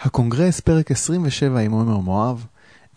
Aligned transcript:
הקונגרס, 0.00 0.60
פרק 0.60 0.90
27 0.90 1.58
עם 1.58 1.72
עומר 1.72 1.98
מואב. 1.98 2.46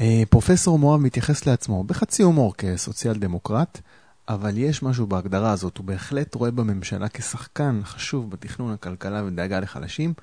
אה, 0.02 0.24
פרופסור 0.30 0.80
מואב 0.80 1.02
מתייחס 1.02 1.46
לעצמו 1.46 1.84
בחצי 1.84 2.24
הומור 2.24 2.56
כסוציאל 2.58 3.14
דמוקרט, 3.14 3.82
אבל 4.28 4.58
יש 4.58 4.84
משהו 4.84 5.08
בהגדרה 5.08 5.52
הזאת, 5.52 5.78
הוא 5.78 5.86
בהחלט 5.86 6.36
רואה 6.36 6.52
בממשלה 6.52 7.10
כשחקן 7.10 7.82
חשוב 7.84 8.32
בתכנון 8.32 8.74
הכלכלה 8.74 9.24
ודאגה 9.26 9.60
לחלשים, 9.60 10.14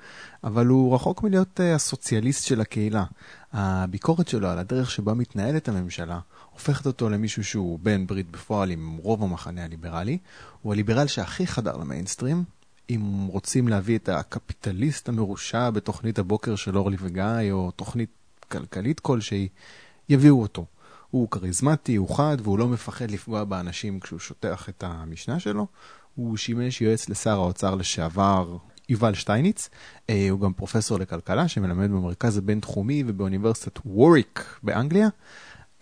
אבל 0.43 0.65
הוא 0.65 0.95
רחוק 0.95 1.23
מלהיות 1.23 1.59
אה, 1.59 1.75
הסוציאליסט 1.75 2.45
של 2.45 2.61
הקהילה. 2.61 3.03
הביקורת 3.53 4.27
שלו 4.27 4.47
על 4.47 4.59
הדרך 4.59 4.91
שבה 4.91 5.13
מתנהלת 5.13 5.69
הממשלה 5.69 6.19
הופכת 6.51 6.85
אותו 6.85 7.09
למישהו 7.09 7.43
שהוא 7.43 7.79
בן 7.81 8.07
ברית 8.07 8.31
בפועל 8.31 8.71
עם 8.71 8.97
רוב 9.03 9.23
המחנה 9.23 9.63
הליברלי. 9.63 10.17
הוא 10.61 10.73
הליברל 10.73 11.07
שהכי 11.07 11.47
חדר 11.47 11.77
למיינסטרים, 11.77 12.43
אם 12.89 13.27
רוצים 13.27 13.67
להביא 13.67 13.97
את 13.97 14.09
הקפיטליסט 14.09 15.09
המרושע 15.09 15.69
בתוכנית 15.69 16.19
הבוקר 16.19 16.55
של 16.55 16.77
אורלי 16.77 16.97
וגיא, 16.99 17.51
או 17.51 17.71
תוכנית 17.71 18.09
כלכלית 18.51 18.99
כלשהי, 18.99 19.47
יביאו 20.09 20.41
אותו. 20.41 20.65
הוא 21.09 21.29
כריזמטי, 21.29 21.95
הוא 21.95 22.15
חד, 22.15 22.37
והוא 22.43 22.59
לא 22.59 22.67
מפחד 22.67 23.11
לפגוע 23.11 23.43
באנשים 23.43 23.99
כשהוא 23.99 24.19
שוטח 24.19 24.69
את 24.69 24.83
המשנה 24.87 25.39
שלו. 25.39 25.67
הוא 26.15 26.37
שימש 26.37 26.81
יועץ 26.81 27.09
לשר 27.09 27.33
האוצר 27.33 27.75
לשעבר 27.75 28.57
יובל 28.89 29.13
שטייניץ. 29.13 29.69
אה, 30.09 30.27
הוא 30.29 30.39
גם 30.39 30.53
פרופסור 30.53 30.99
לכלכלה 30.99 31.47
שמלמד 31.47 31.89
במרכז 31.91 32.37
הבינתחומי 32.37 33.03
ובאוניברסיטת 33.07 33.79
ווריק 33.85 34.59
באנגליה. 34.63 35.09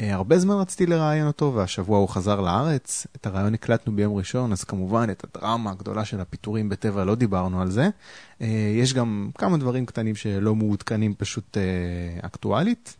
אה, 0.02 0.14
הרבה 0.14 0.40
זמן 0.40 0.56
רציתי 0.56 0.86
לראיין 0.86 1.28
אותו, 1.28 1.54
והשבוע 1.56 1.98
הוא 1.98 2.10
חזר 2.10 2.42
לארץ. 2.42 3.08
את 3.16 3.26
הרעיון 3.26 3.54
הקלטנו 3.54 3.96
ביום 3.96 4.16
ראשון, 4.16 4.52
אז 4.52 4.64
כמובן 4.64 5.08
את 5.12 5.24
הדרמה 5.24 5.72
הגדולה 5.72 6.06
של 6.06 6.20
הפיטורים 6.20 6.70
בטבע 6.70 7.04
לא 7.04 7.16
דיברנו 7.16 7.62
על 7.62 7.72
זה. 7.72 7.90
אה, 8.42 8.72
יש 8.76 8.94
גם 8.94 9.30
כמה 9.38 9.58
דברים 9.58 9.86
קטנים 9.86 10.16
שלא 10.16 10.56
מעודכנים 10.56 11.14
פשוט 11.18 11.58
אקטואלית. 12.22 12.98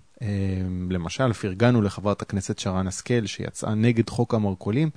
למשל, 0.90 1.34
פרגנו 1.34 1.82
לחברת 1.82 2.22
הכנסת 2.22 2.60
שרן 2.60 2.88
השכל 2.88 3.26
שיצאה 3.26 3.76
נגד 3.76 4.10
חוק 4.10 4.34
המרכולים. 4.34 4.90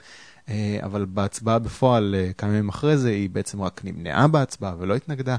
אה, 0.50 0.78
אבל 0.82 1.04
בהצבעה 1.04 1.58
בפועל, 1.58 2.14
אה, 2.18 2.32
כמה 2.32 2.50
ימים 2.50 2.68
אחרי 2.68 2.98
זה, 2.98 3.10
היא 3.10 3.30
בעצם 3.30 3.62
רק 3.62 3.80
נמנעה 3.84 4.28
בהצבעה 4.28 4.74
ולא 4.78 4.94
התנגדה. 4.94 5.36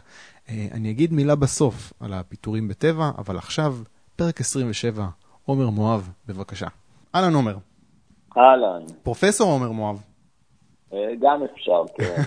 אה, 0.49 0.67
אני 0.71 0.91
אגיד 0.91 1.13
מילה 1.13 1.35
בסוף 1.35 1.93
על 1.99 2.13
הפיטורים 2.13 2.67
בטבע, 2.67 3.11
אבל 3.17 3.37
עכשיו, 3.37 3.77
פרק 4.15 4.41
27, 4.41 5.07
עומר 5.45 5.69
מואב, 5.69 6.09
בבקשה. 6.27 6.67
אהלן 7.15 7.33
עומר. 7.33 7.55
אהלן. 8.37 8.85
פרופסור 9.03 9.51
עומר 9.51 9.71
מואב. 9.71 10.01
גם 11.19 11.43
אפשר, 11.43 11.83
כן. 11.97 12.21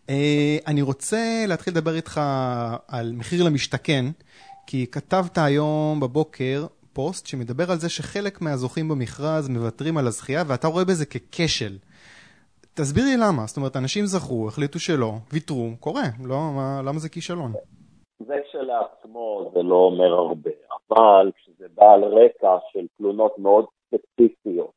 אני 0.68 0.82
רוצה 0.82 1.44
להתחיל 1.48 1.72
לדבר 1.72 1.94
איתך 1.94 2.20
על 2.88 3.12
מחיר 3.16 3.44
למשתכן, 3.44 4.04
כי 4.66 4.86
כתבת 4.86 5.38
היום 5.38 6.00
בבוקר 6.00 6.66
פוסט 6.92 7.26
שמדבר 7.26 7.70
על 7.70 7.78
זה 7.78 7.88
שחלק 7.88 8.40
מהזוכים 8.40 8.88
במכרז 8.88 9.48
מוותרים 9.48 9.96
על 9.96 10.06
הזכייה, 10.06 10.42
ואתה 10.46 10.68
רואה 10.68 10.84
בזה 10.84 11.06
ככשל. 11.06 11.76
תסביר 12.74 13.04
לי 13.04 13.16
למה, 13.16 13.46
זאת 13.46 13.56
אומרת, 13.56 13.76
אנשים 13.76 14.06
זכו, 14.06 14.48
החליטו 14.48 14.78
שלא, 14.78 15.12
ויתרו, 15.32 15.70
קורה, 15.80 16.02
לא, 16.24 16.36
מה, 16.56 16.80
למה 16.84 16.98
זה 16.98 17.08
כישלון? 17.08 17.52
זה 18.26 18.34
כשלעצמו 18.48 19.50
זה 19.54 19.62
לא 19.62 19.74
אומר 19.74 20.12
הרבה, 20.12 20.50
אבל 20.90 21.30
כשזה 21.34 21.66
בא 21.74 21.92
על 21.92 22.04
רקע 22.04 22.58
של 22.72 22.86
תלונות 22.96 23.38
מאוד 23.38 23.66
ספציפיות, 23.86 24.72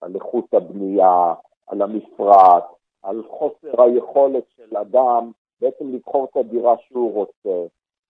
על 0.00 0.14
איכות 0.14 0.54
הבנייה, 0.54 1.34
על 1.66 1.82
המפרט, 1.82 2.64
על 3.02 3.22
חוסר 3.28 3.82
היכולת 3.82 4.44
של 4.56 4.76
אדם 4.76 5.30
בעצם 5.60 5.94
לבחור 5.94 6.24
את 6.24 6.36
הדירה 6.36 6.74
שהוא 6.78 7.14
רוצה, 7.14 7.66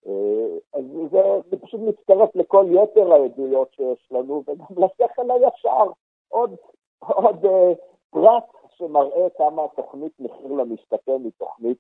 אה, 0.07 0.57
אז 0.75 0.85
זה, 1.11 1.23
זה 1.51 1.57
פשוט 1.57 1.81
מצטרף 1.81 2.37
לכל 2.37 2.67
יתר 2.71 3.13
העדויות 3.13 3.69
שיש 3.73 4.09
לנו, 4.11 4.43
וגם 4.47 4.67
לשכל 4.85 5.31
הישר, 5.31 5.85
עוד, 6.29 6.57
עוד 6.99 7.45
uh, 7.45 7.75
פרט 8.11 8.45
שמראה 8.77 9.31
כמה 9.39 9.63
תוכנית 9.77 10.13
מחיר 10.21 10.53
למשתכן 10.53 11.25
היא 11.25 11.33
תוכנית, 11.39 11.79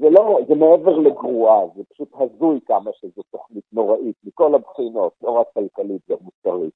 זה 0.00 0.10
לא, 0.10 0.38
זה 0.48 0.54
מעבר 0.54 0.98
לגרועה, 0.98 1.60
זה 1.76 1.82
פשוט 1.92 2.08
הזוי 2.14 2.58
כמה 2.66 2.90
שזו 3.00 3.22
תוכנית 3.30 3.64
נוראית, 3.72 4.16
מכל 4.24 4.54
הבחינות, 4.54 5.12
לא 5.22 5.30
רק 5.30 5.46
כלכלית, 5.54 6.02
גם 6.10 6.16
מוסרית. 6.20 6.72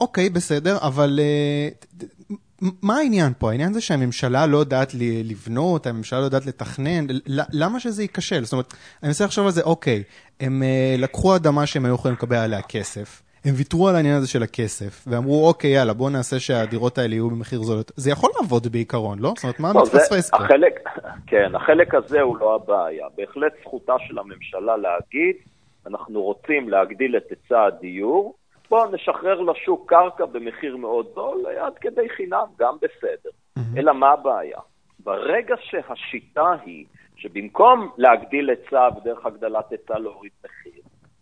אוקיי, 0.00 0.30
בסדר, 0.30 0.76
אבל 0.82 1.20
uh, 1.20 2.64
מה 2.82 2.96
העניין 2.96 3.32
פה? 3.38 3.50
העניין 3.50 3.72
זה 3.72 3.80
שהממשלה 3.80 4.46
לא 4.46 4.58
יודעת 4.58 4.88
לבנות, 5.24 5.86
הממשלה 5.86 6.20
לא 6.20 6.24
יודעת 6.24 6.46
לתכנן, 6.46 7.06
למה 7.52 7.80
שזה 7.80 8.02
ייכשל? 8.02 8.44
זאת 8.44 8.52
אומרת, 8.52 8.74
אני 9.02 9.08
מנסה 9.08 9.24
לחשוב 9.24 9.46
על 9.46 9.52
זה, 9.52 9.62
אוקיי, 9.62 10.02
הם 10.40 10.62
uh, 10.62 11.00
לקחו 11.00 11.36
אדמה 11.36 11.66
שהם 11.66 11.84
היו 11.84 11.94
יכולים 11.94 12.16
לקבל 12.16 12.36
עליה 12.36 12.62
כסף, 12.62 13.22
הם 13.44 13.54
ויתרו 13.56 13.88
על 13.88 13.94
העניין 13.96 14.16
הזה 14.16 14.28
של 14.28 14.42
הכסף, 14.42 15.04
ואמרו, 15.08 15.48
אוקיי, 15.48 15.70
יאללה, 15.70 15.92
בואו 15.92 16.10
נעשה 16.10 16.40
שהדירות 16.40 16.98
האלה 16.98 17.14
יהיו 17.14 17.30
במחיר 17.30 17.62
זול. 17.62 17.78
זה 17.96 18.10
יכול 18.10 18.30
לעבוד 18.40 18.66
בעיקרון, 18.66 19.18
לא? 19.18 19.32
זאת 19.36 19.44
אומרת, 19.44 19.60
מה 19.60 19.72
לא, 19.74 19.82
מתפספס 19.82 20.30
פה? 20.30 20.36
החלק, 20.36 20.80
כן, 21.26 21.54
החלק 21.54 21.94
הזה 21.94 22.20
הוא 22.20 22.36
לא 22.38 22.54
הבעיה. 22.54 23.06
בהחלט 23.16 23.52
זכותה 23.62 23.94
של 24.08 24.18
הממשלה 24.18 24.76
להגיד, 24.76 25.36
אנחנו 25.86 26.22
רוצים 26.22 26.68
להגדיל 26.68 27.16
את 27.16 27.22
היצע 27.30 27.64
הדיור, 27.64 28.34
בואו 28.70 28.90
נשחרר 28.92 29.40
לשוק 29.40 29.90
קרקע 29.90 30.26
במחיר 30.26 30.76
מאוד 30.76 31.06
זול, 31.14 31.46
עד 31.60 31.78
כדי 31.80 32.08
חינם, 32.16 32.46
גם 32.58 32.76
בסדר. 32.76 33.30
Mm-hmm. 33.58 33.78
אלא 33.78 33.94
מה 33.94 34.10
הבעיה? 34.10 34.58
ברגע 35.04 35.54
שהשיטה 35.60 36.54
היא 36.64 36.84
שבמקום 37.16 37.90
להגדיל 37.98 38.50
היצע 38.50 38.88
ודרך 38.96 39.26
הגדלת 39.26 39.70
היצע 39.70 39.98
להוריד 39.98 40.32
מחיר, 40.44 40.79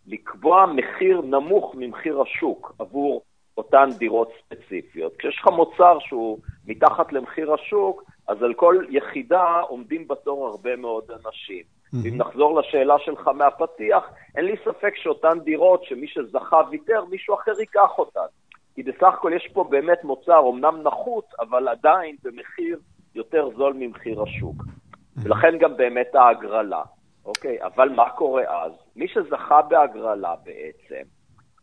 לקבוע 0.09 0.65
מחיר 0.65 1.21
נמוך 1.21 1.75
ממחיר 1.77 2.21
השוק 2.21 2.73
עבור 2.79 3.21
אותן 3.57 3.89
דירות 3.97 4.31
ספציפיות. 4.39 5.15
כשיש 5.17 5.39
לך 5.39 5.47
מוצר 5.47 5.97
שהוא 5.99 6.39
מתחת 6.67 7.13
למחיר 7.13 7.53
השוק, 7.53 8.03
אז 8.27 8.43
על 8.43 8.53
כל 8.53 8.75
יחידה 8.89 9.59
עומדים 9.59 10.07
בתור 10.07 10.47
הרבה 10.47 10.75
מאוד 10.75 11.03
אנשים. 11.11 11.63
Mm-hmm. 11.63 11.97
ואם 12.03 12.17
נחזור 12.17 12.59
לשאלה 12.59 12.95
שלך 12.99 13.27
מהפתיח, 13.27 14.03
אין 14.35 14.45
לי 14.45 14.55
ספק 14.65 14.93
שאותן 14.95 15.39
דירות 15.39 15.83
שמי 15.83 16.07
שזכה 16.07 16.61
ויתר, 16.71 17.05
מישהו 17.09 17.35
אחר 17.35 17.59
ייקח 17.59 17.97
אותן. 17.97 18.29
כי 18.75 18.83
בסך 18.83 19.13
הכל 19.13 19.31
יש 19.35 19.47
פה 19.53 19.63
באמת 19.63 20.03
מוצר, 20.03 20.49
אמנם 20.49 20.83
נחות, 20.83 21.25
אבל 21.39 21.67
עדיין 21.67 22.15
במחיר 22.23 22.79
יותר 23.15 23.49
זול 23.57 23.73
ממחיר 23.79 24.21
השוק. 24.21 24.55
Mm-hmm. 24.55 25.21
ולכן 25.23 25.57
גם 25.57 25.77
באמת 25.77 26.15
ההגרלה. 26.15 26.81
אוקיי, 27.25 27.63
אבל 27.63 27.89
מה 27.89 28.09
קורה 28.09 28.43
אז? 28.65 28.71
מי 28.99 29.07
שזכה 29.07 29.61
בהגרלה 29.61 30.35
בעצם, 30.43 31.03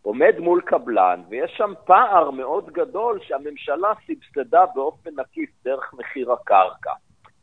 עומד 0.02 0.38
מול 0.38 0.60
קבלן, 0.60 1.22
ויש 1.28 1.52
שם 1.56 1.72
פער 1.84 2.30
מאוד 2.30 2.70
גדול 2.70 3.19
שהממשלה 3.22 3.92
סבסדה 4.06 4.66
באופן 4.74 5.20
עקיף 5.20 5.50
דרך 5.64 5.94
מחיר 5.98 6.32
הקרקע. 6.32 6.92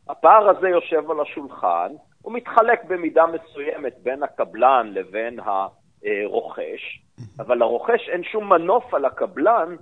הפער 0.08 0.48
הזה 0.48 0.68
יושב 0.68 1.10
על 1.10 1.20
השולחן, 1.20 1.92
הוא 2.22 2.32
מתחלק 2.32 2.84
במידה 2.84 3.24
מסוימת 3.26 3.94
בין 4.02 4.22
הקבלן 4.22 4.90
לבין 4.94 5.38
הרוכש, 5.40 7.02
אבל 7.38 7.58
לרוכש 7.58 8.08
אין 8.08 8.24
שום 8.24 8.52
מנוף 8.52 8.94
על 8.94 9.04
הקבלן, 9.04 9.76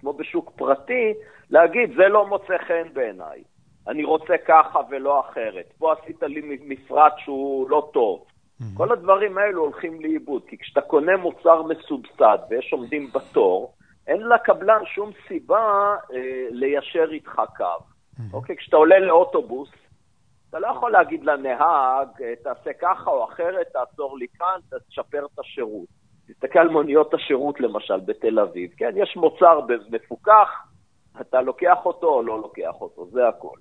כמו 0.00 0.12
בשוק 0.12 0.52
פרטי, 0.56 1.14
להגיד, 1.50 1.92
זה 1.96 2.08
לא 2.08 2.26
מוצא 2.26 2.58
חן 2.58 2.88
בעיניי. 2.92 3.42
אני 3.88 4.04
רוצה 4.04 4.34
ככה 4.46 4.80
ולא 4.90 5.20
אחרת. 5.20 5.72
פה 5.78 5.92
עשית 5.92 6.22
לי 6.22 6.58
מפרט 6.64 7.12
שהוא 7.18 7.70
לא 7.70 7.90
טוב. 7.92 8.24
Mm-hmm. 8.60 8.76
כל 8.76 8.92
הדברים 8.92 9.38
האלו 9.38 9.62
הולכים 9.62 10.00
לאיבוד, 10.00 10.42
כי 10.46 10.58
כשאתה 10.58 10.80
קונה 10.80 11.16
מוצר 11.16 11.62
מסובסד 11.62 12.38
ויש 12.50 12.72
עומדים 12.72 13.10
בתור, 13.14 13.74
אין 14.06 14.28
לקבלן 14.28 14.82
שום 14.94 15.10
סיבה 15.28 15.94
אה, 16.12 16.46
ליישר 16.50 17.08
איתך 17.12 17.42
קו. 17.56 17.64
Mm-hmm. 17.64 18.22
אוקיי? 18.32 18.56
כשאתה 18.56 18.76
עולה 18.76 18.98
לאוטובוס, 18.98 19.70
אתה 20.50 20.58
לא 20.58 20.66
יכול 20.66 20.92
להגיד 20.92 21.24
לנהג, 21.24 22.08
אה, 22.22 22.34
תעשה 22.42 22.70
ככה 22.80 23.10
או 23.10 23.24
אחרת, 23.24 23.66
תעצור 23.72 24.18
לי 24.18 24.26
כאן, 24.38 24.78
תשפר 24.88 25.26
את 25.34 25.38
השירות. 25.38 25.88
תסתכל 26.28 26.58
על 26.58 26.68
מוניות 26.68 27.14
השירות 27.14 27.60
למשל 27.60 28.00
בתל 28.00 28.38
אביב, 28.38 28.70
כן? 28.76 28.90
יש 28.96 29.16
מוצר 29.16 29.60
מפוקח, 29.90 30.48
אתה 31.20 31.40
לוקח 31.40 31.78
אותו 31.84 32.06
או 32.06 32.22
לא 32.22 32.40
לוקח 32.40 32.74
אותו, 32.80 33.06
זה 33.12 33.28
הכל. 33.28 33.56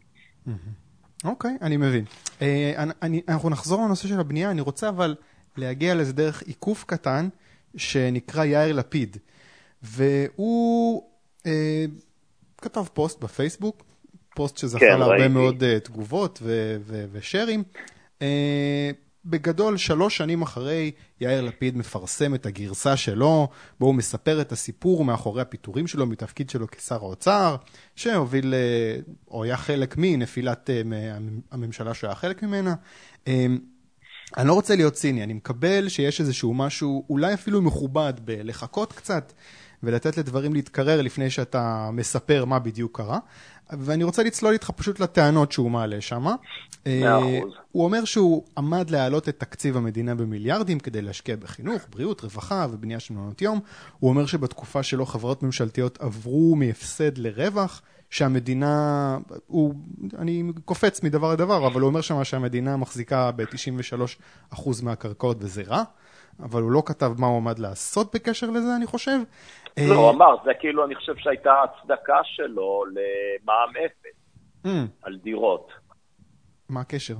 אוקיי, 1.23 1.57
אני 1.61 1.77
מבין. 1.77 2.05
אה, 2.41 2.83
אנחנו 3.27 3.49
נחזור 3.49 3.81
לנושא 3.81 4.07
של 4.07 4.19
הבנייה, 4.19 4.51
אני 4.51 4.61
רוצה 4.61 4.89
אבל 4.89 5.15
להגיע 5.57 5.95
לזה 5.95 6.13
דרך 6.13 6.41
עיקוף 6.41 6.83
קטן 6.83 7.29
שנקרא 7.75 8.45
יאיר 8.45 8.75
לפיד. 8.75 9.17
והוא 9.83 11.03
אה, 11.45 11.85
כתב 12.57 12.83
פוסט 12.93 13.19
בפייסבוק, 13.23 13.83
פוסט 14.35 14.57
שזכה 14.57 14.79
כן, 14.79 14.99
להרבה 14.99 15.27
מאוד 15.27 15.63
uh, 15.63 15.79
תגובות 15.79 16.41
ושרים. 17.11 17.63
Uh, 18.19 18.23
בגדול, 19.25 19.77
שלוש 19.77 20.17
שנים 20.17 20.41
אחרי, 20.41 20.91
יאיר 21.21 21.41
לפיד 21.41 21.77
מפרסם 21.77 22.35
את 22.35 22.45
הגרסה 22.45 22.97
שלו, 22.97 23.49
בו 23.79 23.85
הוא 23.85 23.95
מספר 23.95 24.41
את 24.41 24.51
הסיפור 24.51 25.05
מאחורי 25.05 25.41
הפיטורים 25.41 25.87
שלו 25.87 26.05
מתפקיד 26.05 26.49
שלו 26.49 26.67
כשר 26.71 26.95
האוצר, 26.95 27.55
שהוביל, 27.95 28.53
אה, 28.53 28.99
או 29.31 29.43
היה 29.43 29.57
חלק 29.57 29.95
מנפילת 29.97 30.69
אה, 30.69 30.81
הממשלה 31.51 31.93
שהיה 31.93 32.15
חלק 32.15 32.43
ממנה. 32.43 32.75
אה, 33.27 33.45
אני 34.37 34.47
לא 34.47 34.53
רוצה 34.53 34.75
להיות 34.75 34.93
ציני, 34.93 35.23
אני 35.23 35.33
מקבל 35.33 35.89
שיש 35.89 36.19
איזשהו 36.21 36.53
משהו, 36.53 37.05
אולי 37.09 37.33
אפילו 37.33 37.61
מכובד, 37.61 38.13
בלחכות 38.25 38.93
קצת 38.93 39.33
ולתת 39.83 40.17
לדברים 40.17 40.53
להתקרר 40.53 41.01
לפני 41.01 41.29
שאתה 41.29 41.89
מספר 41.93 42.45
מה 42.45 42.59
בדיוק 42.59 42.97
קרה. 42.97 43.19
ואני 43.79 44.03
רוצה 44.03 44.23
לצלול 44.23 44.53
איתך 44.53 44.71
פשוט 44.75 44.99
לטענות 44.99 45.51
שהוא 45.51 45.71
מעלה 45.71 46.01
שם. 46.01 46.25
אחוז. 47.39 47.53
הוא 47.71 47.83
אומר 47.83 48.05
שהוא 48.05 48.43
עמד 48.57 48.89
להעלות 48.89 49.29
את 49.29 49.39
תקציב 49.39 49.77
המדינה 49.77 50.15
במיליארדים 50.15 50.79
כדי 50.79 51.01
להשקיע 51.01 51.35
בחינוך, 51.35 51.81
בריאות, 51.89 52.21
רווחה 52.21 52.67
ובנייה 52.71 52.99
של 52.99 53.13
מעונות 53.13 53.41
יום. 53.41 53.59
הוא 53.99 54.09
אומר 54.09 54.25
שבתקופה 54.25 54.83
שלו 54.83 55.05
חברות 55.05 55.43
ממשלתיות 55.43 56.01
עברו 56.01 56.55
מהפסד 56.55 57.17
לרווח, 57.17 57.81
שהמדינה, 58.09 59.17
הוא, 59.47 59.73
אני 60.17 60.43
קופץ 60.65 61.03
מדבר 61.03 61.31
לדבר, 61.31 61.67
אבל 61.67 61.81
הוא 61.81 61.87
אומר 61.87 62.01
שם 62.01 62.23
שהמדינה 62.23 62.77
מחזיקה 62.77 63.31
ב-93% 63.31 64.61
מהקרקעות 64.83 65.37
וזה 65.39 65.61
רע. 65.67 65.83
אבל 66.39 66.61
הוא 66.61 66.71
לא 66.71 66.83
כתב 66.85 67.11
מה 67.17 67.27
הוא 67.27 67.37
עמד 67.37 67.59
לעשות 67.59 68.15
בקשר 68.15 68.47
לזה, 68.49 68.75
אני 68.77 68.85
חושב. 68.85 69.17
לא, 69.89 69.95
הוא 69.95 70.09
אמר, 70.09 70.35
זה 70.45 70.51
כאילו, 70.59 70.85
אני 70.85 70.95
חושב 70.95 71.15
שהייתה 71.17 71.53
הצדקה 71.63 72.19
שלו 72.23 72.83
למע"מ 72.91 73.73
אפס 73.85 74.17
Mm, 74.65 74.69
על 75.03 75.17
דירות. 75.17 75.71
מה 76.69 76.81
הקשר? 76.81 77.15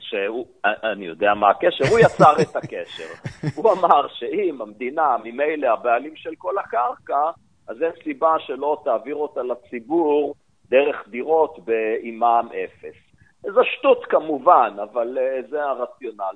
שהוא, 0.00 0.46
אני 0.64 1.06
יודע 1.06 1.34
מה 1.34 1.50
הקשר, 1.50 1.84
הוא 1.90 1.98
יצר 1.98 2.32
את 2.42 2.56
הקשר. 2.56 3.08
הוא 3.56 3.72
אמר 3.72 4.08
שאם 4.08 4.62
המדינה, 4.62 5.16
ממילא 5.24 5.68
הבעלים 5.72 6.16
של 6.16 6.30
כל 6.38 6.58
הקרקע, 6.58 7.30
אז 7.68 7.82
אין 7.82 7.92
סיבה 8.04 8.34
שלא 8.38 8.82
תעביר 8.84 9.16
אותה 9.16 9.40
לציבור 9.42 10.34
דרך 10.68 11.08
דירות 11.08 11.58
ב- 11.64 11.72
עם 12.02 12.18
מע"מ 12.18 12.48
אפס. 12.48 12.96
זו 13.42 13.60
שטות 13.78 14.04
כמובן, 14.08 14.76
אבל 14.82 15.18
אה, 15.18 15.40
זה 15.50 15.64
הרציונל. 15.64 16.34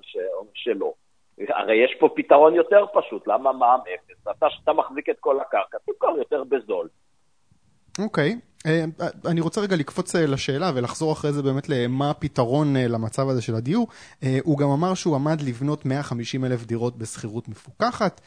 שלו. 0.55 0.95
הרי 1.39 1.85
יש 1.85 1.97
פה 2.01 2.09
פתרון 2.17 2.55
יותר 2.55 2.85
פשוט, 2.95 3.27
למה 3.27 3.53
מע"מ 3.53 3.81
אפס? 3.81 4.29
אתה, 4.37 4.47
שאתה 4.51 4.73
מחזיק 4.73 5.09
את 5.09 5.17
כל 5.21 5.41
הקרקע, 5.41 5.79
תמכור 5.87 6.17
יותר 6.19 6.45
בזול. 6.45 6.89
אוקיי, 7.99 8.37
אה, 8.67 8.85
אני 9.31 9.41
רוצה 9.41 9.61
רגע 9.61 9.77
לקפוץ 9.77 10.17
אה, 10.17 10.27
לשאלה 10.27 10.71
ולחזור 10.75 11.13
אחרי 11.13 11.33
זה 11.33 11.43
באמת 11.43 11.69
למה 11.69 12.11
הפתרון 12.11 12.77
אה, 12.77 12.89
למצב 12.89 13.29
הזה 13.29 13.43
של 13.43 13.55
הדיור. 13.55 13.87
הוא 14.43 14.59
גם 14.59 14.69
אמר 14.69 14.95
שהוא 14.95 15.15
עמד 15.15 15.41
לבנות 15.41 15.85
150 15.85 16.45
אלף 16.45 16.65
דירות 16.65 16.99
בשכירות 16.99 17.49
מפוקחת. 17.49 18.21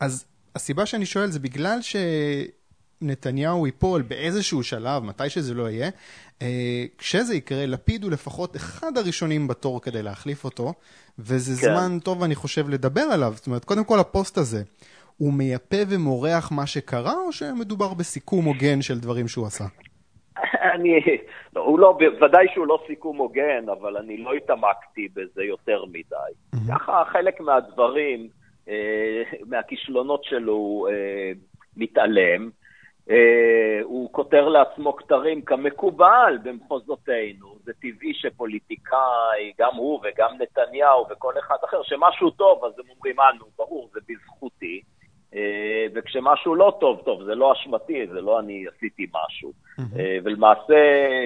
אז 0.00 0.26
הסיבה 0.56 0.86
שאני 0.86 1.06
שואל 1.06 1.30
זה 1.30 1.40
בגלל 1.40 1.78
שנתניהו 3.02 3.66
ייפול 3.66 4.02
באיזשהו 4.02 4.62
שלב, 4.62 5.02
מתי 5.04 5.28
שזה 5.28 5.54
לא 5.54 5.70
יהיה, 5.70 5.90
אה, 6.42 6.84
כשזה 6.98 7.34
יקרה, 7.34 7.66
לפיד 7.66 8.02
הוא 8.02 8.10
לפחות 8.10 8.56
אחד 8.56 8.96
הראשונים 8.96 9.48
בתור 9.48 9.82
כדי 9.82 10.02
להחליף 10.02 10.44
אותו, 10.44 10.72
וזה 11.18 11.66
כן. 11.66 11.74
זמן 11.74 11.98
טוב, 11.98 12.22
אני 12.22 12.34
חושב, 12.34 12.68
לדבר 12.68 13.00
עליו. 13.12 13.32
זאת 13.34 13.46
אומרת, 13.46 13.64
קודם 13.64 13.84
כל 13.84 13.98
הפוסט 13.98 14.38
הזה. 14.38 14.62
הוא 15.16 15.32
מייפה 15.32 15.76
ומורח 15.90 16.52
מה 16.52 16.66
שקרה, 16.66 17.14
או 17.26 17.32
שמדובר 17.32 17.94
בסיכום 17.94 18.44
הוגן 18.44 18.82
של 18.82 18.98
דברים 18.98 19.28
שהוא 19.28 19.46
עשה? 19.46 19.64
אני, 20.74 21.00
לא, 21.56 21.60
הוא 21.60 21.78
לא, 21.78 21.98
ודאי 22.22 22.46
שהוא 22.54 22.66
לא 22.66 22.78
סיכום 22.86 23.16
הוגן, 23.16 23.64
אבל 23.80 23.96
אני 23.96 24.16
לא 24.16 24.32
התעמקתי 24.34 25.08
בזה 25.14 25.42
יותר 25.42 25.84
מדי. 25.84 26.62
ככה 26.68 27.02
חלק 27.12 27.40
מהדברים, 27.40 28.28
אה, 28.68 29.22
מהכישלונות 29.46 30.24
שלו 30.24 30.86
אה, 30.90 31.32
מתעלם. 31.76 32.50
אה, 33.10 33.80
הוא 33.82 34.12
כותר 34.12 34.48
לעצמו 34.48 34.96
כתרים 34.96 35.42
כמקובל 35.42 36.38
במחוזותינו. 36.42 37.56
זה 37.64 37.72
טבעי 37.72 38.14
שפוליטיקאי, 38.14 39.52
גם 39.58 39.74
הוא 39.74 40.00
וגם 40.02 40.30
נתניהו 40.38 41.06
וכל 41.10 41.34
אחד 41.38 41.56
אחר, 41.64 41.82
שמשהו 41.82 42.30
טוב, 42.30 42.64
אז 42.64 42.78
הם 42.78 42.84
אומרים, 42.94 43.20
אה, 43.20 43.32
נו, 43.38 43.44
ברור, 43.58 43.88
זה 43.92 44.00
בזכותי. 44.08 44.82
אה, 45.34 45.86
וכשמשהו 45.94 46.54
לא 46.54 46.76
טוב, 46.80 47.02
טוב, 47.04 47.24
זה 47.24 47.34
לא 47.34 47.52
אשמתי, 47.52 48.06
זה 48.06 48.20
לא 48.20 48.40
אני 48.40 48.64
עשיתי 48.76 49.06
משהו. 49.14 49.52
אה, 49.98 50.18
ולמעשה 50.24 50.74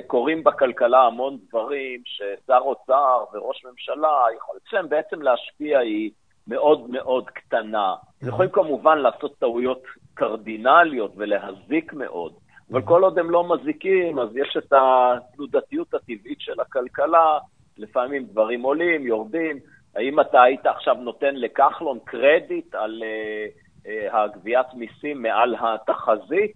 קורים 0.06 0.44
בכלכלה 0.44 1.02
המון 1.02 1.38
דברים 1.49 2.02
ששר 2.05 2.58
אוצר 2.61 3.25
וראש 3.32 3.64
ממשלה, 3.64 4.26
היכולת 4.26 4.62
שלהם 4.69 4.88
בעצם 4.88 5.23
להשפיע 5.23 5.78
היא 5.78 6.11
מאוד 6.46 6.90
מאוד 6.90 7.31
קטנה. 7.31 7.94
הם 8.23 8.28
יכולים 8.28 8.50
כמובן 8.50 8.99
לעשות 8.99 9.38
טעויות 9.38 9.82
קרדינליות 10.17 11.13
ולהזיק 11.17 11.93
מאוד, 11.93 12.33
אבל 12.73 12.83
כל 12.83 13.03
עוד 13.03 13.19
הם 13.19 13.31
לא 13.31 13.49
מזיקים, 13.55 14.19
אז 14.19 14.37
יש 14.37 14.57
את 14.59 14.73
התנודתיות 14.73 15.95
הטבעית 15.95 16.41
של 16.41 16.61
הכלכלה, 16.61 17.39
לפעמים 17.79 18.25
דברים 18.25 18.63
עולים, 18.63 19.07
יורדים. 19.07 19.59
האם 19.97 20.21
אתה 20.21 20.43
היית 20.43 20.67
עכשיו 20.67 20.95
נותן 20.95 21.35
לכחלון 21.35 21.99
קרדיט 22.05 22.75
על 22.75 23.03
uh, 23.03 23.87
uh, 23.87 24.17
הגביית 24.17 24.67
מיסים 24.75 25.23
מעל 25.23 25.57
התחזית? 25.61 26.53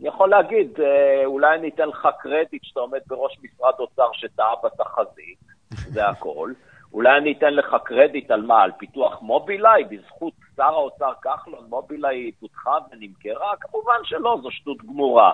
אני 0.00 0.08
יכול 0.10 0.28
להגיד, 0.30 0.80
אה, 0.80 1.24
אולי 1.24 1.56
אני 1.58 1.68
אתן 1.68 1.88
לך 1.88 2.08
קרדיט 2.20 2.64
שאתה 2.64 2.80
עומד 2.80 3.00
בראש 3.06 3.38
משרד 3.42 3.74
אוצר 3.78 4.08
שטעה 4.12 4.52
בתחזית, 4.64 5.38
זה 5.70 6.08
הכל. 6.08 6.52
אולי 6.94 7.18
אני 7.18 7.32
אתן 7.32 7.54
לך 7.54 7.76
קרדיט 7.84 8.30
על 8.30 8.42
מה? 8.42 8.62
על 8.62 8.72
פיתוח 8.78 9.22
מובילאיי? 9.22 9.84
בזכות 9.84 10.32
שר 10.56 10.62
האוצר 10.62 11.12
כחלון 11.22 11.66
מובילאיי 11.68 12.32
פותחה 12.32 12.78
ונמכרה? 12.90 13.52
כמובן 13.60 13.98
שלא, 14.04 14.38
זו 14.42 14.50
שטות 14.50 14.78
גמורה. 14.82 15.32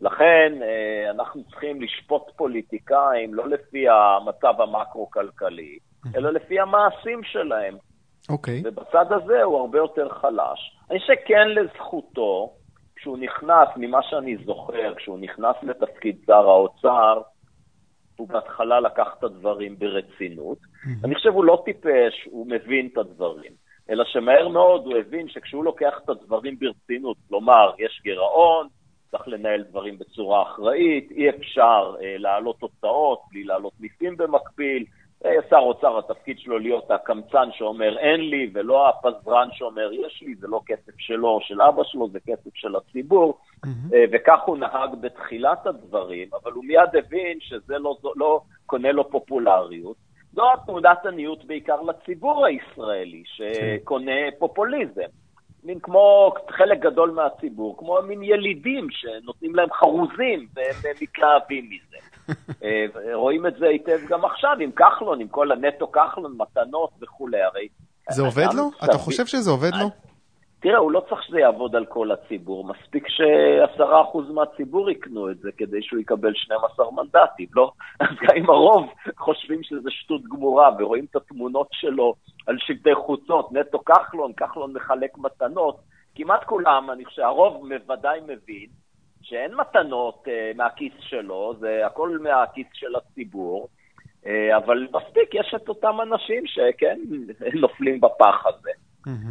לכן 0.00 0.52
אה, 0.62 1.10
אנחנו 1.10 1.44
צריכים 1.44 1.82
לשפוט 1.82 2.22
פוליטיקאים 2.36 3.34
לא 3.34 3.48
לפי 3.48 3.84
המצב 3.88 4.60
המקרו-כלכלי, 4.60 5.78
אלא 6.16 6.30
לפי 6.30 6.60
המעשים 6.60 7.22
שלהם. 7.22 7.76
אוקיי. 8.28 8.62
ובצד 8.64 9.12
הזה 9.12 9.42
הוא 9.42 9.58
הרבה 9.58 9.78
יותר 9.78 10.08
חלש. 10.08 10.76
אני 10.90 11.00
חושב 11.00 11.12
שכן 11.24 11.48
לזכותו, 11.48 12.52
כשהוא 12.96 13.18
נכנס, 13.18 13.68
ממה 13.76 14.02
שאני 14.02 14.36
זוכר, 14.44 14.94
כשהוא 14.96 15.18
נכנס 15.18 15.56
לתפקיד 15.62 16.16
שר 16.26 16.48
האוצר, 16.50 17.20
הוא 18.16 18.28
בהתחלה 18.28 18.80
לקח 18.80 19.08
את 19.18 19.24
הדברים 19.24 19.78
ברצינות. 19.78 20.58
אני 21.04 21.14
חושב 21.14 21.28
הוא 21.28 21.44
לא 21.44 21.62
טיפש, 21.64 22.24
הוא 22.30 22.46
מבין 22.46 22.88
את 22.92 22.98
הדברים. 22.98 23.52
אלא 23.90 24.04
שמהר 24.04 24.48
מאוד 24.48 24.86
הוא 24.86 24.96
הבין 24.96 25.28
שכשהוא 25.28 25.64
לוקח 25.64 26.00
את 26.04 26.08
הדברים 26.08 26.58
ברצינות, 26.58 27.16
כלומר, 27.28 27.72
יש 27.78 28.00
גירעון, 28.02 28.68
צריך 29.10 29.28
לנהל 29.28 29.62
דברים 29.62 29.98
בצורה 29.98 30.42
אחראית, 30.42 31.10
אי 31.10 31.30
אפשר 31.30 31.94
אה, 32.02 32.14
להעלות 32.18 32.60
הוצאות 32.60 33.20
בלי 33.30 33.44
להעלות 33.44 33.72
מיסים 33.80 34.16
במקביל. 34.16 34.84
אה, 35.24 35.30
שר 35.50 35.56
אוצר, 35.56 35.98
התפקיד 35.98 36.38
שלו 36.38 36.58
להיות 36.58 36.90
הקמצן 36.90 37.48
שאומר 37.52 37.98
אין 37.98 38.20
לי, 38.20 38.50
ולא 38.54 38.88
הפזרן 38.88 39.48
שאומר 39.52 39.90
יש 39.92 40.22
לי, 40.26 40.34
זה 40.34 40.46
לא 40.46 40.60
כסף 40.66 40.98
שלו 40.98 41.38
של 41.42 41.62
אבא 41.62 41.82
שלו, 41.84 42.08
זה 42.08 42.20
כסף 42.20 42.54
של 42.54 42.76
הציבור. 42.76 43.38
אה, 43.94 44.04
וכך 44.12 44.40
הוא 44.46 44.56
נהג 44.56 44.94
בתחילת 45.00 45.66
הדברים, 45.66 46.28
אבל 46.42 46.52
הוא 46.52 46.64
מיד 46.64 46.96
הבין 46.98 47.38
שזה 47.40 47.78
לא, 47.78 47.96
לא 48.16 48.40
קונה 48.66 48.92
לו 48.92 49.10
פופולריות. 49.10 50.09
זו 50.32 50.42
תעודת 50.66 51.06
עניות 51.06 51.44
בעיקר 51.44 51.80
לציבור 51.82 52.46
הישראלי, 52.46 53.22
שקונה 53.26 54.12
פופוליזם. 54.38 55.10
מין 55.64 55.78
כמו 55.80 56.32
חלק 56.50 56.80
גדול 56.80 57.10
מהציבור, 57.10 57.76
כמו 57.78 57.98
מין 58.08 58.22
ילידים 58.22 58.86
שנותנים 58.90 59.54
להם 59.54 59.68
חרוזים 59.72 60.46
והם 60.54 60.94
מתלהבים 61.02 61.70
מזה. 61.70 61.96
אה, 62.64 62.86
רואים 63.14 63.46
את 63.46 63.54
זה 63.58 63.66
היטב 63.66 63.98
גם 64.08 64.24
עכשיו 64.24 64.56
עם 64.60 64.70
כחלון, 64.72 65.20
עם 65.20 65.28
כל 65.28 65.52
הנטו 65.52 65.92
כחלון, 65.92 66.36
מתנות 66.36 66.90
וכולי, 67.02 67.42
הרי... 67.42 67.68
זה 68.10 68.22
עובד 68.22 68.46
לו? 68.54 68.70
אתה 68.84 68.98
חושב 68.98 69.26
שזה 69.26 69.50
עובד 69.50 69.70
לו? 69.74 69.90
תראה, 70.60 70.78
הוא 70.78 70.92
לא 70.92 71.02
צריך 71.08 71.22
שזה 71.22 71.40
יעבוד 71.40 71.76
על 71.76 71.86
כל 71.86 72.10
הציבור, 72.10 72.64
מספיק 72.64 73.04
שעשרה 73.08 74.02
אחוז 74.02 74.30
מהציבור 74.30 74.90
יקנו 74.90 75.30
את 75.30 75.38
זה 75.38 75.52
כדי 75.52 75.82
שהוא 75.82 76.00
יקבל 76.00 76.34
12 76.34 76.90
מנדטים, 76.90 77.48
לא? 77.54 77.72
אז 78.00 78.08
גם 78.22 78.36
אם 78.36 78.50
הרוב 78.50 78.92
חושבים 79.16 79.62
שזה 79.62 79.90
שטות 79.90 80.22
גמורה 80.22 80.70
ורואים 80.78 81.06
את 81.10 81.16
התמונות 81.16 81.68
שלו 81.72 82.14
על 82.46 82.56
שלטי 82.58 82.94
חוצות, 82.94 83.52
נטו 83.52 83.84
כחלון, 83.84 84.32
כחלון 84.32 84.72
מחלק 84.72 85.18
מתנות, 85.18 85.76
כמעט 86.14 86.44
כולם, 86.44 86.90
אני 86.90 87.04
חושב, 87.04 87.22
הרוב 87.22 87.68
בוודאי 87.68 88.20
מבין 88.20 88.66
שאין 89.22 89.54
מתנות 89.54 90.24
uh, 90.26 90.56
מהכיס 90.56 90.92
שלו, 91.00 91.54
זה 91.58 91.86
הכל 91.86 92.18
מהכיס 92.18 92.66
של 92.72 92.96
הציבור, 92.96 93.68
uh, 94.24 94.28
אבל 94.56 94.86
מספיק, 94.92 95.34
יש 95.34 95.54
את 95.56 95.68
אותם 95.68 96.00
אנשים 96.02 96.46
שכן 96.46 96.98
נופלים 97.60 98.00
בפח 98.00 98.46
הזה. 98.46 98.70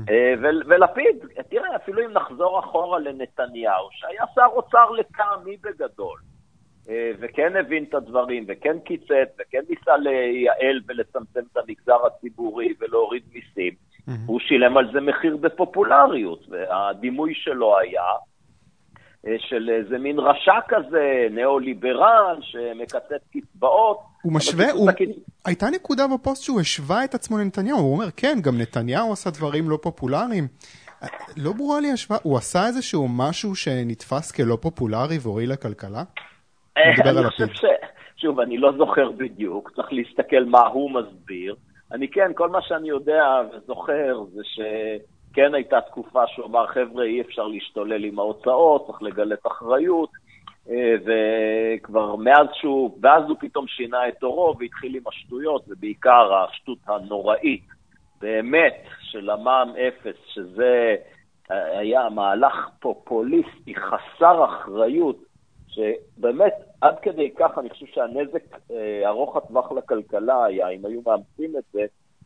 אה, 0.09 0.33
ולפיד, 0.39 1.15
תראה, 1.49 1.75
אפילו 1.75 2.05
אם 2.05 2.11
נחזור 2.11 2.59
אחורה 2.59 2.99
לנתניהו, 2.99 3.87
שהיה 3.91 4.23
שר 4.35 4.45
אוצר 4.45 4.89
לטעמי 4.89 5.57
בגדול, 5.57 6.19
אה, 6.89 7.11
וכן 7.19 7.55
הבין 7.55 7.83
את 7.83 7.93
הדברים, 7.93 8.45
וכן 8.47 8.79
קיצץ, 8.79 9.29
וכן 9.39 9.61
ניסה 9.69 9.97
לייעל 9.97 10.81
ולצמצם 10.87 11.39
את 11.51 11.57
המגזר 11.57 12.05
הציבורי 12.05 12.73
ולהוריד 12.79 13.23
מיסים, 13.33 13.73
הוא 14.25 14.39
שילם 14.39 14.77
על 14.77 14.91
זה 14.91 15.01
מחיר 15.01 15.37
בפופולריות, 15.37 16.45
והדימוי 16.49 17.33
שלו 17.35 17.79
היה 17.79 18.03
אה, 19.27 19.35
של 19.39 19.69
איזה 19.69 19.97
מין 19.97 20.19
רשע 20.19 20.59
כזה, 20.67 21.27
ניאו-ליברל, 21.31 22.37
שמקצץ 22.41 23.27
קצבאות, 23.31 23.99
הוא 24.21 24.33
משווה, 24.33 24.71
הוא... 24.71 24.89
הייתה 25.45 25.65
נקודה 25.69 26.07
בפוסט 26.07 26.43
שהוא 26.43 26.59
השווה 26.59 27.03
את 27.03 27.13
עצמו 27.15 27.37
לנתניהו, 27.37 27.79
הוא 27.79 27.93
אומר, 27.93 28.11
כן, 28.17 28.37
גם 28.41 28.57
נתניהו 28.57 29.13
עשה 29.13 29.29
דברים 29.29 29.69
לא 29.69 29.79
פופולריים. 29.81 30.47
לא 31.37 31.53
ברורה 31.53 31.79
לי 31.79 31.91
השוואה, 31.91 32.19
הוא 32.23 32.37
עשה 32.37 32.67
איזשהו 32.67 33.07
משהו 33.07 33.55
שנתפס 33.55 34.31
כלא 34.31 34.57
פופולרי 34.61 35.17
והועיל 35.21 35.51
לכלכלה? 35.51 36.03
אני 36.77 37.29
חושב 37.29 37.47
ש... 37.53 37.65
שוב, 38.17 38.39
אני 38.39 38.57
לא 38.57 38.71
זוכר 38.77 39.11
בדיוק, 39.11 39.71
צריך 39.75 39.93
להסתכל 39.93 40.43
מה 40.45 40.67
הוא 40.67 40.91
מסביר. 40.91 41.55
אני 41.91 42.07
כן, 42.07 42.31
כל 42.35 42.49
מה 42.49 42.61
שאני 42.61 42.89
יודע 42.89 43.23
וזוכר 43.51 44.23
זה 44.33 44.41
שכן 44.43 45.53
הייתה 45.53 45.81
תקופה 45.81 46.27
שהוא 46.27 46.45
אמר, 46.45 46.67
חבר'ה, 46.67 47.03
אי 47.03 47.21
אפשר 47.21 47.47
להשתולל 47.47 48.03
עם 48.03 48.19
ההוצאות, 48.19 48.87
צריך 48.87 49.01
לגלת 49.01 49.47
אחריות, 49.47 50.09
אה, 50.09 50.28
וכבר 51.05 52.15
מאז 52.15 52.47
שהוא, 52.53 52.97
ואז 53.01 53.23
הוא 53.27 53.37
פתאום 53.39 53.67
שינה 53.67 54.07
את 54.07 54.23
עורו 54.23 54.55
והתחיל 54.59 54.95
עם 54.95 55.03
השטויות, 55.07 55.65
ובעיקר 55.67 56.33
השטות 56.33 56.77
הנוראית, 56.87 57.63
באמת, 58.21 58.83
של 59.01 59.29
המע"מ 59.29 59.73
אפס, 59.75 60.15
שזה 60.33 60.95
היה 61.49 62.09
מהלך 62.09 62.69
פופוליסטי 62.79 63.75
חסר 63.75 64.45
אחריות, 64.45 65.17
שבאמת, 65.67 66.53
עד 66.81 66.99
כדי 66.99 67.31
כך, 67.35 67.57
אני 67.57 67.69
חושב 67.69 67.85
שהנזק 67.85 68.43
אה, 68.71 69.01
ארוך 69.07 69.37
הטווח 69.37 69.71
לכלכלה 69.71 70.45
היה, 70.45 70.69
אם 70.69 70.85
היו 70.85 71.01
מאמצים 71.05 71.57
את 71.57 71.63
זה, 71.73 71.85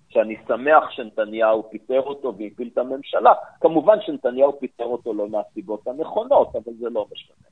שאני 0.10 0.36
שמח 0.48 0.92
שנתניהו 0.92 1.70
פיטר 1.70 2.02
אותו 2.02 2.34
והפיל 2.38 2.70
את 2.74 2.78
הממשלה. 2.78 3.34
כמובן 3.62 3.98
שנתניהו 4.02 4.60
פיטר 4.60 4.86
אותו 4.86 5.14
לא 5.14 5.30
מהסיבות 5.30 5.88
הנכונות, 5.88 6.56
אבל 6.56 6.74
זה 6.80 6.90
לא 6.90 7.06
משנה. 7.12 7.48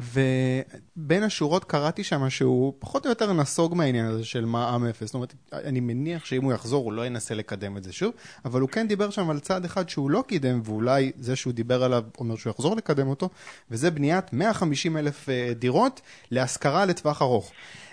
ובין 0.00 1.22
השורות 1.22 1.64
קראתי 1.64 2.04
שם 2.04 2.30
שהוא 2.30 2.74
פחות 2.78 3.06
או 3.06 3.10
יותר 3.10 3.32
נסוג 3.32 3.74
מהעניין 3.74 4.06
הזה 4.06 4.24
של 4.24 4.44
מע"מ 4.44 4.84
אפס. 4.84 5.06
זאת 5.06 5.14
אומרת, 5.14 5.34
אני 5.52 5.80
מניח 5.80 6.24
שאם 6.24 6.44
הוא 6.44 6.52
יחזור 6.52 6.84
הוא 6.84 6.92
לא 6.92 7.06
ינסה 7.06 7.34
לקדם 7.34 7.76
את 7.76 7.84
זה 7.84 7.92
שוב, 7.92 8.12
אבל 8.44 8.60
הוא 8.60 8.68
כן 8.68 8.88
דיבר 8.88 9.10
שם 9.10 9.30
על 9.30 9.40
צעד 9.40 9.64
אחד 9.64 9.88
שהוא 9.88 10.10
לא 10.10 10.24
קידם, 10.26 10.60
ואולי 10.64 11.12
זה 11.18 11.36
שהוא 11.36 11.52
דיבר 11.52 11.84
עליו 11.84 12.04
אומר 12.18 12.36
שהוא 12.36 12.50
יחזור 12.50 12.76
לקדם 12.76 13.08
אותו, 13.08 13.28
וזה 13.70 13.90
בניית 13.90 14.32
150 14.32 14.96
אלף 14.96 15.28
אה, 15.28 15.52
דירות 15.54 16.00
להשכרה 16.30 16.84
לטווח 16.84 17.22
ארוך. 17.22 17.52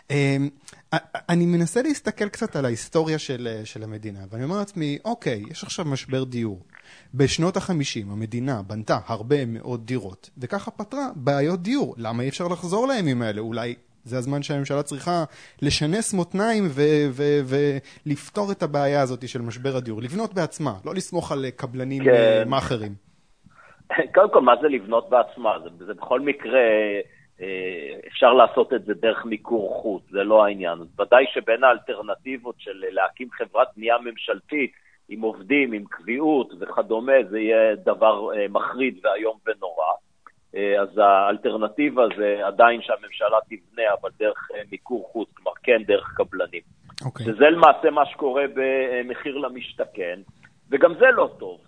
אמ, 0.09 0.49
אני 1.29 1.45
מנסה 1.45 1.81
להסתכל 1.81 2.29
קצת 2.29 2.55
על 2.55 2.65
ההיסטוריה 2.65 3.19
של, 3.19 3.47
אה, 3.51 3.65
של 3.65 3.83
המדינה, 3.83 4.19
ואני 4.29 4.43
אומר 4.43 4.57
לעצמי, 4.57 4.97
אוקיי, 5.05 5.43
יש 5.51 5.63
עכשיו 5.63 5.85
משבר 5.85 6.23
דיור. 6.23 6.61
בשנות 7.13 7.57
החמישים 7.57 8.11
המדינה 8.11 8.61
בנתה 8.67 8.97
הרבה 9.07 9.45
מאוד 9.45 9.85
דירות, 9.85 10.29
וככה 10.37 10.71
פתרה 10.71 11.07
בעיות 11.15 11.61
דיור. 11.61 11.95
למה 11.97 12.23
אי 12.23 12.29
אפשר 12.29 12.47
לחזור 12.47 12.87
לימים 12.87 13.21
האלה? 13.21 13.41
אולי 13.41 13.75
זה 14.03 14.17
הזמן 14.17 14.43
שהממשלה 14.43 14.83
צריכה 14.83 15.23
לשנס 15.61 16.13
מותניים 16.13 16.63
ולפתור 18.05 18.51
את 18.51 18.63
הבעיה 18.63 19.01
הזאת 19.01 19.27
של 19.27 19.41
משבר 19.41 19.75
הדיור, 19.77 20.01
לבנות 20.01 20.33
בעצמה, 20.33 20.73
לא 20.85 20.93
לסמוך 20.95 21.31
על 21.31 21.45
קבלנים 21.55 22.03
כן. 22.03 22.43
מאכערים. 22.49 22.91
קודם 24.15 24.33
כל, 24.33 24.41
מה 24.41 24.53
זה 24.61 24.67
לבנות 24.67 25.09
בעצמה? 25.09 25.51
זה, 25.63 25.85
זה 25.85 25.93
בכל 25.93 26.19
מקרה, 26.19 26.59
אה, 27.41 28.07
אפשר 28.07 28.33
לעשות 28.33 28.73
את 28.73 28.85
זה 28.85 28.93
דרך 28.93 29.25
מיקור 29.25 29.79
חוץ, 29.81 30.03
זה 30.11 30.23
לא 30.23 30.45
העניין. 30.45 30.77
ודאי 30.99 31.25
שבין 31.33 31.63
האלטרנטיבות 31.63 32.55
של 32.57 32.83
להקים 32.91 33.27
חברת 33.31 33.67
בנייה 33.77 33.95
ממשלתית, 34.05 34.71
עם 35.09 35.21
עובדים, 35.21 35.73
עם 35.73 35.85
קביעות 35.85 36.53
וכדומה, 36.59 37.13
זה 37.29 37.39
יהיה 37.39 37.75
דבר 37.75 38.29
אה, 38.37 38.45
מחריד 38.49 38.99
ואיום 39.03 39.37
ונורא. 39.47 39.93
אה, 40.55 40.81
אז 40.81 40.97
האלטרנטיבה 40.97 42.03
זה 42.17 42.41
עדיין 42.43 42.81
שהממשלה 42.81 43.37
תבנה, 43.49 43.83
אבל 44.01 44.09
דרך 44.19 44.47
אה, 44.55 44.61
מיקור 44.71 45.09
חוץ, 45.11 45.29
כלומר 45.33 45.51
כן 45.63 45.83
דרך 45.87 46.13
קבלנים. 46.15 46.61
Okay. 46.61 47.05
אוקיי. 47.05 47.25
שזה 47.25 47.49
למעשה 47.49 47.89
מה 47.91 48.05
שקורה 48.05 48.43
במחיר 48.55 49.37
למשתכן, 49.37 50.19
וגם 50.69 50.93
זה 50.99 51.05
לא 51.05 51.29
טוב. 51.39 51.61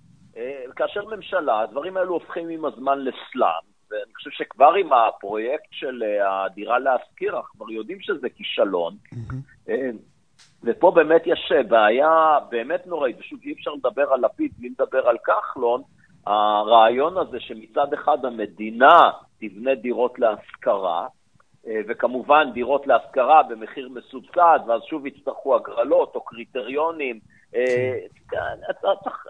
כאשר 0.76 1.06
ממשלה, 1.06 1.62
הדברים 1.62 1.98
האלו 1.98 2.14
הופכים 2.14 2.50
עם 2.50 2.66
הזמן 2.66 3.00
לסלאם, 3.00 3.64
ואני 3.92 4.14
חושב 4.16 4.30
שכבר 4.32 4.74
עם 4.74 4.94
הפרויקט 4.94 5.68
של 5.72 6.04
הדירה 6.22 6.80
להשכיר, 6.80 7.38
אנחנו 7.38 7.50
כבר 7.56 7.72
יודעים 7.72 8.00
שזה 8.02 8.30
כישלון. 8.30 8.96
Mm-hmm. 9.14 9.70
ופה 10.64 10.92
באמת 10.92 11.22
יש 11.26 11.52
בעיה 11.68 12.38
באמת 12.50 12.88
נוראית, 12.88 13.20
ושוב, 13.20 13.40
אי 13.46 13.54
אפשר 13.54 13.72
לדבר 13.72 14.14
על 14.14 14.26
לפיד 14.26 14.52
בלי 14.58 14.70
לדבר 14.70 15.08
על 15.08 15.18
כחלון, 15.18 15.82
הרעיון 16.28 17.18
הזה 17.18 17.40
שמצד 17.40 17.94
אחד 17.94 18.26
המדינה 18.26 19.12
תבנה 19.40 19.76
דירות 19.76 20.20
להשכרה, 20.20 21.08
אה, 21.68 21.82
וכמובן 21.88 22.50
דירות 22.54 22.88
להשכרה 22.88 23.44
במחיר 23.44 23.90
מסובסד, 23.90 24.60
ואז 24.68 24.82
שוב 24.84 25.06
יצטרכו 25.06 25.56
הגרלות 25.56 26.16
או 26.16 26.22
קריטריונים. 26.22 27.20
אה, 27.56 27.98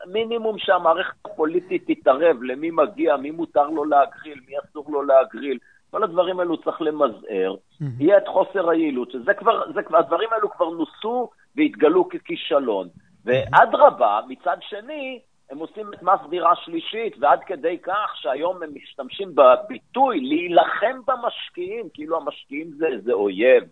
מינימום 0.08 0.58
שהמערכת 0.58 1.16
הפוליטית 1.26 1.92
תתערב 1.92 2.44
למי 2.44 2.72
מגיע, 2.72 3.18
מי 3.18 3.32
מותר 3.32 3.68
לו 3.68 3.86
להגריל, 3.86 4.40
מי 4.48 4.54
אסור 4.60 4.86
לו 4.92 5.04
להגריל. 5.04 5.58
כל 5.92 6.04
הדברים 6.04 6.40
האלו 6.40 6.58
צריך 6.58 6.82
למזער. 6.82 7.56
יהיה 8.00 8.18
את 8.18 8.28
חוסר 8.28 8.70
היעילות, 8.70 9.12
שזה 9.12 9.34
כבר, 9.34 9.72
זה 9.74 9.80
הדברים 9.98 10.30
האלו 10.32 10.50
כבר 10.52 10.70
נוסו 10.70 11.30
והתגלו 11.56 12.10
ככישלון. 12.10 12.88
ואדרבה, 13.26 14.20
מצד 14.28 14.58
שני, 14.62 15.20
הם 15.52 15.58
עושים 15.58 15.94
את 15.94 16.04
מס 16.04 16.20
דירה 16.30 16.56
שלישית, 16.56 17.16
ועד 17.20 17.40
כדי 17.46 17.78
כך 17.84 18.12
שהיום 18.16 18.64
הם 18.64 18.70
משתמשים 18.74 19.36
בביטוי 19.36 20.20
להילחם 20.20 21.00
במשקיעים, 21.08 21.90
כאילו 21.94 22.18
המשקיעים 22.18 22.72
זה, 22.78 22.88
זה 23.04 23.14
אויב. 23.14 23.64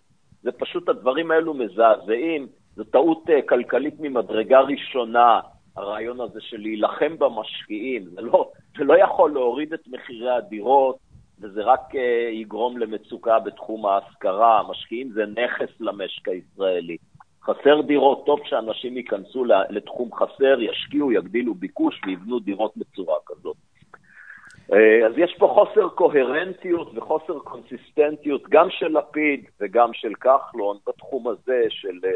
זה 0.44 0.52
פשוט, 0.52 0.90
הדברים 0.90 1.32
האלו 1.32 1.54
מזעזעים, 1.54 2.48
זו 2.76 2.84
טעות 2.84 3.24
uh, 3.28 3.50
כלכלית 3.50 3.96
ממדרגה 4.00 4.60
ראשונה, 4.60 5.40
הרעיון 5.76 6.22
הזה 6.22 6.42
של 6.42 6.58
להילחם 6.58 7.18
במשקיעים. 7.20 8.04
זה 8.04 8.22
לא, 8.22 8.50
זה 8.78 8.84
לא 8.84 8.98
יכול 8.98 9.32
להוריד 9.32 9.74
את 9.74 9.88
מחירי 9.88 10.30
הדירות, 10.30 10.98
וזה 11.42 11.62
רק 11.64 11.82
uh, 11.92 11.98
יגרום 12.32 12.78
למצוקה 12.78 13.40
בתחום 13.40 13.86
ההשכרה. 13.86 14.60
המשקיעים 14.60 15.12
זה 15.12 15.24
נכס 15.26 15.70
למשק 15.80 16.28
הישראלי. 16.28 16.98
חסר 17.44 17.82
דירות, 17.82 18.26
טוב 18.26 18.40
שאנשים 18.44 18.98
ייכנסו 18.98 19.46
לתחום 19.70 20.10
חסר, 20.14 20.62
ישקיעו, 20.62 21.12
יגדילו 21.12 21.54
ביקוש 21.54 22.02
ויבנו 22.06 22.40
דירות 22.40 22.78
בצורה 22.78 23.16
כזאת. 23.26 23.58
אה, 24.74 25.08
אז 25.08 25.14
יש 25.18 25.36
פה 25.40 25.48
חוסר 25.56 25.90
קוהרנטיות 25.90 26.92
וחוסר 26.96 27.40
קונסיסטנטיות 27.40 28.44
גם 28.50 28.68
של 28.70 28.98
לפיד 28.98 29.46
וגם 29.62 29.90
של 29.94 30.14
כחלון 30.16 30.78
בתחום 30.88 31.28
הזה 31.28 31.66
של 31.70 32.00
אה, 32.06 32.12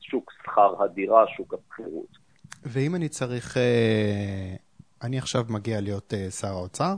שוק 0.00 0.32
שכר 0.32 0.82
הדירה, 0.82 1.24
שוק 1.36 1.54
השכירות. 1.54 2.22
ואם 2.64 2.94
אני 2.94 3.08
צריך, 3.08 3.56
אני 5.02 5.18
עכשיו 5.18 5.44
מגיע 5.48 5.80
להיות 5.80 6.14
שר 6.40 6.48
האוצר, 6.48 6.94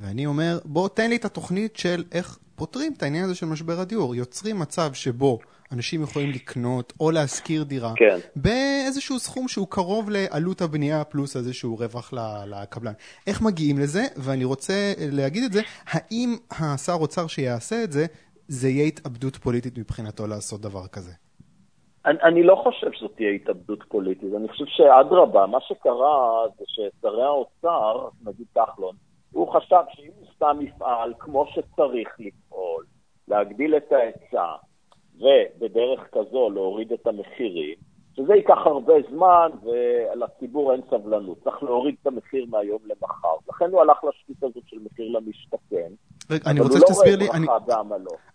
ואני 0.00 0.26
אומר, 0.26 0.58
בוא 0.64 0.88
תן 0.88 1.10
לי 1.10 1.16
את 1.16 1.24
התוכנית 1.24 1.76
של 1.76 2.04
איך 2.12 2.38
פותרים 2.56 2.92
את 2.96 3.02
העניין 3.02 3.24
הזה 3.24 3.34
של 3.34 3.46
משבר 3.46 3.80
הדיור. 3.80 4.14
יוצרים 4.14 4.58
מצב 4.58 4.92
שבו 4.92 5.38
אנשים 5.72 6.02
יכולים 6.02 6.30
לקנות 6.30 6.92
או 7.00 7.10
להשכיר 7.10 7.62
דירה 7.62 7.92
כן. 7.96 8.16
באיזשהו 8.36 9.18
סכום 9.18 9.48
שהוא 9.48 9.66
קרוב 9.70 10.10
לעלות 10.10 10.60
הבנייה 10.60 11.04
פלוס 11.04 11.36
איזשהו 11.36 11.76
רווח 11.76 12.12
לקבלן. 12.46 12.92
איך 13.26 13.42
מגיעים 13.42 13.78
לזה? 13.78 14.02
ואני 14.16 14.44
רוצה 14.44 14.92
להגיד 15.12 15.44
את 15.44 15.52
זה, 15.52 15.60
האם 15.86 16.36
השר 16.60 16.96
אוצר 17.00 17.26
שיעשה 17.26 17.84
את 17.84 17.92
זה, 17.92 18.06
זה 18.48 18.68
יהיה 18.68 18.86
התאבדות 18.86 19.36
פוליטית 19.36 19.78
מבחינתו 19.78 20.26
לעשות 20.26 20.60
דבר 20.60 20.86
כזה? 20.86 21.12
אני, 22.06 22.18
אני 22.22 22.42
לא 22.42 22.54
חושב 22.62 22.86
שזאת 22.92 23.12
תהיה 23.16 23.30
התאבדות 23.30 23.84
פוליטית, 23.88 24.34
אני 24.36 24.48
חושב 24.48 24.64
שאדרבה, 24.66 25.46
מה 25.46 25.58
שקרה 25.60 26.44
זה 26.58 26.64
ששרי 26.66 27.22
האוצר, 27.22 28.08
נגיד 28.24 28.46
כחלון, 28.54 28.94
הוא 29.32 29.52
חשב 29.52 29.82
שאם 29.90 30.10
הוא 30.18 30.26
סתם 30.34 30.58
יפעל 30.60 31.12
כמו 31.18 31.46
שצריך 31.46 32.08
לפעול, 32.18 32.84
להגדיל 33.28 33.76
את 33.76 33.92
ההיצע, 33.92 34.54
ובדרך 35.16 36.00
כזו 36.12 36.50
להוריד 36.50 36.92
את 36.92 37.06
המחירים, 37.06 37.76
שזה 38.16 38.34
ייקח 38.34 38.58
הרבה 38.64 38.94
זמן 39.10 39.50
ולציבור 39.62 40.72
אין 40.72 40.80
סבלנות. 40.90 41.38
צריך 41.44 41.62
להוריד 41.62 41.94
את 42.02 42.06
המחיר 42.06 42.46
מהיום 42.50 42.78
למחר. 42.84 43.34
לכן 43.48 43.64
הוא 43.70 43.80
הלך 43.80 44.04
לשטות 44.04 44.50
הזאת 44.50 44.62
של 44.66 44.76
מחיר 44.84 45.08
למשתכן. 45.08 45.92
רגע, 46.30 46.50
אני 46.50 46.60
רוצה 46.60 46.78
לא 46.78 46.86
שתסביר 46.86 47.16
לי, 47.16 47.30
אני, 47.30 47.46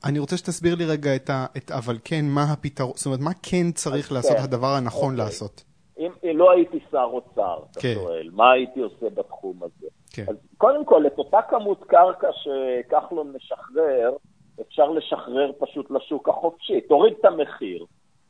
אני 0.06 0.20
רוצה 0.20 0.38
שתסביר 0.38 0.76
לי 0.76 0.86
רגע 0.86 1.16
את 1.16 1.30
ה... 1.30 1.46
את, 1.58 1.72
אבל 1.72 1.98
כן, 2.04 2.26
מה 2.26 2.44
הפתרון, 2.54 2.94
זאת 2.96 3.06
אומרת, 3.06 3.20
מה 3.20 3.32
כן 3.44 3.72
צריך 3.72 4.12
לעשות, 4.12 4.38
כן, 4.38 4.44
הדבר 4.44 4.68
הנכון 4.68 5.12
אוקיי. 5.12 5.26
לעשות? 5.26 5.64
אם, 6.00 6.12
אם 6.24 6.38
לא 6.38 6.52
הייתי 6.52 6.80
שר 6.92 7.10
אוצר, 7.14 7.60
אתה 7.72 7.80
כן. 7.80 7.94
שואל, 7.94 8.30
מה 8.34 8.52
הייתי 8.52 8.80
עושה 8.80 9.10
בתחום 9.10 9.64
הזה? 9.64 9.88
כן. 10.18 10.26
אז 10.30 10.36
קודם 10.58 10.86
כל, 10.86 11.08
את 11.08 11.18
אותה 11.18 11.42
כמות 11.42 11.84
קרקע 11.84 12.28
שכחלון 12.32 13.34
משחרר, 13.36 14.16
אפשר 14.62 14.90
לשחרר 14.92 15.52
פשוט 15.60 15.92
לשוק 15.92 16.30
החופשי. 16.30 16.82
תוריד 16.82 17.14
את 17.20 17.26
המחיר 17.26 17.86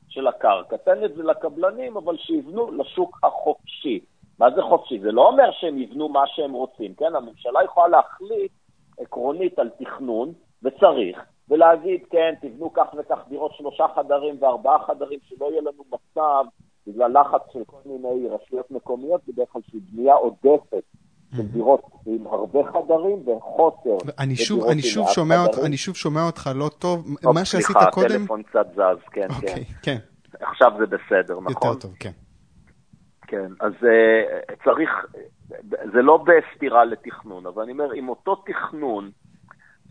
של 0.10 0.28
הקרקע, 0.28 0.78
תן 0.78 1.04
את 1.06 1.16
זה 1.16 1.24
לקבלנים, 1.24 1.98
אבל 1.98 2.18
שיבנו 2.18 2.72
לשוק 2.72 3.20
החופשי. 3.24 4.00
מה 4.40 4.52
זה 4.52 4.62
חופשי? 4.62 5.00
זה 5.00 5.12
לא 5.12 5.28
אומר 5.28 5.52
שהם 5.52 5.78
יבנו 5.78 6.10
מה 6.10 6.24
שהם 6.28 6.54
רוצים, 6.54 6.94
כן? 6.94 7.16
הממשלה 7.16 7.64
יכולה 7.64 7.88
להחליט 7.88 8.52
עקרונית 9.00 9.60
על 9.60 9.70
תכנון, 9.70 10.34
וצריך, 10.64 11.26
ולהגיד, 11.50 12.02
כן, 12.10 12.34
תבנו 12.42 12.74
כך 12.74 12.88
וכך 12.98 13.20
דירות 13.30 13.52
שלושה 13.54 13.86
חדרים 13.96 14.36
וארבעה 14.40 14.86
חדרים, 14.86 15.20
שלא 15.24 15.52
יהיה 15.52 15.62
לנו 15.62 15.84
מצב, 15.92 16.46
בגלל 16.88 17.20
לחץ 17.20 17.42
של 17.54 17.64
כל 17.66 17.78
מיני 17.86 18.28
רשויות 18.28 18.72
מקומיות, 18.72 19.22
בדרך 19.28 19.50
כלל 19.50 19.62
של 19.72 19.78
בנייה 19.92 20.16
עודפת 20.16 20.84
של 21.36 21.48
דירות 21.48 21.82
עם 22.06 22.28
הרבה 22.28 22.60
חדרים 22.72 23.28
וחוסר. 23.28 24.12
אני 24.20 24.36
שוב, 24.36 24.66
אני 24.66 24.82
שוב 24.82 25.08
שומע 25.10 25.44
אותך, 25.46 25.58
אני 25.66 25.78
שוב 25.78 25.96
שומע 25.96 26.26
אותך 26.26 26.50
לא 26.56 26.70
טוב. 26.80 27.08
מה 27.24 27.46
שעשית 27.46 27.66
סליחה, 27.66 27.92
קודם... 27.92 28.16
הטלפון 28.16 28.44
קצת 28.44 28.68
זז, 28.74 29.10
כן, 29.12 29.28
אוקיי, 29.36 29.66
כן. 29.66 29.72
כן, 29.82 29.98
עכשיו 30.42 30.72
זה 30.80 30.86
בסדר, 30.86 31.40
נכון? 31.40 31.48
יותר 31.50 31.80
טוב, 31.80 31.96
כן. 32.00 32.12
כן, 33.28 33.52
אז 33.60 33.74
uh, 33.74 34.56
צריך, 34.64 34.90
זה 35.94 36.02
לא 36.02 36.18
בסתירה 36.18 36.86
לתכנון, 36.86 37.46
אבל 37.46 37.64
אני 37.64 37.72
אומר, 37.72 37.92
עם 37.92 38.10
אותו 38.10 38.36
תכנון 38.36 39.12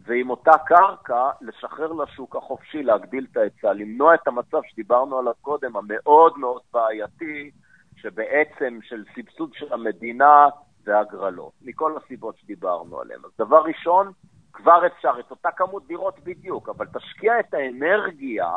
ועם 0.06 0.30
אותה 0.30 0.58
קרקע, 0.66 1.30
לשחרר 1.40 1.92
לשוק 1.92 2.36
החופשי, 2.36 2.82
להגדיל 2.82 3.26
את 3.32 3.36
ההיצע, 3.36 3.72
למנוע 3.72 4.14
את 4.14 4.28
המצב 4.28 4.58
שדיברנו 4.70 5.18
עליו 5.18 5.32
קודם, 5.40 5.76
המאוד 5.76 6.38
מאוד 6.38 6.60
בעייתי, 6.72 7.50
שבעצם 7.96 8.78
של 8.82 9.04
סבסוד 9.14 9.50
של 9.54 9.72
המדינה 9.72 10.46
והגרלות, 10.86 11.52
מכל 11.62 11.96
הסיבות 11.96 12.36
שדיברנו 12.38 13.00
עליהן. 13.00 13.20
אז 13.24 13.30
דבר 13.38 13.62
ראשון, 13.62 14.12
כבר 14.52 14.86
אפשר 14.86 15.12
את 15.20 15.30
אותה 15.30 15.48
כמות 15.56 15.86
דירות 15.86 16.18
בדיוק, 16.24 16.68
אבל 16.68 16.86
תשקיע 16.86 17.40
את 17.40 17.54
האנרגיה 17.54 18.50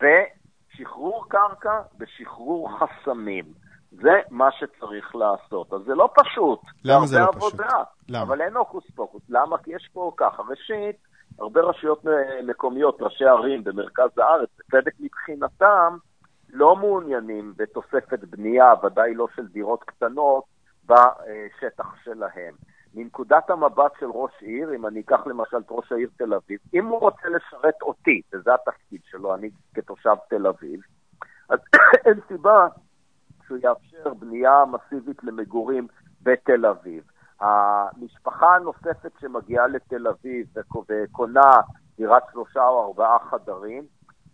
בשחרור 0.00 1.24
קרקע, 1.28 1.82
בשחרור 1.98 2.68
חסמים. 2.78 3.44
זה 3.90 4.20
מה 4.30 4.48
שצריך 4.52 5.16
לעשות. 5.16 5.72
אז 5.72 5.80
זה 5.86 5.94
לא 5.94 6.10
פשוט. 6.14 6.60
למה 6.84 7.06
זה 7.06 7.18
לא 7.18 7.24
הרבה 7.24 7.38
פשוט? 7.38 7.60
עבודה, 7.60 7.82
למה? 8.08 8.22
אבל 8.22 8.42
אין 8.42 8.56
הוקוס 8.56 8.90
פוקוס. 8.94 9.22
למה? 9.28 9.58
כי 9.58 9.74
יש 9.74 9.88
פה 9.92 10.12
ככה. 10.16 10.42
ראשית, 10.42 10.96
הרבה 11.38 11.60
רשויות 11.60 12.04
מקומיות, 12.46 13.02
ראשי 13.02 13.24
ערים 13.24 13.64
במרכז 13.64 14.18
הארץ, 14.18 14.48
בצדק 14.58 14.92
מבחינתם, 15.00 15.96
לא 16.52 16.76
מעוניינים 16.76 17.52
בתוספת 17.56 18.24
בנייה, 18.24 18.72
ודאי 18.82 19.14
לא 19.14 19.26
של 19.36 19.46
דירות 19.46 19.84
קטנות, 19.84 20.44
בשטח 20.86 21.94
שלהם. 22.04 22.54
מנקודת 22.94 23.50
המבט 23.50 23.92
של 24.00 24.06
ראש 24.06 24.32
עיר, 24.40 24.74
אם 24.74 24.86
אני 24.86 25.00
אקח 25.00 25.26
למשל 25.26 25.56
את 25.56 25.66
ראש 25.70 25.92
העיר 25.92 26.08
תל 26.16 26.34
אביב, 26.34 26.58
אם 26.74 26.86
הוא 26.86 27.00
רוצה 27.00 27.28
לשרת 27.28 27.82
אותי, 27.82 28.22
וזה 28.32 28.50
התפקיד 28.54 29.00
שלו, 29.04 29.34
אני 29.34 29.50
כתושב 29.74 30.14
תל 30.28 30.46
אביב, 30.46 30.80
אז 31.48 31.58
אין 32.06 32.20
סיבה 32.28 32.66
שהוא 33.46 33.58
יאפשר 33.62 34.14
בנייה 34.14 34.64
מסיבית 34.64 35.24
למגורים 35.24 35.86
בתל 36.22 36.66
אביב. 36.66 37.04
המשפחה 37.40 38.54
הנוספת 38.54 39.12
שמגיעה 39.20 39.66
לתל 39.66 40.08
אביב 40.08 40.46
וקונה 40.88 41.60
דירת 41.96 42.22
שלושה 42.32 42.68
או 42.68 42.86
ארבעה 42.86 43.18
חדרים, 43.30 43.84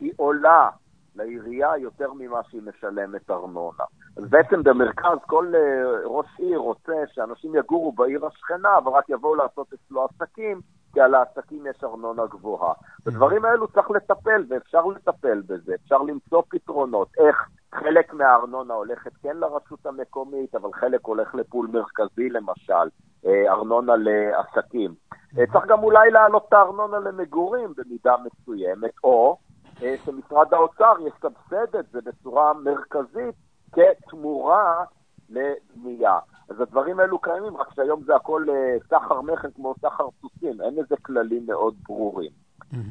היא 0.00 0.12
עולה 0.16 0.70
לעירייה 1.14 1.76
יותר 1.78 2.12
ממה 2.12 2.42
שהיא 2.42 2.62
משלמת 2.62 3.30
ארנונה. 3.30 3.84
אז 4.16 4.24
בעצם 4.30 4.62
במרכז 4.62 5.18
כל 5.26 5.52
uh, 5.54 6.08
ראש 6.08 6.26
עיר 6.38 6.58
רוצה 6.58 6.92
שאנשים 7.12 7.54
יגורו 7.54 7.92
בעיר 7.92 8.26
השכנה, 8.26 8.78
אבל 8.78 8.92
רק 8.92 9.08
יבואו 9.08 9.34
לעשות 9.34 9.72
אצלו 9.72 10.04
עסקים, 10.04 10.60
כי 10.92 11.00
על 11.00 11.14
העסקים 11.14 11.66
יש 11.66 11.84
ארנונה 11.84 12.26
גבוהה. 12.26 12.72
בדברים 13.06 13.44
האלו 13.44 13.68
צריך 13.68 13.90
לטפל, 13.90 14.44
ואפשר 14.48 14.86
לטפל 14.86 15.42
בזה, 15.46 15.74
אפשר 15.74 16.02
למצוא 16.02 16.42
פתרונות. 16.48 17.08
איך 17.18 17.48
חלק 17.74 18.14
מהארנונה 18.14 18.74
הולכת 18.74 19.12
כן 19.22 19.36
לרשות 19.36 19.86
המקומית, 19.86 20.54
אבל 20.54 20.72
חלק 20.72 21.00
הולך 21.02 21.34
לפול 21.34 21.68
מרכזי 21.72 22.28
למשל, 22.28 22.88
אה, 23.26 23.52
ארנונה 23.52 23.92
לעסקים. 23.96 24.94
אה, 25.38 25.44
צריך 25.52 25.66
גם 25.66 25.82
אולי 25.82 26.10
להעלות 26.10 26.44
את 26.48 26.52
הארנונה 26.52 26.98
למגורים 26.98 27.72
במידה 27.76 28.14
מסוימת, 28.24 28.92
או 29.04 29.36
אה, 29.82 29.94
שמשרד 30.04 30.54
האוצר 30.54 30.94
יסבסד 31.06 31.76
את 31.76 31.86
זה 31.92 31.98
בצורה 32.04 32.52
מרכזית 32.54 33.34
כתמורה 33.72 34.84
לבנייה. 35.30 36.18
אז 36.48 36.60
הדברים 36.60 37.00
האלו 37.00 37.18
קיימים, 37.18 37.56
רק 37.56 37.74
שהיום 37.74 38.02
זה 38.04 38.16
הכל 38.16 38.46
אה, 38.50 38.76
סחר 38.88 39.20
מכר 39.20 39.50
כמו 39.50 39.74
סחר 39.80 40.08
סוסים, 40.20 40.60
אין 40.60 40.74
לזה 40.74 40.96
כללים 41.02 41.46
מאוד 41.46 41.74
ברורים. 41.88 42.30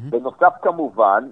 בנוסף 0.10 0.54
כמובן, 0.62 1.30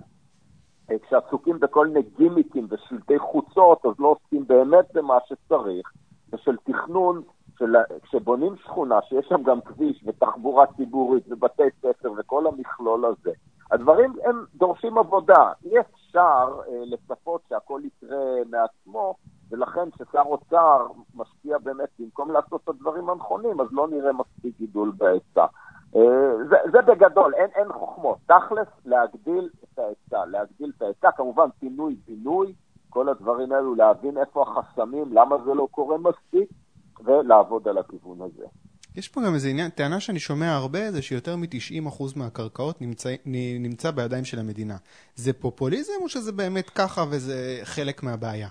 אה, 0.92 0.96
כשעסוקים 1.00 1.60
בכל 1.60 1.88
מיני 1.88 2.02
גימיקים 2.18 2.68
ושלטי 2.70 3.20
חוצות, 3.20 3.86
אז 3.86 3.92
לא 4.00 4.08
עוסקים 4.08 4.48
באמת 4.48 4.86
במה 4.94 5.18
שצריך, 5.28 5.92
ושל 6.34 6.58
תכנון, 6.64 7.22
של, 7.60 7.76
כשבונים 8.02 8.56
שכונה 8.64 9.00
שיש 9.10 9.26
שם 9.30 9.44
גם 9.44 9.62
כביש 9.62 10.04
ותחבורה 10.06 10.66
ציבורית 10.78 11.24
ובתי 11.32 11.64
ספר 11.82 12.12
וכל 12.18 12.48
המכלול 12.48 13.06
הזה, 13.06 13.32
הדברים 13.72 14.14
הם 14.26 14.46
דורשים 14.56 14.98
עבודה. 14.98 15.52
אי 15.66 15.80
אפשר 15.80 16.60
אה, 16.68 16.84
לצפות 16.86 17.42
שהכל 17.50 17.82
יקרה 17.84 18.26
מעצמו, 18.50 19.16
ולכן 19.52 19.90
כששר 19.92 20.22
אוצר 20.26 20.88
משקיע 21.16 21.58
באמת, 21.58 21.90
במקום 22.00 22.32
לעשות 22.32 22.62
את 22.64 22.70
הדברים 22.70 23.10
הנכונים, 23.10 23.62
אז 23.62 23.68
לא 23.72 23.88
נראה 23.88 24.12
מספיק 24.14 24.58
גידול 24.58 24.92
בהיצע. 24.98 25.46
אה, 25.96 26.02
זה, 26.50 26.56
זה 26.72 26.82
בגדול, 26.82 27.34
אין, 27.36 27.50
אין 27.56 27.74
חוכמות. 27.74 28.18
תכלס, 28.26 28.68
להגדיל 28.86 29.50
את 29.64 29.80
ההיצע, 29.80 30.26
להגדיל 30.26 30.72
את 30.78 30.82
ההיצע, 30.82 31.12
כמובן 31.12 31.48
פינוי-בינוי, 31.60 32.54
כל 32.90 33.10
הדברים 33.10 33.52
האלו, 33.52 33.76
להבין 33.76 34.18
איפה 34.18 34.42
החסמים, 34.42 35.14
למה 35.14 35.36
זה 35.46 35.54
לא 35.54 35.68
קורה 35.72 35.98
מספיק, 35.98 36.50
ולעבוד 37.06 37.68
על 37.68 37.78
הכיוון 37.78 38.22
הזה. 38.22 38.46
יש 38.96 39.08
פה 39.08 39.22
גם 39.22 39.34
איזה 39.34 39.50
עניין, 39.50 39.70
טענה 39.70 40.00
שאני 40.00 40.20
שומע 40.20 40.56
הרבה, 40.56 40.92
זה 40.92 41.02
שיותר 41.02 41.36
מ-90% 41.36 42.04
מהקרקעות 42.16 42.82
נמצא, 42.82 43.16
נמצא 43.60 43.92
בידיים 43.92 44.26
של 44.26 44.40
המדינה. 44.40 44.78
זה 45.16 45.34
פופוליזם 45.34 45.94
או 46.02 46.10
שזה 46.10 46.32
באמת 46.32 46.70
ככה 46.70 47.04
וזה 47.10 47.60
חלק 47.64 48.04
מהבעיה? 48.04 48.48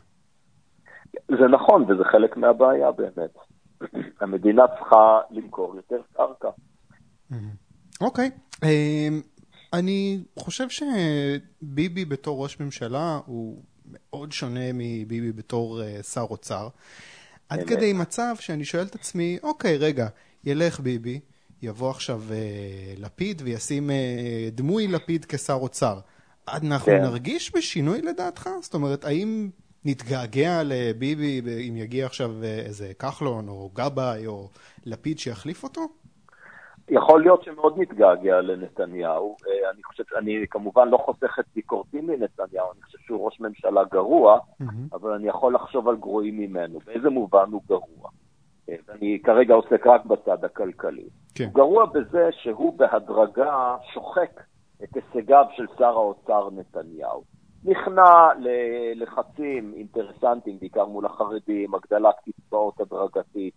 זה 1.29 1.49
נכון, 1.51 1.83
וזה 1.83 2.05
חלק 2.05 2.37
מהבעיה 2.37 2.91
באמת. 2.93 3.35
המדינה 4.21 4.63
צריכה 4.79 5.21
למכור 5.31 5.77
יותר 5.77 6.01
קרקע. 6.13 6.49
אוקיי. 8.01 8.31
אמ, 8.65 9.21
אני 9.73 10.19
חושב 10.39 10.67
שביבי 10.69 12.05
בתור 12.05 12.43
ראש 12.43 12.61
ממשלה 12.61 13.21
הוא 13.27 13.63
מאוד 13.93 14.33
שונה 14.33 14.73
מביבי 14.75 15.33
בתור 15.33 15.83
אה, 15.83 16.03
שר 16.03 16.27
אוצר. 16.31 16.69
עד 17.49 17.63
כדי 17.63 17.93
מצב 17.93 18.35
שאני 18.41 18.65
שואל 18.65 18.87
את 18.87 18.95
עצמי, 18.95 19.39
אוקיי, 19.43 19.77
רגע, 19.77 20.07
ילך 20.45 20.81
ביבי, 20.81 21.21
יבוא 21.63 21.91
עכשיו 21.91 22.23
אה, 22.31 22.95
לפיד 22.97 23.43
וישים 23.45 23.91
אה, 23.91 24.49
דמוי 24.53 24.87
לפיד 24.87 25.25
כשר 25.25 25.59
אוצר. 25.61 25.99
אנחנו 26.49 26.87
כן. 26.87 27.03
נרגיש 27.03 27.57
בשינוי 27.57 28.03
לדעתך? 28.03 28.49
זאת 28.61 28.75
אומרת, 28.75 29.05
האם 29.05 29.51
נתגעגע 29.87 30.63
לביבי 30.65 31.41
אם 31.69 31.77
יגיע 31.77 32.07
עכשיו 32.07 32.31
אה, 32.43 32.59
איזה 32.67 32.95
כחלון 32.95 33.49
או 33.49 33.71
גבאי 33.75 34.27
או 34.27 34.49
לפיד 34.87 35.19
שיחליף 35.19 35.65
אותו? 35.65 35.81
יכול 36.89 37.23
להיות 37.23 37.45
שמאוד 37.45 37.75
נתגעגע 37.79 38.41
לנתניהו. 38.41 39.37
אה, 39.47 39.71
אני 39.71 39.83
חושב, 39.83 40.05
אני 40.19 40.45
כמובן 40.51 40.89
לא 40.89 40.97
חוסך 40.97 41.37
את 41.41 41.45
ביקורתי 41.55 42.01
מנתניהו, 42.01 42.73
אני 42.75 42.83
חושב 42.83 42.99
שהוא 42.99 43.25
ראש 43.25 43.41
ממשלה 43.41 43.85
גרוע, 43.85 44.39
אבל 44.93 45.13
אני 45.13 45.29
יכול 45.29 45.55
לחשוב 45.55 45.89
על 45.89 45.97
גרועים 45.97 46.39
ממנו. 46.39 46.79
באיזה 46.87 47.11
מובן 47.11 47.51
הוא 47.51 47.63
גרוע? 47.69 48.11
אה, 48.69 48.75
אני 48.89 49.19
כרגע 49.25 49.55
עוסק 49.55 49.87
רק 49.87 50.05
בצד 50.05 50.45
הכלכלי. 50.45 51.09
כן. 51.35 51.45
הוא 51.45 51.55
גרוע 51.55 51.87
בזה 51.87 52.29
שהוא 52.33 52.79
בהדרגה 52.79 53.77
שוחק 53.95 54.41
את 54.85 54.89
הישגיו 54.95 55.45
של 55.57 55.67
שר 55.79 55.85
האוצר 55.85 56.49
נתניהו. 56.53 57.37
נכנע 57.67 58.29
ללחצים 58.39 59.73
אינטרסנטיים, 59.77 60.59
בעיקר 60.61 60.85
מול 60.87 61.07
החרדים, 61.07 61.75
הגדלת 61.75 62.15
קצבאות 62.25 62.81
הדרגתית, 62.81 63.55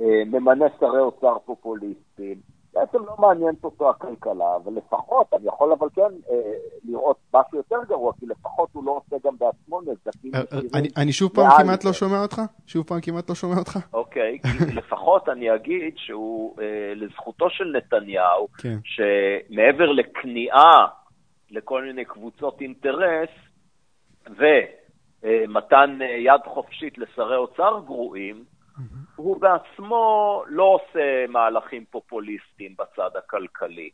אה, 0.00 0.06
ממנה 0.26 0.64
שרי 0.80 1.00
אוצר 1.00 1.36
פופוליסטים. 1.44 2.36
בעצם 2.74 2.98
לא 2.98 3.14
מעניינת 3.18 3.64
אותו 3.64 3.90
הכלכלה, 3.90 4.56
אבל 4.56 4.72
לפחות, 4.72 5.26
אני 5.34 5.46
יכול 5.48 5.72
אבל 5.72 5.88
כן 5.94 6.02
אה, 6.30 6.52
לראות 6.84 7.16
משהו 7.34 7.56
יותר 7.58 7.76
גרוע, 7.88 8.12
כי 8.20 8.26
לפחות 8.26 8.68
הוא 8.72 8.84
לא 8.84 9.00
עושה 9.06 9.28
גם 9.28 9.34
בעצמו 9.38 9.80
נזקים. 9.80 10.30
אה, 10.34 10.40
אני- 10.74 10.88
אני 10.96 11.12
שוב 11.12 11.30
פעם 11.34 11.50
כמעט. 11.58 11.84
לא 11.84 11.92
שומע 11.92 12.22
אותך? 12.22 12.40
שוב 12.66 12.86
פעם 12.86 13.00
כמעט 13.00 13.28
לא 13.28 13.34
שומע 13.34 13.58
אותך? 13.58 13.78
אוקיי, 13.92 14.38
כי 14.42 14.48
לפחות 14.80 15.28
אני 15.28 15.54
אגיד 15.54 15.92
שהוא, 15.96 16.56
אה, 16.60 16.64
לזכותו 16.96 17.50
של 17.50 17.64
נתניהו, 17.76 18.48
כן. 18.58 18.76
שמעבר 18.84 19.92
לכניעה 19.92 20.86
לכל 21.54 21.82
מיני 21.82 22.04
קבוצות 22.04 22.60
אינטרס, 22.60 23.28
ומתן 24.26 25.98
אה, 26.02 26.06
יד 26.06 26.40
חופשית 26.44 26.98
לשרי 26.98 27.36
אוצר 27.36 27.80
גרועים, 27.84 28.44
הוא 29.16 29.40
בעצמו 29.40 30.42
לא 30.48 30.62
עושה 30.62 31.26
מהלכים 31.28 31.84
פופוליסטיים 31.90 32.74
בצד 32.78 33.10
הכלכלי. 33.18 33.90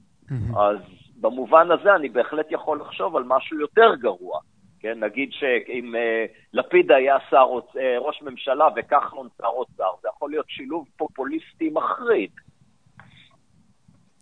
אז 0.56 0.76
במובן 1.20 1.70
הזה 1.70 1.94
אני 1.94 2.08
בהחלט 2.08 2.46
יכול 2.50 2.80
לחשוב 2.80 3.16
על 3.16 3.22
משהו 3.26 3.60
יותר 3.60 3.94
גרוע. 4.00 4.40
כן, 4.80 5.04
נגיד 5.04 5.28
שאם 5.32 5.94
אה, 5.94 6.24
לפיד 6.52 6.90
היה 6.90 7.16
שר, 7.30 7.46
אה, 7.80 7.98
ראש 7.98 8.22
ממשלה 8.22 8.64
וכחלון 8.76 9.28
שר 9.38 9.46
אוצר, 9.46 9.90
זה 10.02 10.08
יכול 10.16 10.30
להיות 10.30 10.46
שילוב 10.48 10.86
פופוליסטי 10.96 11.70
מחריד. 11.70 12.30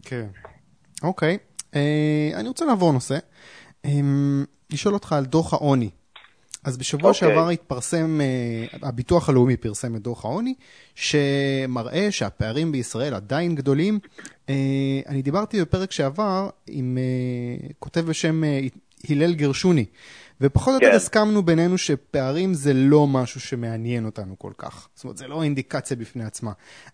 כן. 0.04 0.26
אוקיי. 1.02 1.38
אני 2.34 2.48
רוצה 2.48 2.64
לעבור 2.64 2.92
נושא, 2.92 3.18
לשאול 4.70 4.94
אותך 4.94 5.12
על 5.12 5.24
דוח 5.24 5.52
העוני. 5.52 5.90
אז 6.64 6.76
בשבוע 6.76 7.10
okay. 7.10 7.14
אוקיי. 7.14 7.28
שעבר 7.28 7.48
התפרסם, 7.48 8.20
הביטוח 8.82 9.28
הלאומי 9.28 9.56
פרסם 9.56 9.96
את 9.96 10.02
דוח 10.02 10.24
העוני, 10.24 10.54
שמראה 10.94 12.08
שהפערים 12.10 12.72
בישראל 12.72 13.14
עדיין 13.14 13.54
גדולים. 13.54 13.98
אני 15.06 15.22
דיברתי 15.22 15.60
בפרק 15.60 15.92
שעבר 15.92 16.50
עם 16.66 16.98
כותב 17.78 18.00
בשם 18.00 18.42
הלל 19.08 19.34
גרשוני, 19.34 19.84
ופחות 20.40 20.68
או 20.68 20.74
יותר 20.74 20.90
כן. 20.90 20.96
הסכמנו 20.96 21.42
בינינו 21.42 21.78
שפערים 21.78 22.54
זה 22.54 22.72
לא 22.74 23.06
משהו 23.06 23.40
שמעניין 23.40 24.04
אותנו 24.04 24.38
כל 24.38 24.52
כך. 24.58 24.88
זאת 24.94 25.04
אומרת, 25.04 25.16
זה 25.16 25.28
לא 25.28 25.42
אינדיקציה 25.42 25.96
בפני 25.96 26.24
עצמה. 26.24 26.50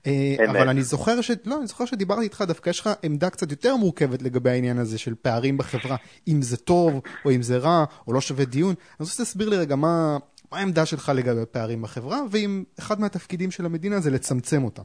אה, 0.07 0.35
אמת. 0.40 0.48
אבל 0.48 0.68
אני 0.68 0.83
זוכר, 0.83 1.20
ש... 1.20 1.30
לא, 1.46 1.59
אני 1.59 1.66
זוכר 1.66 1.85
שדיברתי 1.85 2.22
איתך, 2.22 2.44
דווקא 2.48 2.70
יש 2.70 2.80
לך 2.80 2.90
עמדה 3.02 3.30
קצת 3.30 3.50
יותר 3.50 3.76
מורכבת 3.76 4.22
לגבי 4.22 4.50
העניין 4.50 4.78
הזה 4.78 4.98
של 4.98 5.14
פערים 5.22 5.59
בחברה, 5.59 5.96
אם 6.28 6.42
זה 6.42 6.57
טוב, 6.57 7.00
או 7.24 7.30
אם 7.30 7.42
זה 7.42 7.59
רע, 7.59 7.85
או 8.09 8.12
לא 8.12 8.20
שווה 8.20 8.44
דיון. 8.44 8.74
אני 8.78 8.96
רוצה 9.00 9.12
שתסביר 9.12 9.48
לי 9.48 9.57
רגע 9.57 9.76
מה, 9.76 10.16
מה 10.52 10.59
העמדה 10.59 10.87
שלך 10.87 11.12
לגבי 11.16 11.46
פערים 11.52 11.83
בחברה, 11.83 12.18
ואם 12.30 12.64
אחד 12.78 13.00
מהתפקידים 13.00 13.50
של 13.50 13.66
המדינה 13.66 14.00
זה 14.00 14.11
לצמצם 14.11 14.64
אותם. 14.64 14.83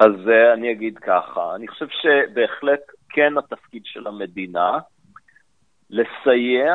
אז 0.00 0.12
uh, 0.26 0.54
אני 0.54 0.72
אגיד 0.72 0.98
ככה, 0.98 1.54
אני 1.56 1.68
חושב 1.68 1.86
שבהחלט 1.88 2.80
כן 3.08 3.38
התפקיד 3.38 3.82
של 3.84 4.06
המדינה 4.06 4.78
לסייע 5.90 6.74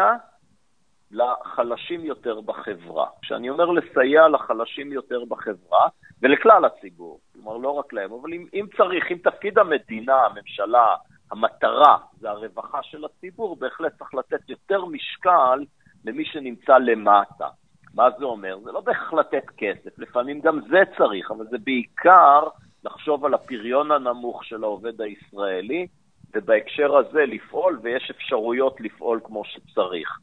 לחלשים 1.13 2.05
יותר 2.05 2.41
בחברה. 2.41 3.07
כשאני 3.21 3.49
אומר 3.49 3.65
לסייע 3.65 4.27
לחלשים 4.27 4.91
יותר 4.91 5.25
בחברה, 5.25 5.87
ולכלל 6.21 6.65
הציבור, 6.65 7.19
כלומר 7.33 7.57
לא 7.57 7.69
רק 7.69 7.93
להם, 7.93 8.11
אבל 8.13 8.33
אם, 8.33 8.45
אם 8.53 8.65
צריך, 8.77 9.11
אם 9.11 9.17
תפקיד 9.23 9.59
המדינה, 9.59 10.15
הממשלה, 10.15 10.95
המטרה 11.31 11.97
זה 12.19 12.29
הרווחה 12.29 12.83
של 12.83 13.05
הציבור, 13.05 13.55
בהחלט 13.55 13.97
צריך 13.97 14.13
לתת 14.13 14.49
יותר 14.49 14.85
משקל 14.85 15.65
למי 16.05 16.25
שנמצא 16.25 16.77
למטה. 16.77 17.47
מה 17.93 18.09
זה 18.19 18.25
אומר? 18.25 18.57
זה 18.63 18.71
לא 18.71 18.81
בהכרח 18.81 19.13
לתת 19.13 19.45
כסף, 19.57 19.99
לפעמים 19.99 20.39
גם 20.41 20.59
זה 20.69 20.81
צריך, 20.97 21.31
אבל 21.31 21.45
זה 21.49 21.57
בעיקר 21.57 22.47
לחשוב 22.83 23.25
על 23.25 23.33
הפריון 23.33 23.91
הנמוך 23.91 24.45
של 24.45 24.63
העובד 24.63 25.01
הישראלי, 25.01 25.87
ובהקשר 26.33 26.97
הזה 26.97 27.25
לפעול, 27.25 27.79
ויש 27.83 28.11
אפשרויות 28.11 28.81
לפעול 28.81 29.19
כמו 29.23 29.43
שצריך. 29.45 30.19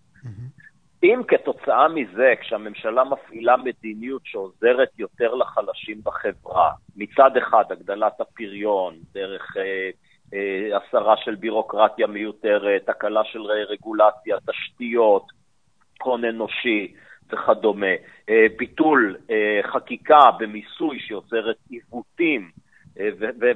אם 1.02 1.20
כתוצאה 1.28 1.88
מזה, 1.88 2.34
כשהממשלה 2.40 3.04
מפעילה 3.04 3.56
מדיניות 3.56 4.22
שעוזרת 4.24 4.88
יותר 4.98 5.34
לחלשים 5.34 6.00
בחברה, 6.04 6.72
מצד 6.96 7.36
אחד 7.36 7.64
הגדלת 7.70 8.20
הפריון, 8.20 8.94
דרך 9.14 9.56
אה, 9.56 9.90
אה, 10.34 10.76
הסרה 10.76 11.16
של 11.16 11.34
בירוקרטיה 11.34 12.06
מיותרת, 12.06 12.88
הקלה 12.88 13.24
של 13.24 13.42
רגולציה, 13.42 14.36
תשתיות, 14.46 15.24
הון 16.02 16.24
אנושי 16.24 16.94
וכדומה, 17.32 17.94
אה, 18.28 18.46
ביטול 18.58 19.16
אה, 19.30 19.60
חקיקה 19.72 20.30
במיסוי 20.38 21.00
שיוצרת 21.00 21.56
עיוותים, 21.70 22.50
אה, 23.00 23.08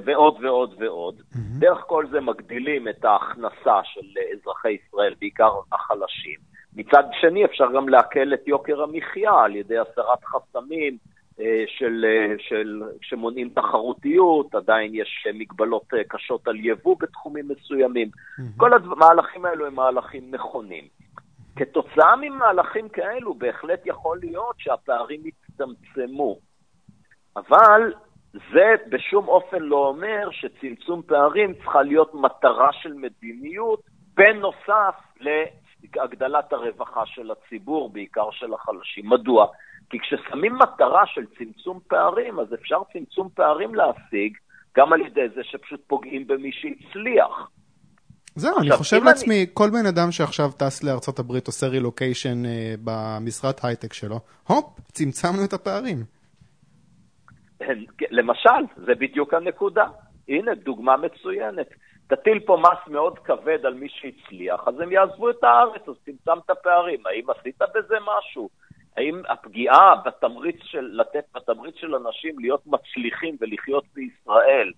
ועוד 0.05 0.43
ועוד 0.43 0.75
ועוד. 0.79 1.19
Mm-hmm. 1.19 1.59
דרך 1.59 1.79
כל 1.87 2.05
זה 2.11 2.21
מגדילים 2.21 2.87
את 2.87 3.05
ההכנסה 3.05 3.79
של 3.83 4.05
אזרחי 4.33 4.71
ישראל, 4.71 5.13
בעיקר 5.19 5.51
החלשים. 5.71 6.54
מצד 6.75 7.03
שני, 7.21 7.45
אפשר 7.45 7.71
גם 7.75 7.89
להקל 7.89 8.33
את 8.33 8.47
יוקר 8.47 8.81
המחיה 8.83 9.33
על 9.33 9.55
ידי 9.55 9.77
הסרת 9.77 10.23
חסמים 10.23 10.97
אה, 11.39 11.63
של, 11.67 12.05
אה, 12.07 12.35
של, 12.39 12.83
שמונעים 13.01 13.49
תחרותיות, 13.49 14.55
עדיין 14.55 14.91
יש 14.93 15.27
מגבלות 15.33 15.93
אה, 15.93 16.03
קשות 16.07 16.47
על 16.47 16.55
יבוא 16.59 16.95
בתחומים 16.99 17.47
מסוימים. 17.47 18.09
כל 18.57 18.73
המהלכים 18.73 19.45
האלו 19.45 19.65
הם 19.65 19.75
מהלכים 19.75 20.31
נכונים. 20.31 20.87
כתוצאה 21.55 22.15
ממהלכים 22.15 22.89
כאלו, 22.89 23.33
בהחלט 23.33 23.81
יכול 23.85 24.19
להיות 24.19 24.55
שהפערים 24.57 25.21
יצטמצמו. 25.25 26.37
אבל 27.35 27.93
זה 28.33 28.75
בשום 28.89 29.27
אופן 29.27 29.59
לא 29.59 29.87
אומר 29.87 30.29
שצמצום 30.31 31.01
פערים 31.01 31.53
צריכה 31.53 31.81
להיות 31.81 32.13
מטרה 32.13 32.73
של 32.73 32.93
מדיניות, 32.93 33.79
בנוסף 34.13 34.95
הגדלת 36.03 36.53
הרווחה 36.53 37.05
של 37.05 37.31
הציבור, 37.31 37.89
בעיקר 37.89 38.31
של 38.31 38.53
החלשים. 38.53 39.09
מדוע? 39.09 39.47
כי 39.89 39.97
כששמים 39.99 40.55
מטרה 40.55 41.03
של 41.05 41.25
צמצום 41.37 41.79
פערים, 41.87 42.39
אז 42.39 42.53
אפשר 42.53 42.81
צמצום 42.93 43.29
פערים 43.35 43.75
להשיג 43.75 44.37
גם 44.77 44.93
על 44.93 45.01
ידי 45.01 45.29
זה 45.35 45.41
שפשוט 45.43 45.81
פוגעים 45.87 46.27
במי 46.27 46.51
שהצליח. 46.51 47.49
זהו, 48.35 48.59
אני 48.59 48.71
חושב 48.71 49.03
לעצמי, 49.03 49.35
אני... 49.35 49.45
כל 49.53 49.69
בן 49.69 49.85
אדם 49.85 50.11
שעכשיו 50.11 50.49
טס 50.57 50.83
לארצות 50.83 51.19
הברית 51.19 51.47
עושה 51.47 51.67
רילוקיישן 51.67 52.45
אה, 52.45 52.73
במשרת 52.83 53.63
הייטק 53.63 53.93
שלו, 53.93 54.19
הופ, 54.47 54.79
צמצמנו 54.91 55.45
את 55.45 55.53
הפערים. 55.53 55.97
למשל, 58.11 58.83
זה 58.85 58.95
בדיוק 58.99 59.33
הנקודה. 59.33 59.85
הנה, 60.27 60.55
דוגמה 60.55 60.95
מצוינת. 60.97 61.67
תטיל 62.07 62.39
פה 62.39 62.57
מס 62.61 62.87
מאוד 62.87 63.19
כבד 63.19 63.65
על 63.65 63.73
מי 63.73 63.89
שהצליח, 63.89 64.67
אז 64.67 64.79
הם 64.79 64.91
יעזבו 64.91 65.29
את 65.29 65.43
הארץ, 65.43 65.87
אז 65.87 65.95
צמצמת 66.05 66.51
פערים. 66.63 67.07
האם 67.07 67.29
עשית 67.29 67.61
בזה 67.75 67.95
משהו? 68.17 68.49
האם 68.97 69.21
הפגיעה 69.29 69.95
בתמריץ 70.05 70.55
של, 70.63 70.89
לתת 70.91 71.25
בתמריץ 71.33 71.75
של 71.75 71.95
אנשים 71.95 72.39
להיות 72.39 72.61
מצליחים 72.67 73.37
ולחיות 73.41 73.83
בישראל, 73.93 74.71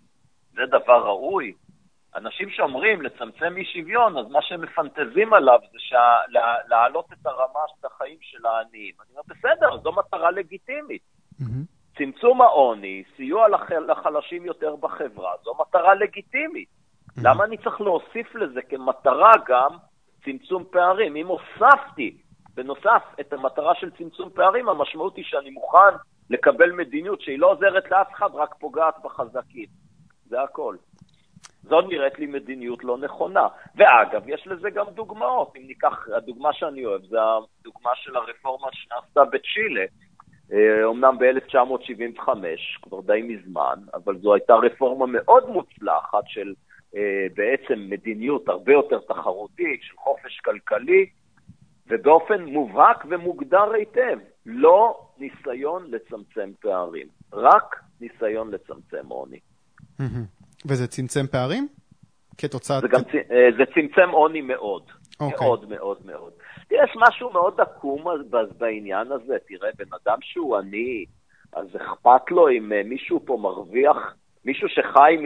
זה 0.54 0.66
דבר 0.66 1.06
ראוי? 1.06 1.54
אנשים 2.16 2.50
שאומרים 2.50 3.02
לצמצם 3.02 3.58
אי 3.58 3.66
שוויון, 3.66 4.18
אז 4.18 4.28
מה 4.30 4.42
שהם 4.42 4.62
מפנטזים 4.62 5.34
עליו 5.34 5.60
זה 5.72 5.80
שה, 5.80 6.20
לה, 6.28 6.56
להעלות 6.68 7.06
את 7.14 7.26
הרמה 7.26 7.60
של 7.68 7.88
החיים 7.88 8.18
של 8.22 8.46
העניים. 8.46 8.94
אני 9.02 9.10
אומר, 9.12 9.22
בסדר, 9.28 9.78
זו 9.78 9.92
מטרה 9.92 10.32
לגיטימית. 10.32 11.02
Mm-hmm. 11.42 11.98
צמצום 11.98 12.42
העוני, 12.42 13.04
סיוע 13.16 13.48
לח, 13.48 13.72
לחלשים 13.72 14.46
יותר 14.46 14.76
בחברה, 14.76 15.32
זו 15.44 15.54
מטרה 15.60 15.96
לגיטימית. 15.96 16.77
למה 17.24 17.44
אני 17.44 17.58
צריך 17.58 17.82
להוסיף 17.82 18.36
לזה 18.36 18.62
כמטרה 18.62 19.32
גם 19.48 19.70
צמצום 20.26 20.64
פערים? 20.72 21.16
אם 21.16 21.28
הוספתי 21.28 22.18
בנוסף 22.56 23.04
את 23.20 23.34
המטרה 23.34 23.76
של 23.76 23.92
צמצום 23.92 24.30
פערים, 24.30 24.70
המשמעות 24.70 25.16
היא 25.16 25.26
שאני 25.26 25.50
מוכן 25.50 25.96
לקבל 26.30 26.72
מדיניות 26.72 27.22
שהיא 27.22 27.40
לא 27.40 27.52
עוזרת 27.52 27.92
לאף 27.92 28.14
אחד, 28.14 28.30
רק 28.34 28.56
פוגעת 28.60 28.96
בחזקים. 29.04 29.66
זה 30.26 30.42
הכל. 30.42 30.76
זו 31.64 31.82
נראית 31.82 32.20
לי 32.20 32.26
מדיניות 32.26 32.84
לא 32.84 32.98
נכונה. 32.98 33.48
ואגב, 33.76 34.30
יש 34.30 34.48
לזה 34.48 34.70
גם 34.70 34.86
דוגמאות. 34.94 35.54
אם 35.58 35.68
ניקח, 35.68 36.08
הדוגמה 36.18 36.54
שאני 36.54 36.86
אוהב 36.86 37.02
זה 37.06 37.18
הדוגמה 37.22 37.92
של 37.96 38.16
הרפורמה 38.16 38.68
שנעשתה 38.72 39.26
בצ'ילה. 39.26 39.86
אומנם 40.84 41.18
אה, 41.24 41.34
ב-1975, 41.34 42.30
כבר 42.82 43.02
די 43.02 43.22
מזמן, 43.22 43.80
אבל 43.94 44.18
זו 44.18 44.34
הייתה 44.34 44.56
רפורמה 44.56 45.06
מאוד 45.06 45.50
מוצלחת 45.50 46.24
של 46.28 46.54
בעצם 47.36 47.88
מדיניות 47.90 48.50
הרבה 48.50 48.74
יותר 48.74 49.00
תחרותית 49.00 49.80
של 49.84 49.98
חופש 49.98 50.40
כלכלי, 50.40 51.06
ובאופן 51.88 52.44
מובהק 52.44 53.06
ומוגדר 53.10 53.72
היטב, 53.74 54.18
לא 54.46 55.08
ניסיון 55.18 55.92
לצמצם 55.92 56.52
פערים, 56.60 57.08
רק 57.34 57.76
ניסיון 58.02 58.52
לצמצם 58.52 59.08
עוני. 59.08 59.40
וזה 60.66 60.88
צמצם 60.88 61.28
פערים? 61.32 61.68
כתוצאה... 62.38 62.80
זה, 62.80 62.88
גם, 62.88 63.02
אה, 63.32 63.48
זה 63.58 63.64
צמצם 63.76 64.10
עוני 64.10 64.42
מאוד. 64.42 64.84
Okay. 64.90 65.24
אוקיי. 65.24 65.48
מאוד 65.48 65.70
מאוד 65.70 65.98
מאוד. 66.06 66.34
יש 66.72 66.92
משהו 67.08 67.30
מאוד 67.34 67.62
עקום 67.62 68.06
בעניין 68.58 69.12
הזה. 69.12 69.38
תראה, 69.48 69.70
בן 69.78 69.86
אדם 70.04 70.18
שהוא 70.22 70.58
עני, 70.58 71.06
אז 71.54 71.68
אכפת 71.76 72.32
לו 72.32 72.50
אם 72.50 72.74
אה, 72.74 72.82
מישהו 72.84 73.20
פה 73.26 73.38
מרוויח 73.42 74.16
מישהו 74.46 74.68
שחי 74.70 75.18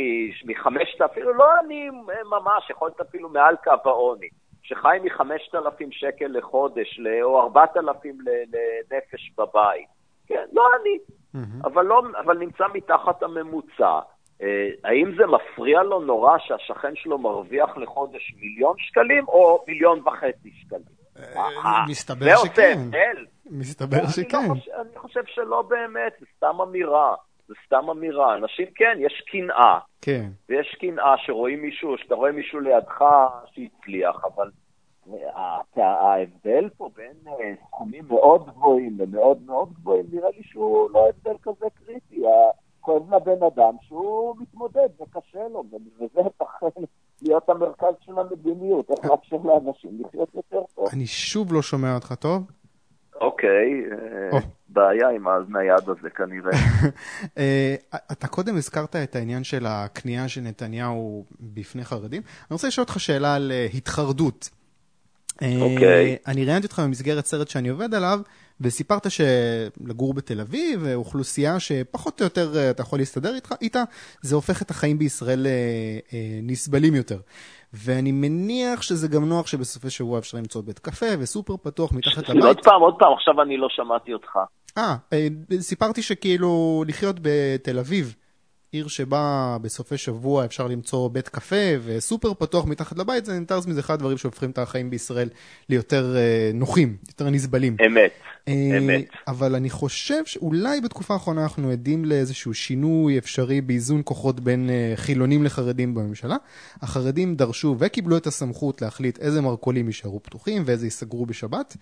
מחמשת, 0.45 1.01
אפילו 1.01 1.33
לא 1.33 1.45
אני 1.65 1.89
ממש, 2.25 2.69
יכול 2.69 2.87
להיות 2.87 3.01
אפילו 3.01 3.29
מעל 3.29 3.55
קו 3.63 3.89
העוני, 3.89 4.27
שחי 4.63 4.97
מחמשת 5.03 5.55
אלפים 5.55 5.91
שקל 5.91 6.27
לחודש, 6.27 6.99
או 7.23 7.41
ארבעת 7.41 7.77
אלפים 7.77 8.17
לנפש 8.21 9.31
בבית. 9.37 9.87
כן, 10.27 10.45
לא 10.51 10.63
אני, 10.81 10.97
mm-hmm. 11.35 11.67
אבל, 11.67 11.85
לא, 11.85 12.01
אבל 12.25 12.37
נמצא 12.37 12.63
מתחת 12.73 13.23
הממוצע. 13.23 13.99
אה, 14.41 14.69
האם 14.83 15.11
זה 15.17 15.23
מפריע 15.25 15.83
לו 15.83 15.99
נורא 15.99 16.37
שהשכן 16.37 16.95
שלו 16.95 17.17
מרוויח 17.17 17.77
לחודש 17.77 18.33
מיליון 18.39 18.75
שקלים 18.77 19.27
או 19.27 19.63
מיליון 19.67 19.99
וחצי 20.07 20.51
שקלים? 20.61 21.01
אה, 21.19 21.49
אה, 21.65 21.85
מסתבר 21.89 22.35
שכן. 22.35 22.77
מסתבר 23.45 24.07
שכן. 24.07 24.37
אני 24.81 24.97
חושב 24.97 25.21
שלא 25.25 25.61
באמת, 25.61 26.13
זו 26.19 26.25
סתם 26.37 26.61
אמירה. 26.61 27.15
זה 27.51 27.55
סתם 27.65 27.89
אמירה. 27.89 28.35
אנשים, 28.35 28.65
כן, 28.75 28.97
יש 28.99 29.23
קנאה. 29.31 29.79
כן. 30.01 30.29
ויש 30.49 30.75
קנאה 30.79 31.13
שרואים 31.17 31.61
מישהו, 31.61 31.97
שאתה 31.97 32.15
רואה 32.15 32.31
מישהו 32.31 32.59
לידך 32.59 33.03
שהצליח, 33.53 34.25
אבל 34.25 34.49
ההבדל 35.75 36.69
פה 36.77 36.89
בין 36.95 37.15
אה, 37.27 37.53
סכומים 37.67 38.03
מאוד 38.07 38.45
גבוהים 38.47 38.97
למאוד 38.99 39.41
מאוד 39.45 39.73
גבוהים, 39.73 40.05
נראה 40.11 40.29
לי 40.29 40.43
שהוא 40.43 40.89
לא 40.91 41.09
הבדל 41.09 41.37
כזה 41.43 41.65
קריטי. 41.73 42.21
כואב 42.81 43.13
לבן 43.13 43.43
אדם 43.45 43.75
שהוא 43.81 44.35
מתמודד 44.39 44.89
וקשה 45.01 45.47
לו, 45.47 45.63
וזה 45.99 46.21
צריך 46.37 46.63
להיות 47.21 47.49
המרכז 47.49 47.93
של 48.05 48.19
המדיניות, 48.19 48.91
איך 48.91 49.11
לאפשר 49.11 49.37
לאנשים 49.43 49.91
לחיות 49.99 50.35
יותר 50.35 50.63
טוב. 50.75 50.87
אני 50.93 51.05
שוב 51.05 51.53
לא 51.53 51.61
שומע 51.61 51.95
אותך 51.95 52.13
טוב. 52.13 52.51
אוקיי, 53.21 53.83
אה, 53.91 54.39
בעיה 54.73 55.09
עם 55.09 55.27
הנייד 55.27 55.89
הזה 55.89 56.09
כנראה. 56.09 56.51
אה, 57.37 57.75
אתה 58.11 58.27
קודם 58.27 58.55
הזכרת 58.55 58.95
את 58.95 59.15
העניין 59.15 59.43
של 59.43 59.65
הכניעה 59.65 60.27
של 60.27 60.41
נתניהו 60.41 61.25
בפני 61.39 61.85
חרדים. 61.85 62.21
אני 62.21 62.53
רוצה 62.53 62.67
לשאול 62.67 62.83
אותך 62.83 62.99
שאלה 62.99 63.35
על 63.35 63.51
אה, 63.51 63.67
התחרדות. 63.73 64.49
אוקיי. 65.61 66.17
אני 66.27 66.45
ראיינתי 66.45 66.67
אותך 66.67 66.79
במסגרת 66.79 67.25
סרט 67.25 67.47
שאני 67.47 67.69
עובד 67.69 67.93
עליו, 67.93 68.19
וסיפרת 68.61 69.07
שלגור 69.11 70.13
בתל 70.13 70.41
אביב, 70.41 70.85
אוכלוסייה 70.95 71.59
שפחות 71.59 72.21
או 72.21 72.25
יותר 72.25 72.71
אתה 72.71 72.81
יכול 72.81 72.99
להסתדר 72.99 73.33
איתה, 73.61 73.83
זה 74.21 74.35
הופך 74.35 74.61
את 74.61 74.71
החיים 74.71 74.97
בישראל 74.97 75.47
נסבלים 76.43 76.95
יותר. 76.95 77.17
ואני 77.73 78.11
מניח 78.11 78.81
שזה 78.81 79.07
גם 79.07 79.25
נוח 79.25 79.47
שבסופי 79.47 79.89
שבוע 79.89 80.19
אפשר 80.19 80.37
למצוא 80.37 80.61
בית 80.61 80.79
קפה 80.79 81.05
וסופר 81.19 81.57
פתוח 81.57 81.93
מתחת 81.93 82.29
לבית. 82.29 82.43
עוד 82.43 82.63
פעם, 82.63 82.81
עוד 82.81 82.95
פעם, 82.99 83.13
עכשיו 83.13 83.41
אני 83.41 83.57
לא 83.57 83.67
שמעתי 83.69 84.13
אותך. 84.13 84.39
אה, 84.77 84.95
אה 85.13 85.27
סיפרתי 85.59 86.01
שכאילו 86.01 86.83
לחיות 86.87 87.15
בתל 87.21 87.79
אביב, 87.79 88.15
עיר 88.71 88.87
שבה 88.87 89.57
בסופי 89.61 89.97
שבוע 89.97 90.45
אפשר 90.45 90.67
למצוא 90.67 91.09
בית 91.09 91.29
קפה 91.29 91.55
וסופר 91.83 92.33
פתוח 92.33 92.65
מתחת 92.65 92.97
לבית, 92.97 93.25
זה 93.25 93.39
נתרס 93.39 93.65
מזה 93.65 93.79
אחד 93.79 93.93
הדברים 93.93 94.17
שהופכים 94.17 94.49
את 94.49 94.57
החיים 94.57 94.89
בישראל 94.89 95.29
ליותר 95.69 96.15
אה, 96.17 96.51
נוחים, 96.53 96.97
יותר 97.07 97.29
נסבלים. 97.29 97.77
אמת, 97.85 98.11
אה, 98.47 98.77
אמת. 98.77 99.05
אבל 99.27 99.55
אני 99.55 99.69
חושב 99.69 100.25
שאולי 100.25 100.81
בתקופה 100.81 101.13
האחרונה 101.13 101.43
אנחנו 101.43 101.69
עדים 101.69 102.05
לאיזשהו 102.05 102.53
שינוי 102.53 103.17
אפשרי 103.17 103.61
באיזון 103.61 104.01
כוחות 104.05 104.39
בין 104.39 104.69
אה, 104.69 104.93
חילונים 104.95 105.43
לחרדים 105.43 105.95
בממשלה. 105.95 106.35
החרדים 106.81 107.35
דרשו 107.35 107.75
וקיבלו 107.79 108.17
את 108.17 108.27
הסמכות 108.27 108.81
להחליט 108.81 109.19
איזה 109.19 109.41
מרכולים 109.41 109.87
יישארו 109.87 110.23
פתוחים 110.23 110.63
ואיזה 110.65 110.85
ייסגרו 110.85 111.25
בשבת. 111.25 111.77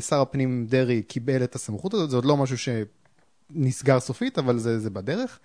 שר 0.00 0.20
הפנים 0.20 0.66
דרעי 0.68 1.02
קיבל 1.02 1.44
את 1.44 1.54
הסמכות 1.54 1.94
הזאת, 1.94 2.10
זה 2.10 2.16
עוד 2.16 2.24
לא 2.24 2.36
משהו 2.36 2.56
שנסגר 2.58 4.00
סופית, 4.00 4.38
אבל 4.38 4.58
זה, 4.58 4.78
זה 4.78 4.90
בדרך. 4.90 5.38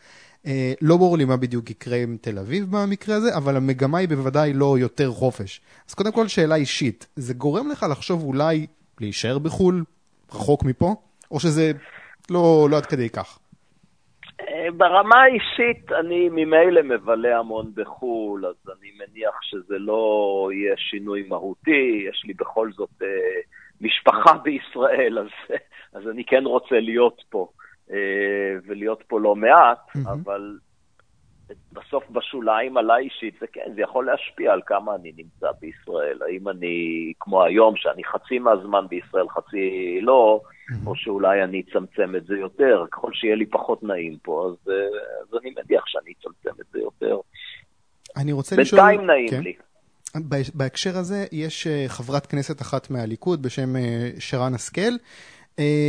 אה, 0.47 0.73
לא 0.81 0.97
ברור 0.97 1.17
לי 1.17 1.25
מה 1.25 1.37
בדיוק 1.37 1.69
יקרה 1.69 1.97
עם 1.97 2.17
תל 2.21 2.39
אביב 2.39 2.65
במקרה 2.71 3.15
הזה, 3.15 3.37
אבל 3.37 3.57
המגמה 3.57 3.97
היא 3.97 4.09
בוודאי 4.09 4.53
לא 4.53 4.75
יותר 4.79 5.09
חופש. 5.09 5.61
אז 5.89 5.93
קודם 5.93 6.11
כל 6.11 6.27
שאלה 6.27 6.55
אישית, 6.55 7.07
זה 7.15 7.33
גורם 7.33 7.71
לך 7.71 7.85
לחשוב 7.91 8.23
אולי 8.23 8.67
להישאר 9.01 9.39
בחו"ל, 9.39 9.83
רחוק 10.29 10.63
מפה, 10.63 10.95
או 11.31 11.39
שזה 11.39 11.71
לא, 12.29 12.67
לא 12.71 12.77
עד 12.77 12.85
כדי 12.85 13.09
כך? 13.09 13.39
אה, 14.41 14.71
ברמה 14.77 15.15
האישית 15.15 15.91
אני 15.91 16.29
ממילא 16.29 16.81
מבלה 16.81 17.39
המון 17.39 17.71
בחו"ל, 17.75 18.45
אז 18.45 18.55
אני 18.79 18.91
מניח 18.91 19.39
שזה 19.41 19.77
לא 19.77 20.49
יהיה 20.53 20.73
שינוי 20.77 21.23
מהותי, 21.27 22.05
יש 22.09 22.23
לי 22.25 22.33
בכל 22.33 22.71
זאת 22.71 23.01
אה, 23.01 23.07
משפחה 23.81 24.33
בישראל, 24.43 25.19
אז, 25.19 25.57
אז 25.93 26.07
אני 26.07 26.23
כן 26.25 26.43
רוצה 26.45 26.79
להיות 26.79 27.21
פה. 27.29 27.47
אה, 27.91 27.97
ולהיות 28.65 29.03
פה 29.07 29.19
לא 29.19 29.35
מעט, 29.35 29.89
mm-hmm. 29.89 30.09
אבל 30.09 30.57
בסוף 31.73 32.03
בשוליים 32.09 32.77
עליי 32.77 33.03
אישית, 33.03 33.35
זה 33.41 33.45
כן, 33.53 33.71
זה 33.75 33.81
יכול 33.81 34.05
להשפיע 34.05 34.53
על 34.53 34.61
כמה 34.65 34.95
אני 34.95 35.11
נמצא 35.17 35.47
בישראל. 35.61 36.19
האם 36.27 36.49
אני, 36.49 36.77
כמו 37.19 37.43
היום, 37.43 37.75
שאני 37.77 38.03
חצי 38.03 38.39
מהזמן 38.39 38.85
בישראל, 38.89 39.29
חצי 39.29 39.99
לא, 40.01 40.41
mm-hmm. 40.43 40.87
או 40.87 40.95
שאולי 40.95 41.43
אני 41.43 41.61
אצמצם 41.61 42.15
את 42.15 42.25
זה 42.25 42.35
יותר. 42.37 42.85
ככל 42.91 43.13
שיהיה 43.13 43.35
לי 43.35 43.45
פחות 43.45 43.83
נעים 43.83 44.17
פה, 44.23 44.49
אז, 44.51 44.69
אה, 44.69 44.75
אז 45.21 45.41
אני 45.41 45.49
מניח 45.49 45.83
שאני 45.87 46.13
אצמצם 46.19 46.61
את 46.61 46.65
זה 46.71 46.79
יותר. 46.79 47.17
אני 48.17 48.31
רוצה 48.31 48.55
לשאול... 48.55 48.81
בינתיים 48.81 49.07
נעים 49.07 49.29
כן. 49.29 49.41
לי. 49.41 49.53
בהקשר 50.53 50.97
הזה, 50.97 51.25
יש 51.31 51.67
אה, 51.67 51.85
חברת 51.87 52.25
כנסת 52.25 52.61
אחת 52.61 52.89
מהליכוד 52.89 53.41
בשם 53.41 53.73
שרן 54.19 54.53
השכל, 54.53 54.91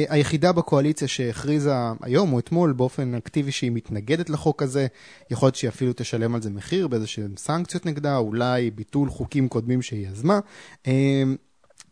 היחידה 0.09 0.53
בקואליציה 0.53 1.09
שהכריזה 1.09 1.72
היום 2.03 2.33
או 2.33 2.38
אתמול 2.38 2.72
באופן 2.72 3.14
אקטיבי 3.14 3.53
שהיא 3.53 3.70
מתנגדת 3.70 4.31
לחוק 4.31 4.62
הזה, 4.62 4.87
יכול 5.31 5.46
להיות 5.46 5.55
שהיא 5.55 5.68
אפילו 5.68 5.92
תשלם 5.96 6.35
על 6.35 6.42
זה 6.42 6.50
מחיר 6.50 6.88
באיזה 6.88 7.07
שהן 7.07 7.35
סנקציות 7.37 7.87
נגדה, 7.87 8.16
אולי 8.16 8.70
ביטול 8.70 9.11
חוקים 9.11 9.48
קודמים 9.48 9.83
שהיא 9.83 10.09
יזמה. 10.09 10.40
Uh, 10.85 10.88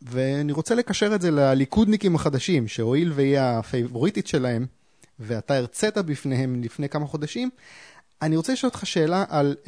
ואני 0.03 0.53
רוצה 0.53 0.75
לקשר 0.75 1.15
את 1.15 1.21
זה 1.21 1.31
לליכודניקים 1.31 2.15
החדשים, 2.15 2.69
שהואיל 2.69 3.13
והיא 3.15 3.39
הפייבוריטית 3.39 4.27
שלהם, 4.27 4.67
ואתה 5.19 5.55
הרצית 5.55 5.99
בפניהם 5.99 6.63
לפני 6.63 6.89
כמה 6.89 7.07
חודשים, 7.07 7.51
אני 8.23 8.37
רוצה 8.37 8.53
לשאול 8.53 8.71
אותך 8.75 8.87
שאלה 8.87 9.25
על 9.29 9.57
uh, 9.63 9.67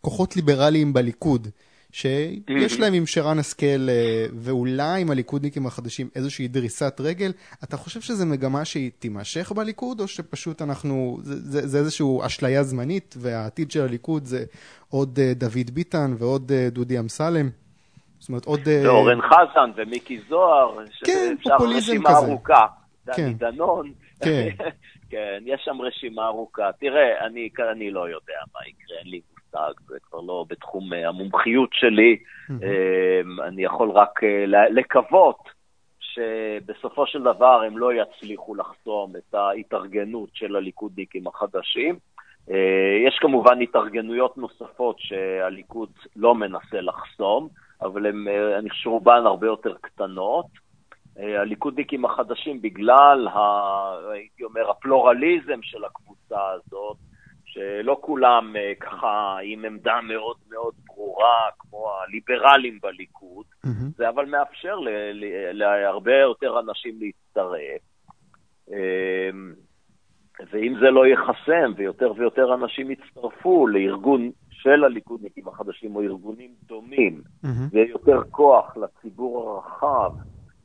כוחות 0.00 0.36
ליברליים 0.36 0.92
בליכוד. 0.92 1.48
שיש 1.92 2.80
להם 2.80 2.94
עם 2.94 3.06
שרן 3.06 3.38
השכל 3.38 3.88
אה, 3.88 4.26
ואולי 4.34 5.00
עם 5.00 5.10
הליכודניקים 5.10 5.66
החדשים 5.66 6.08
איזושהי 6.16 6.48
דריסת 6.48 7.00
רגל, 7.00 7.32
אתה 7.64 7.76
חושב 7.76 8.00
שזו 8.00 8.26
מגמה 8.26 8.64
שהיא 8.64 8.90
תימשך 8.98 9.52
בליכוד, 9.52 10.00
או 10.00 10.08
שפשוט 10.08 10.62
אנחנו, 10.62 11.18
זה, 11.22 11.36
זה, 11.36 11.68
זה 11.68 11.78
איזושהי 11.78 12.06
אשליה 12.26 12.62
זמנית, 12.62 13.14
והעתיד 13.18 13.70
של 13.70 13.80
הליכוד 13.80 14.24
זה 14.24 14.44
עוד 14.90 15.18
אה, 15.22 15.32
דוד 15.34 15.70
ביטן 15.72 16.14
ועוד 16.18 16.52
אה, 16.52 16.68
דודי 16.70 16.98
אמסלם? 16.98 17.50
זאת 18.18 18.28
אומרת 18.28 18.44
עוד... 18.44 18.60
ואורן 18.84 19.20
חזן 19.22 19.70
ומיקי 19.76 20.20
זוהר, 20.28 20.78
כן, 21.04 21.34
פופוליזם 21.42 21.80
כזה. 21.80 21.92
רשימה 21.92 22.10
ארוכה, 22.10 22.66
דני 23.06 23.16
כן. 23.16 23.32
דנון. 23.32 23.92
כן. 24.20 24.48
כן, 25.10 25.42
יש 25.46 25.60
שם 25.64 25.80
רשימה 25.82 26.26
ארוכה. 26.26 26.70
תראה, 26.80 27.26
אני, 27.26 27.48
אני 27.72 27.90
לא 27.90 28.08
יודע 28.08 28.34
מה 28.54 28.60
יקרה, 28.68 28.98
אין 28.98 29.08
לי 29.10 29.20
מושג, 29.54 29.72
זה 29.88 29.98
כבר 30.02 30.20
לא 30.20 30.44
בתחום 30.48 30.92
אה, 30.92 31.08
המומחיות 31.08 31.70
שלי. 31.72 32.16
Mm-hmm. 32.50 33.42
אני 33.42 33.64
יכול 33.64 33.90
רק 33.90 34.24
אה, 34.24 34.44
לקוות 34.70 35.38
שבסופו 36.00 37.06
של 37.06 37.22
דבר 37.22 37.62
הם 37.66 37.78
לא 37.78 37.90
יצליחו 37.92 38.54
לחסום 38.54 39.16
את 39.16 39.34
ההתארגנות 39.34 40.28
של 40.32 40.56
הליכודניקים 40.56 41.26
החדשים. 41.26 41.98
יש 43.06 43.18
כמובן 43.20 43.60
התארגנויות 43.60 44.38
נוספות 44.38 44.96
שהליכוד 44.98 45.88
לא 46.16 46.34
מנסה 46.34 46.80
לחסום, 46.80 47.48
אבל 47.82 48.06
הן, 48.06 48.28
אני 48.58 48.70
חושב, 48.70 48.90
רובן 48.90 49.22
הרבה 49.26 49.46
יותר 49.46 49.74
קטנות. 49.80 50.46
הליכודניקים 51.16 52.04
החדשים, 52.04 52.62
בגלל, 52.62 53.28
ה, 53.28 53.40
הייתי 54.12 54.44
אומר, 54.44 54.70
הפלורליזם 54.70 55.62
של 55.62 55.84
הקבוצה 55.84 56.40
הזאת, 56.50 56.96
שלא 57.52 57.98
כולם 58.00 58.56
אה, 58.56 58.72
ככה 58.80 59.38
עם 59.42 59.64
עמדה 59.64 60.00
מאוד 60.00 60.36
מאוד 60.50 60.74
ברורה, 60.86 61.48
כמו 61.58 61.90
הליברלים 61.90 62.78
בליכוד, 62.82 63.46
mm-hmm. 63.66 63.96
זה 63.96 64.08
אבל 64.08 64.26
מאפשר 64.26 64.78
להרבה 65.52 66.16
יותר 66.16 66.60
אנשים 66.60 66.98
להצטרף. 67.00 67.80
אמ, 68.68 69.52
ואם 70.52 70.74
זה 70.80 70.90
לא 70.90 71.06
ייחסם 71.06 71.72
ויותר 71.76 72.12
ויותר 72.16 72.54
אנשים 72.54 72.90
יצטרפו 72.90 73.66
לארגון 73.66 74.30
של 74.50 74.84
הליכודניקים 74.84 75.48
החדשים 75.48 75.96
או 75.96 76.02
ארגונים 76.02 76.50
דומים, 76.66 77.22
mm-hmm. 77.44 77.48
ויותר 77.70 78.22
כוח 78.30 78.76
לציבור 78.76 79.50
הרחב 79.50 80.12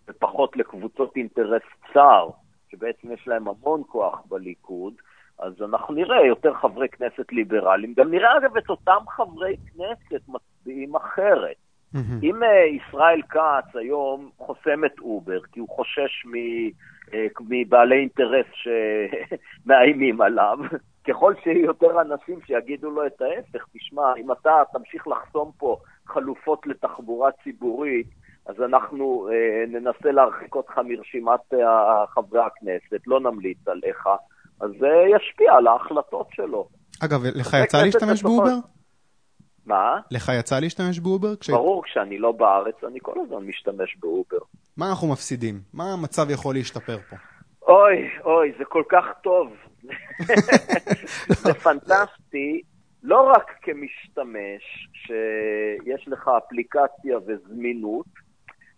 ופחות 0.08 0.58
לקבוצות 0.58 1.16
אינטרס 1.16 1.64
צר, 1.94 2.30
שבעצם 2.72 3.12
יש 3.12 3.28
להם 3.28 3.48
המון 3.48 3.84
כוח 3.88 4.22
בליכוד, 4.30 4.94
אז 5.40 5.62
אנחנו 5.62 5.94
נראה 5.94 6.26
יותר 6.26 6.54
חברי 6.54 6.90
כנסת 6.90 7.32
ליברליים. 7.32 7.94
גם 7.98 8.12
נראה 8.12 8.38
אגב 8.38 8.58
את 8.58 8.70
אותם 8.70 9.00
חברי 9.08 9.56
כנסת 9.58 10.22
מצביעים 10.28 10.96
אחרת. 10.96 11.56
Mm-hmm. 11.96 12.24
אם 12.24 12.44
uh, 12.44 12.48
ישראל 12.76 13.22
כץ 13.30 13.76
היום 13.76 14.30
חוסם 14.38 14.86
את 14.86 15.00
אובר, 15.00 15.40
כי 15.52 15.60
הוא 15.60 15.70
חושש 15.70 16.26
מ, 16.26 16.34
uh, 16.36 17.44
מבעלי 17.50 17.96
אינטרס 17.96 18.46
שמאיימים 18.54 20.22
עליו, 20.28 20.58
ככל 21.08 21.34
שיהיו 21.44 21.66
יותר 21.66 22.02
אנשים 22.02 22.40
שיגידו 22.48 22.92
לו 22.92 23.06
את 23.06 23.22
ההפך, 23.22 23.66
תשמע, 23.74 24.16
אם 24.18 24.32
אתה 24.32 24.64
תמשיך 24.74 25.08
לחסום 25.08 25.52
פה 25.58 25.78
חלופות 26.08 26.68
לתחבורה 26.68 27.32
ציבורית, 27.44 28.08
אז 28.46 28.62
אנחנו 28.62 29.30
אה, 29.30 29.70
ננסה 29.70 30.12
להרחיק 30.12 30.56
אותך 30.56 30.78
מרשימת 30.86 31.54
אה, 31.54 32.08
חברי 32.08 32.42
הכנסת, 32.42 33.08
לא 33.08 33.20
נמליץ 33.20 33.68
עליך. 33.68 34.08
אז 34.62 34.70
זה 34.80 34.88
ישפיע 35.16 35.54
על 35.54 35.68
ההחלטות 35.68 36.28
שלו. 36.32 36.68
אגב, 37.04 37.24
לך 37.36 37.58
יצא 37.64 37.84
להשתמש 37.86 38.24
באובר? 38.24 38.56
מה? 39.66 40.00
לך 40.12 40.32
יצא 40.40 40.60
להשתמש 40.60 41.00
באובר? 41.00 41.36
כש... 41.36 41.50
ברור, 41.50 41.84
כשאני 41.84 42.18
לא 42.18 42.32
בארץ, 42.32 42.84
אני 42.84 43.00
כל 43.02 43.20
הזמן 43.26 43.46
משתמש 43.46 43.98
באובר. 44.00 44.38
מה 44.78 44.90
אנחנו 44.90 45.08
מפסידים? 45.08 45.60
מה 45.74 45.94
המצב 45.94 46.30
יכול 46.30 46.56
להשתפר 46.56 46.98
פה? 47.10 47.16
אוי, 47.68 48.10
אוי, 48.24 48.54
זה 48.58 48.66
כל 48.66 48.84
כך 48.90 49.06
טוב. 49.24 49.54
זה 51.44 51.54
פנטסטי, 51.54 52.62
לא 53.04 53.22
רק 53.22 53.52
כמשתמש, 53.62 54.90
שיש 54.94 56.08
לך 56.08 56.30
אפליקציה 56.38 57.18
וזמינות, 57.28 58.06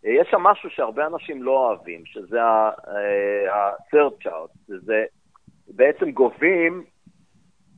יש 0.04 0.28
שם 0.32 0.42
משהו 0.42 0.70
שהרבה 0.70 1.08
אנשים 1.08 1.44
לא 1.44 1.52
אוהבים, 1.52 2.06
שזה 2.06 2.42
ה-third 2.44 4.24
chart, 4.24 4.58
זה 4.68 5.04
בעצם 5.68 6.12
גובים 6.12 6.84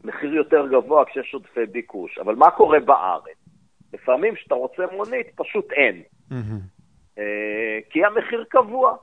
מחיר 0.04 0.34
יותר 0.34 0.67
גבוה 0.67 1.06
כשיש 1.06 1.34
עודפי 1.34 1.65
ביקוש. 1.65 2.17
אבל 2.17 2.36
מה 2.36 2.52
קורה 2.52 2.80
בארץ? 2.80 3.38
לפעמים 3.93 4.36
כשאתה 4.36 4.56
רוצה 4.56 4.84
מונית, 4.91 5.28
פשוט 5.36 5.71
אין. 5.71 6.02
אה, 7.17 7.80
כי 7.89 8.06
המחיר 8.06 8.45
קבוע. 8.49 8.95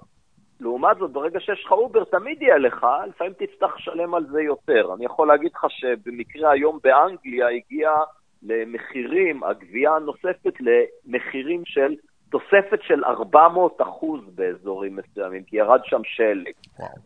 לעומת 0.60 0.96
זאת, 0.98 1.12
ברגע 1.12 1.40
שיש 1.40 1.64
לך 1.64 1.72
אובר, 1.72 2.04
תמיד 2.04 2.42
יהיה 2.42 2.58
לך, 2.58 2.86
לפעמים 3.08 3.32
תצטרך 3.32 3.76
לשלם 3.76 4.14
על 4.14 4.26
זה 4.26 4.42
יותר. 4.42 4.94
אני 4.96 5.04
יכול 5.04 5.28
להגיד 5.28 5.50
לך 5.54 5.66
שבמקרה 5.68 6.50
היום 6.50 6.78
באנגליה 6.84 7.48
הגיעה 7.48 8.00
למחירים, 8.42 9.44
הגבייה 9.44 9.96
הנוספת 9.96 10.54
למחירים 10.60 11.62
של 11.64 11.94
תוספת 12.30 12.82
של 12.82 13.04
400 13.04 13.80
אחוז 13.82 14.20
באזורים 14.34 14.96
מסוימים, 14.96 15.42
כי 15.42 15.56
ירד 15.56 15.80
שם 15.84 16.00
שלג. 16.04 16.52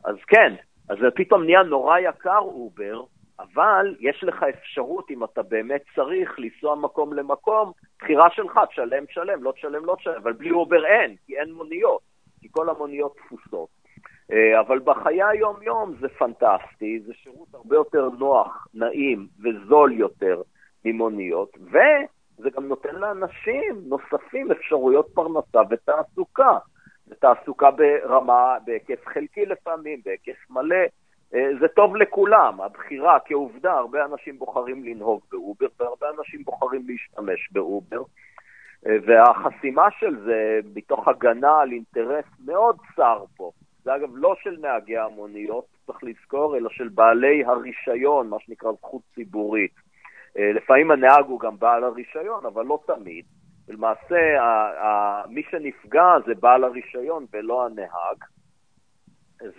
אז 0.04 0.16
כן, 0.28 0.54
אז 0.90 0.98
זה 1.00 1.10
פתאום 1.14 1.44
נהיה 1.44 1.62
נורא 1.62 1.98
יקר 1.98 2.38
אובר, 2.38 3.02
אבל 3.38 3.96
יש 4.00 4.24
לך 4.24 4.42
אפשרות, 4.42 5.10
אם 5.10 5.24
אתה 5.24 5.42
באמת 5.42 5.82
צריך, 5.94 6.38
לנסוע 6.38 6.74
מקום 6.74 7.12
למקום, 7.12 7.72
בחירה 7.98 8.30
שלך, 8.30 8.60
תשלם, 8.70 9.04
תשלם, 9.06 9.42
לא 9.42 9.52
תשלם, 9.52 9.84
לא 9.84 9.96
תשלם, 9.98 10.14
אבל 10.16 10.32
בלי 10.32 10.50
אובר 10.50 10.86
אין, 10.86 11.16
כי 11.26 11.38
אין 11.38 11.52
מוניות, 11.52 12.00
כי 12.40 12.48
כל 12.50 12.68
המוניות 12.68 13.16
תפוסות. 13.16 13.68
אה, 14.32 14.60
אבל 14.60 14.78
בחיי 14.78 15.22
היום-יום 15.22 15.94
זה 16.00 16.08
פנטסטי, 16.08 17.00
זה 17.00 17.12
שירות 17.14 17.54
הרבה 17.54 17.76
יותר 17.76 18.08
נוח, 18.18 18.66
נעים 18.74 19.26
וזול 19.42 19.92
יותר 19.92 20.42
ממוניות, 20.84 21.56
וזה 21.60 22.50
גם 22.56 22.68
נותן 22.68 22.94
לאנשים 22.94 23.82
נוספים 23.86 24.52
אפשרויות 24.52 25.08
פרנסה 25.14 25.60
ותעסוקה. 25.70 26.58
ותעסוקה 27.10 27.70
ברמה, 27.70 28.56
בהיקף 28.64 29.06
חלקי 29.06 29.46
לפעמים, 29.46 30.00
בהיקף 30.04 30.50
מלא. 30.50 30.84
אה, 31.34 31.48
זה 31.60 31.68
טוב 31.68 31.96
לכולם, 31.96 32.60
הבחירה 32.60 33.18
כעובדה, 33.24 33.72
הרבה 33.72 34.04
אנשים 34.04 34.38
בוחרים 34.38 34.84
לנהוג 34.84 35.20
באובר 35.32 35.66
והרבה 35.80 36.06
אנשים 36.18 36.44
בוחרים 36.44 36.82
להשתמש 36.88 37.48
באובר. 37.52 38.02
אה, 38.86 38.96
והחסימה 39.06 39.88
של 39.98 40.16
זה, 40.24 40.60
מתוך 40.74 41.08
הגנה 41.08 41.60
על 41.60 41.72
אינטרס 41.72 42.24
מאוד 42.44 42.76
צר 42.96 43.24
פה, 43.36 43.50
זה 43.84 43.96
אגב 43.96 44.08
לא 44.14 44.34
של 44.42 44.56
נהגי 44.60 44.98
המוניות, 44.98 45.64
צריך 45.86 45.98
לזכור, 46.02 46.56
אלא 46.56 46.70
של 46.70 46.88
בעלי 46.88 47.44
הרישיון, 47.44 48.28
מה 48.28 48.36
שנקרא 48.40 48.72
זכות 48.72 49.02
ציבורית. 49.14 49.74
אה, 50.38 50.52
לפעמים 50.52 50.90
הנהג 50.90 51.24
הוא 51.26 51.40
גם 51.40 51.58
בעל 51.58 51.84
הרישיון, 51.84 52.46
אבל 52.46 52.64
לא 52.66 52.78
תמיד. 52.86 53.24
ולמעשה 53.70 54.16
מי 55.28 55.42
שנפגע 55.50 56.16
זה 56.26 56.34
בעל 56.34 56.64
הרישיון 56.64 57.26
ולא 57.32 57.66
הנהג. 57.66 58.24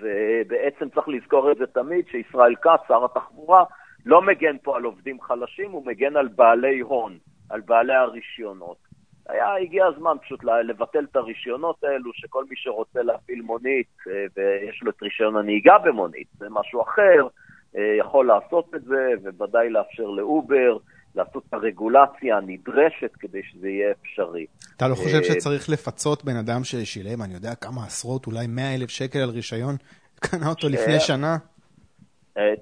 ובעצם 0.02 0.90
צריך 0.90 1.08
לזכור 1.08 1.52
את 1.52 1.58
זה 1.58 1.68
תמיד, 1.68 2.06
שישראל 2.08 2.56
כץ, 2.56 2.88
שר 2.88 3.06
התחבורה, 3.06 3.64
לא 4.06 4.22
מגן 4.22 4.58
פה 4.64 4.78
על 4.78 4.84
עובדים 4.84 5.22
חלשים, 5.22 5.72
הוא 5.72 5.86
מגן 5.86 6.18
על 6.18 6.28
בעלי 6.28 6.80
הון, 6.80 7.18
על 7.50 7.62
בעלי 7.62 7.94
הרישיונות. 7.94 8.78
היה, 9.30 9.56
הגיע 9.56 9.86
הזמן 9.86 10.18
פשוט 10.22 10.44
לבטל 10.44 11.06
את 11.12 11.16
הרישיונות 11.16 11.84
האלו, 11.84 12.12
שכל 12.14 12.46
מי 12.50 12.56
שרוצה 12.56 13.02
להפעיל 13.02 13.42
מונית 13.42 13.88
אה, 14.08 14.26
ויש 14.36 14.84
לו 14.84 14.92
את 14.92 15.04
רישיון 15.04 15.38
הנהיגה 15.38 15.78
במונית, 15.78 16.28
זה 16.38 16.46
משהו 16.50 16.82
אחר, 16.82 17.28
אה, 17.78 17.96
יכול 17.98 18.28
לעשות 18.28 18.76
את 18.76 18.84
זה, 18.84 19.14
ובוודאי 19.24 19.70
לאפשר 19.70 20.08
לאובר, 20.08 20.78
לעשות 21.16 21.44
את 21.50 21.54
הרגולציה 21.54 22.38
הנדרשת 22.38 23.12
כדי 23.20 23.44
שזה 23.44 23.70
יהיה 23.70 23.92
אפשרי. 23.92 24.46
אתה 24.78 24.88
לא 24.88 24.96
חושב 24.96 25.18
אה, 25.18 25.24
שצריך 25.24 25.70
לפצות 25.70 26.24
בן 26.24 26.36
אדם 26.36 26.64
ששילם, 26.64 27.22
אני 27.22 27.34
יודע 27.34 27.56
כמה 27.56 27.84
עשרות, 27.84 28.28
אולי 28.28 28.48
מאה 28.48 28.76
אלף 28.76 28.90
שקל 28.90 29.20
על 29.20 29.30
רישיון, 29.30 29.76
קנה 30.20 30.50
אותו 30.50 30.70
לפני 30.70 31.00
שנה? 31.00 31.38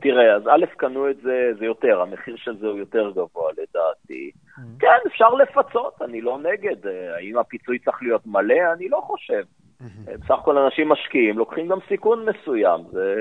תראה, 0.01 0.35
אז 0.35 0.47
א', 0.47 0.65
קנו 0.77 1.09
את 1.09 1.17
זה, 1.23 1.51
זה 1.59 1.65
יותר, 1.65 2.01
המחיר 2.01 2.35
של 2.37 2.57
זה 2.57 2.67
הוא 2.67 2.77
יותר 2.77 3.11
גבוה 3.11 3.51
לדעתי. 3.51 4.31
Mm. 4.57 4.61
כן, 4.79 4.97
אפשר 5.07 5.29
לפצות, 5.29 6.01
אני 6.01 6.21
לא 6.21 6.39
נגד. 6.39 6.87
האם 7.17 7.37
הפיצוי 7.37 7.79
צריך 7.79 7.97
להיות 8.01 8.27
מלא? 8.27 8.73
אני 8.73 8.89
לא 8.89 9.01
חושב. 9.03 9.43
Mm-hmm. 9.81 10.17
בסך 10.23 10.35
הכל 10.41 10.57
אנשים 10.57 10.89
משקיעים, 10.89 11.37
לוקחים 11.37 11.67
גם 11.67 11.77
סיכון 11.87 12.25
מסוים. 12.29 12.81
זה... 12.91 13.15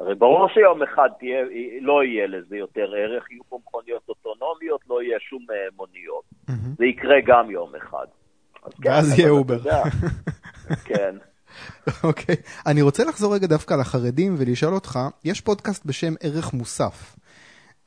הרי 0.00 0.14
ברור 0.14 0.48
שיום 0.48 0.82
אחד 0.82 1.08
תהיה, 1.18 1.38
לא 1.80 2.04
יהיה 2.04 2.26
לזה 2.26 2.56
יותר 2.56 2.94
ערך, 2.94 3.30
יהיו 3.30 3.42
פה 3.48 3.58
מכוניות 3.66 4.02
אוטונומיות, 4.08 4.80
לא 4.88 5.02
יהיה 5.02 5.18
שום 5.20 5.46
אה, 5.50 5.56
מוניות. 5.76 6.24
Mm-hmm. 6.50 6.76
זה 6.78 6.86
יקרה 6.86 7.16
גם 7.26 7.50
יום 7.50 7.72
אחד. 7.74 8.06
כן, 8.82 8.90
ואז 8.90 9.18
יהיה 9.18 9.30
אובר. 9.30 9.58
כן. 10.88 11.16
אוקיי, 12.04 12.36
אני 12.66 12.82
רוצה 12.82 13.04
לחזור 13.04 13.34
רגע 13.34 13.46
דווקא 13.46 13.74
לחרדים 13.74 14.34
ולשאול 14.38 14.74
אותך, 14.74 14.98
יש 15.24 15.40
פודקאסט 15.40 15.86
בשם 15.86 16.12
ערך 16.22 16.54
מוסף. 16.54 17.16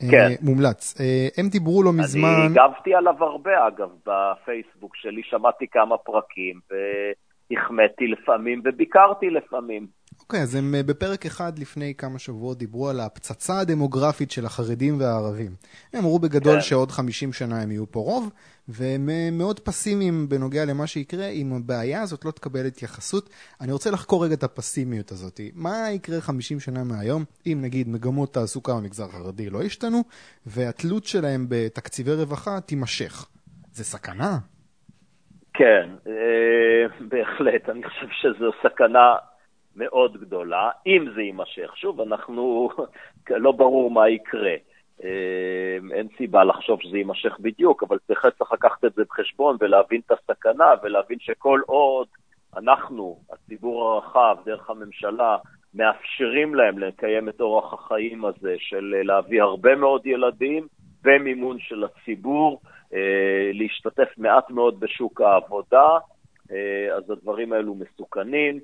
אה, 0.04 0.08
כן. 0.12 0.30
מומלץ. 0.42 1.02
אה, 1.02 1.28
הם 1.38 1.50
דיברו 1.50 1.84
לא 1.84 1.92
מזמן... 1.94 2.30
אני 2.30 2.46
הגבתי 2.46 2.96
עליו 2.96 3.24
הרבה, 3.24 3.68
אגב, 3.68 3.90
בפייסבוק 4.06 4.96
שלי, 4.96 5.22
שמעתי 5.24 5.66
כמה 5.72 5.98
פרקים, 5.98 6.60
והחמאתי 7.52 8.08
לפעמים 8.08 8.62
וביקרתי 8.66 9.30
לפעמים. 9.30 10.01
אוקיי, 10.22 10.40
okay, 10.40 10.44
אז 10.44 10.56
הם 10.56 10.76
אה, 10.76 10.84
בפרק 10.84 11.26
אחד 11.26 11.60
לפני 11.60 11.94
כמה 11.98 12.20
שבועות 12.20 12.58
דיברו 12.58 12.90
על 12.90 13.00
הפצצה 13.00 13.60
הדמוגרפית 13.60 14.32
של 14.32 14.46
החרדים 14.46 15.00
והערבים. 15.00 15.52
הם 15.94 16.00
אמרו 16.00 16.20
בגדול 16.20 16.56
כן. 16.56 16.62
שעוד 16.62 16.92
50 16.92 17.34
שנה 17.34 17.62
הם 17.62 17.72
יהיו 17.72 17.92
פה 17.92 18.00
רוב, 18.00 18.32
והם 18.68 19.10
אה, 19.10 19.30
מאוד 19.32 19.60
פסימיים 19.60 20.30
בנוגע 20.30 20.66
למה 20.66 20.88
שיקרה 20.88 21.28
אם 21.28 21.54
הבעיה 21.54 22.02
הזאת 22.02 22.26
לא 22.26 22.32
תקבל 22.32 22.66
התייחסות. 22.66 23.30
אני 23.62 23.72
רוצה 23.72 23.92
לחקור 23.92 24.26
רגע 24.26 24.34
את 24.34 24.44
הפסימיות 24.44 25.12
הזאת. 25.12 25.40
מה 25.56 25.92
יקרה 25.92 26.22
50 26.22 26.60
שנה 26.60 26.84
מהיום, 26.84 27.24
אם 27.46 27.60
נגיד 27.62 27.90
מגמות 27.90 28.34
תעסוקה 28.34 28.74
במגזר 28.74 29.06
החרדי 29.06 29.50
לא 29.50 29.64
ישתנו, 29.64 30.02
והתלות 30.46 31.04
שלהם 31.04 31.46
בתקציבי 31.50 32.14
רווחה 32.14 32.62
תימשך? 32.62 33.26
זה 33.72 33.84
סכנה? 33.84 34.38
כן, 35.54 35.90
אה, 36.08 37.06
בהחלט. 37.10 37.70
אני 37.70 37.84
חושב 37.84 38.08
שזו 38.22 38.52
סכנה 38.64 39.16
מאוד 39.76 40.18
גדולה, 40.18 40.70
אם 40.88 41.06
זה 41.16 41.22
יימשך. 41.22 41.72
שוב, 41.76 42.02
אנחנו, 42.02 42.70
לא 43.30 43.52
ברור 43.52 43.92
מה 43.92 44.10
יקרה. 44.10 44.56
אמ, 45.04 45.92
אין 45.92 46.08
סיבה 46.18 46.44
לחשוב 46.44 46.82
שזה 46.82 46.98
יימשך 46.98 47.40
בדיוק, 47.40 47.84
אבל 47.84 47.98
צריך 48.08 48.26
לקחת 48.54 48.86
את 48.86 48.94
זה 48.94 49.04
בחשבון 49.04 49.58
ולהבין 49.60 50.02
את 50.06 50.12
הסכנה 50.12 50.74
ולהבין 50.84 51.18
שכל 51.20 51.62
עוד 51.66 52.08
אנחנו, 52.58 53.20
הציבור 53.32 53.92
הרחב, 53.92 54.38
דרך 54.46 54.70
הממשלה, 54.70 55.38
מאפשרים 55.74 56.56
להם 56.56 56.80
לקיים 56.80 57.30
את 57.30 57.42
אורח 57.42 57.74
החיים 57.74 58.26
הזה 58.26 58.56
של 58.58 58.96
להביא 59.04 59.42
הרבה 59.42 59.76
מאוד 59.76 60.06
ילדים 60.06 60.68
במימון 61.04 61.60
של 61.60 61.84
הציבור, 61.84 62.62
אה, 62.94 63.52
להשתתף 63.54 64.18
מעט 64.18 64.50
מאוד 64.50 64.80
בשוק 64.80 65.22
העבודה, 65.22 65.98
אה, 66.52 66.96
אז 66.96 67.12
הדברים 67.12 67.54
האלו 67.54 67.76
מסוכנים. 67.76 68.60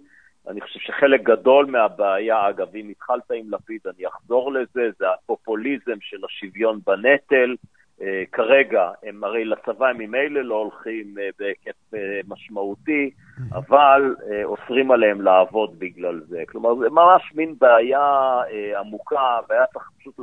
אני 0.47 0.61
חושב 0.61 0.79
שחלק 0.79 1.21
גדול 1.23 1.65
מהבעיה, 1.65 2.49
אגב, 2.49 2.75
אם 2.75 2.89
התחלת 2.89 3.31
עם 3.31 3.53
לפיד, 3.53 3.81
אני 3.95 4.07
אחזור 4.07 4.53
לזה, 4.53 4.89
זה 4.99 5.05
הפופוליזם 5.09 5.97
של 6.01 6.17
השוויון 6.25 6.79
בנטל. 6.85 7.55
Uh, 7.99 8.01
כרגע, 8.31 8.91
הם 9.03 9.23
הרי 9.23 9.45
לצבא 9.45 9.87
הם 9.87 9.97
ממילא 9.97 10.41
לא 10.41 10.55
הולכים 10.55 11.15
uh, 11.17 11.35
בהיקף 11.39 11.93
uh, 11.93 11.97
משמעותי, 12.27 13.11
אבל 13.53 14.15
uh, 14.19 14.43
אוסרים 14.43 14.91
עליהם 14.91 15.21
לעבוד 15.21 15.79
בגלל 15.79 16.19
זה. 16.27 16.43
כלומר, 16.47 16.75
זה 16.75 16.89
ממש 16.89 17.31
מין 17.35 17.55
בעיה 17.59 18.39
עמוקה, 18.79 19.39
והיה 19.49 19.65
צריך 19.73 19.89
פשוט. 19.99 20.19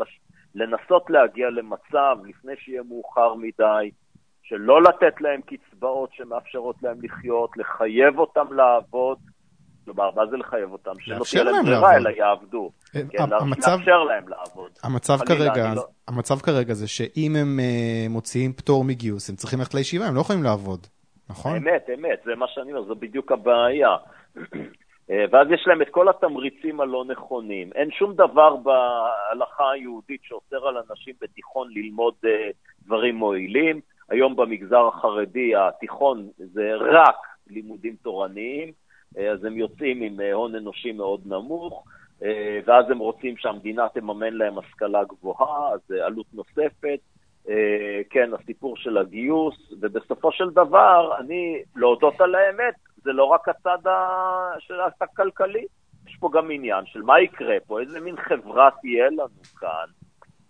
לנסות 0.55 1.11
להגיע 1.11 1.51
למצב, 1.51 2.19
לפני 2.25 2.53
שיהיה 2.57 2.83
מאוחר 2.89 3.35
מדי, 3.35 3.91
שלא 4.43 4.83
לתת 4.83 5.21
להם 5.21 5.41
קצבאות 5.41 6.13
שמאפשרות 6.13 6.77
להם 6.83 6.97
לחיות, 7.03 7.57
לחייב 7.57 8.19
אותם 8.19 8.53
לעבוד, 8.53 9.19
כלומר, 9.85 10.11
מה 10.17 10.27
זה 10.27 10.37
לחייב 10.37 10.73
אותם? 10.73 10.91
שלא 11.01 11.25
תהיה 11.31 11.45
להם 11.45 11.65
ברירה, 11.65 11.97
אלא 11.97 12.11
יעבדו. 12.11 12.71
אה, 12.97 13.01
כן, 13.11 13.31
לאפשר 13.31 14.05
להם 14.05 14.29
לעבוד. 14.29 14.71
המצב 14.85 15.19
כרגע, 15.27 15.75
לא- 15.75 15.87
המצב 16.09 16.39
כרגע 16.39 16.75
זה 16.75 16.89
שאם 16.89 17.37
הם 17.37 17.61
אה, 17.61 18.07
מוציאים 18.11 18.53
פטור 18.53 18.85
מגיוס, 18.85 19.31
הם 19.31 19.37
צריכים 19.37 19.59
ללכת 19.59 19.75
לישיבה, 19.75 20.07
הם 20.07 20.15
לא 20.15 20.21
יכולים 20.21 20.43
לעבוד, 20.43 20.87
נכון? 21.31 21.57
אמת, 21.57 21.87
אמת, 21.95 22.21
זה 22.25 22.35
מה 22.35 22.47
שאני 22.49 22.73
אומר, 22.73 22.85
זו 22.85 22.95
בדיוק 22.95 23.33
הבעיה. 23.33 23.97
אה, 25.11 25.25
ואז 25.31 25.49
יש 25.51 25.65
להם 25.67 25.83
את 25.83 25.89
כל 25.91 26.09
התמריצים 26.09 26.81
הלא 26.81 27.05
נכונים. 27.09 27.71
אין 27.75 27.91
שום 27.91 28.15
דבר 28.15 28.57
בהלכה 28.57 29.71
היהודית 29.71 30.21
שאוסר 30.23 30.69
על 30.69 30.77
אנשים 30.91 31.15
בתיכון 31.21 31.69
ללמוד 31.71 32.15
דברים 32.87 33.17
מועילים. 33.17 33.81
היום 34.09 34.37
במגזר 34.37 34.89
החרדי 34.89 35.53
התיכון 35.57 36.29
זה 36.39 36.71
רק 36.75 37.17
לימודים 37.51 37.97
תורניים. 38.03 38.73
אה, 39.19 39.31
אז 39.31 39.45
הם 39.45 39.57
יוצאים 39.57 40.03
עם 40.03 40.21
אה, 40.21 40.33
הון 40.33 40.55
אנושי 40.55 40.93
מאוד 40.93 41.21
נמוך, 41.27 41.85
אה, 42.23 42.61
ואז 42.67 42.91
הם 42.91 42.99
רוצים 42.99 43.37
שהמדינה 43.37 43.89
תממן 43.89 44.33
להם 44.33 44.59
השכלה 44.59 45.05
גבוהה, 45.05 45.73
אז 45.73 45.81
עלות 45.91 46.27
נוספת. 46.35 46.99
כן, 48.11 48.31
הסיפור 48.35 48.77
של 48.77 48.99
הגיוס, 48.99 49.73
ובסופו 49.81 50.33
של 50.33 50.51
דבר, 50.51 51.17
אני, 51.19 51.63
להודות 51.77 52.21
על 52.21 52.35
האמת, 52.35 52.75
זה 52.97 53.13
לא 53.13 53.25
רק 53.25 53.49
הצד 53.49 53.79
של 54.59 54.75
הכלכלי, 55.01 55.65
יש 56.07 56.17
פה 56.21 56.31
גם 56.33 56.51
עניין 56.51 56.87
של 56.87 57.03
מה 57.03 57.21
יקרה 57.21 57.57
פה, 57.67 57.81
איזה 57.81 58.01
מין 58.01 58.17
חברה 58.17 58.69
תהיה 58.81 59.07
לנו 59.11 59.43
כאן, 59.61 59.87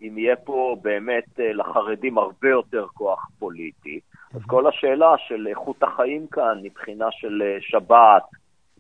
אם 0.03 0.19
יהיה 0.19 0.37
פה 0.37 0.77
באמת 0.83 1.25
לחרדים 1.39 2.19
הרבה 2.19 2.49
יותר 2.49 2.87
כוח 2.95 3.29
פוליטי. 3.39 4.01
אז 4.35 4.41
כל 4.47 4.67
השאלה 4.67 5.15
של 5.19 5.47
איכות 5.47 5.83
החיים 5.83 6.27
כאן 6.27 6.61
מבחינה 6.63 7.07
של 7.11 7.43
שבת 7.61 8.23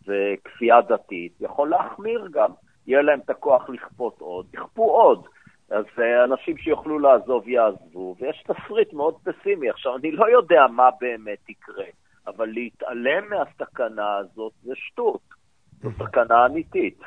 וכפייה 0.06 0.80
דתית 0.80 1.32
יכול 1.40 1.70
להחמיר 1.70 2.28
גם. 2.32 2.50
יהיה 2.86 3.02
להם 3.02 3.20
את 3.24 3.30
הכוח 3.30 3.68
לכפות 3.68 4.20
עוד, 4.20 4.46
יכפו 4.54 4.90
עוד. 4.90 5.26
אז 5.70 5.84
אה, 5.98 6.24
אנשים 6.24 6.58
שיוכלו 6.58 6.98
לעזוב 6.98 7.48
יעזבו, 7.48 8.16
ויש 8.20 8.42
תסריט 8.42 8.92
מאוד 8.92 9.14
פסימי. 9.24 9.70
עכשיו, 9.70 9.96
אני 9.96 10.12
לא 10.12 10.30
יודע 10.30 10.66
מה 10.70 10.88
באמת 11.00 11.48
יקרה, 11.48 11.86
אבל 12.26 12.46
להתעלם 12.46 13.30
מהסכנה 13.30 14.16
הזאת 14.16 14.52
זה 14.62 14.72
שטות. 14.74 15.20
זו 15.82 15.90
סכנה 15.92 16.46
אמיתית. 16.46 17.00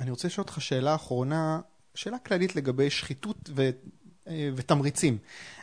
אני 0.00 0.10
רוצה 0.10 0.28
לשאול 0.28 0.42
אותך 0.42 0.60
שאלה 0.60 0.94
אחרונה, 0.94 1.60
שאלה 1.94 2.18
כללית 2.18 2.56
לגבי 2.56 2.90
שחיתות 2.90 3.50
ותמריצים. 4.56 5.18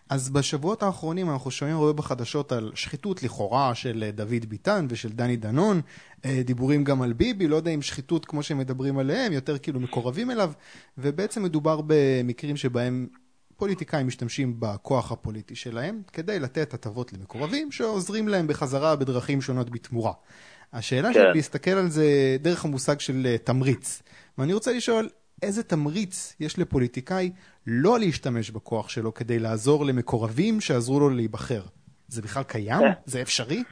אז 0.10 0.30
בשבועות 0.30 0.84
האחרונים 0.84 1.30
אנחנו 1.30 1.52
שומעים 1.52 1.78
הרבה 1.78 1.94
בחדשות 1.94 2.52
על 2.52 2.72
שחיתות 2.76 3.24
לכאורה 3.24 3.76
של 3.76 4.10
דוד 4.16 4.46
ביטן 4.48 4.86
ושל 4.90 5.10
דני 5.10 5.38
דנון, 5.38 5.82
אה, 6.26 6.42
דיבורים 6.46 6.84
גם 6.84 7.02
על 7.02 7.14
ביבי, 7.14 7.48
לא 7.48 7.56
יודע 7.56 7.72
אם 7.72 7.82
שחיתות 7.82 8.26
כמו 8.26 8.44
שהם 8.44 8.58
מדברים 8.58 8.98
עליהם, 8.98 9.34
יותר 9.34 9.58
כאילו 9.58 9.80
מקורבים 9.80 10.32
אליו, 10.32 10.52
ובעצם 10.98 11.44
מדובר 11.44 11.82
במקרים 11.88 12.58
שבהם 12.58 13.08
פוליטיקאים 13.58 14.08
משתמשים 14.08 14.56
בכוח 14.60 15.12
הפוליטי 15.12 15.56
שלהם 15.56 16.02
כדי 16.14 16.40
לתת 16.40 16.74
הטבות 16.74 17.14
למקורבים 17.14 17.72
שעוזרים 17.72 18.28
להם 18.28 18.48
בחזרה 18.48 18.96
בדרכים 18.96 19.42
שונות 19.42 19.70
בתמורה. 19.70 20.14
השאלה 20.74 21.08
כן. 21.08 21.14
שלי 21.14 21.34
להסתכל 21.34 21.72
על 21.72 21.90
זה 21.90 22.38
דרך 22.42 22.66
המושג 22.66 23.00
של 23.00 23.28
אה, 23.30 23.38
תמריץ. 23.38 24.02
ואני 24.38 24.54
רוצה 24.54 24.74
לשאול, 24.74 25.10
איזה 25.44 25.64
תמריץ 25.64 26.36
יש 26.40 26.60
לפוליטיקאי 26.60 27.32
לא 27.68 28.00
להשתמש 28.00 28.52
בכוח 28.52 28.90
שלו 28.90 29.14
כדי 29.14 29.40
לעזור 29.40 29.86
למקורבים 29.86 30.62
שעזרו 30.62 31.00
לו 31.00 31.10
להיבחר? 31.10 31.62
זה 32.08 32.22
בכלל 32.22 32.44
קיים? 32.44 32.80
כן. 32.80 32.92
זה 33.06 33.22
אפשרי? 33.22 33.64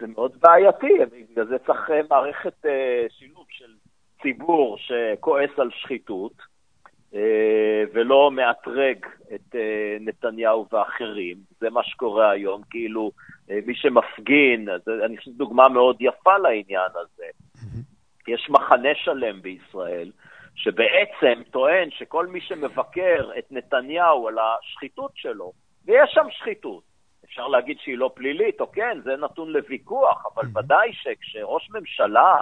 זה 0.00 0.06
מאוד 0.06 0.32
בעייתי, 0.40 0.88
בגלל 1.30 1.46
זה 1.46 1.58
צריך 1.66 1.90
אה, 1.90 2.00
מערכת 2.10 2.66
אה, 2.66 3.06
שילוב 3.08 3.46
של 3.50 3.72
ציבור 4.22 4.78
שכועס 4.78 5.50
על 5.58 5.70
שחיתות 5.70 6.32
ולא 7.94 8.30
מאתרג 8.30 9.06
את 9.34 9.54
נתניהו 10.00 10.66
ואחרים. 10.72 11.36
זה 11.60 11.70
מה 11.70 11.82
שקורה 11.84 12.30
היום, 12.30 12.62
כאילו 12.70 13.10
מי 13.66 13.74
שמפגין, 13.74 14.68
אני 15.04 15.16
חושב 15.16 15.30
שזו 15.30 15.38
דוגמה 15.38 15.68
מאוד 15.68 15.96
יפה 16.00 16.38
לעניין 16.38 16.90
הזה. 16.94 17.24
יש 18.28 18.50
מחנה 18.50 18.94
שלם 18.94 19.42
בישראל, 19.42 20.10
שבעצם 20.54 21.42
טוען 21.50 21.90
שכל 21.90 22.26
מי 22.26 22.40
שמבקר 22.40 23.30
את 23.38 23.46
נתניהו 23.50 24.28
על 24.28 24.36
השחיתות 24.38 25.10
שלו, 25.14 25.52
ויש 25.86 26.10
שם 26.14 26.26
שחיתות, 26.30 26.82
אפשר 27.24 27.48
להגיד 27.48 27.78
שהיא 27.80 27.98
לא 27.98 28.10
פלילית, 28.14 28.60
או 28.60 28.72
כן, 28.72 28.98
זה 29.04 29.16
נתון 29.16 29.50
לוויכוח, 29.50 30.26
אבל 30.34 30.48
ודאי 30.54 30.92
שכשראש 30.92 31.70
ממשלה 31.70 32.36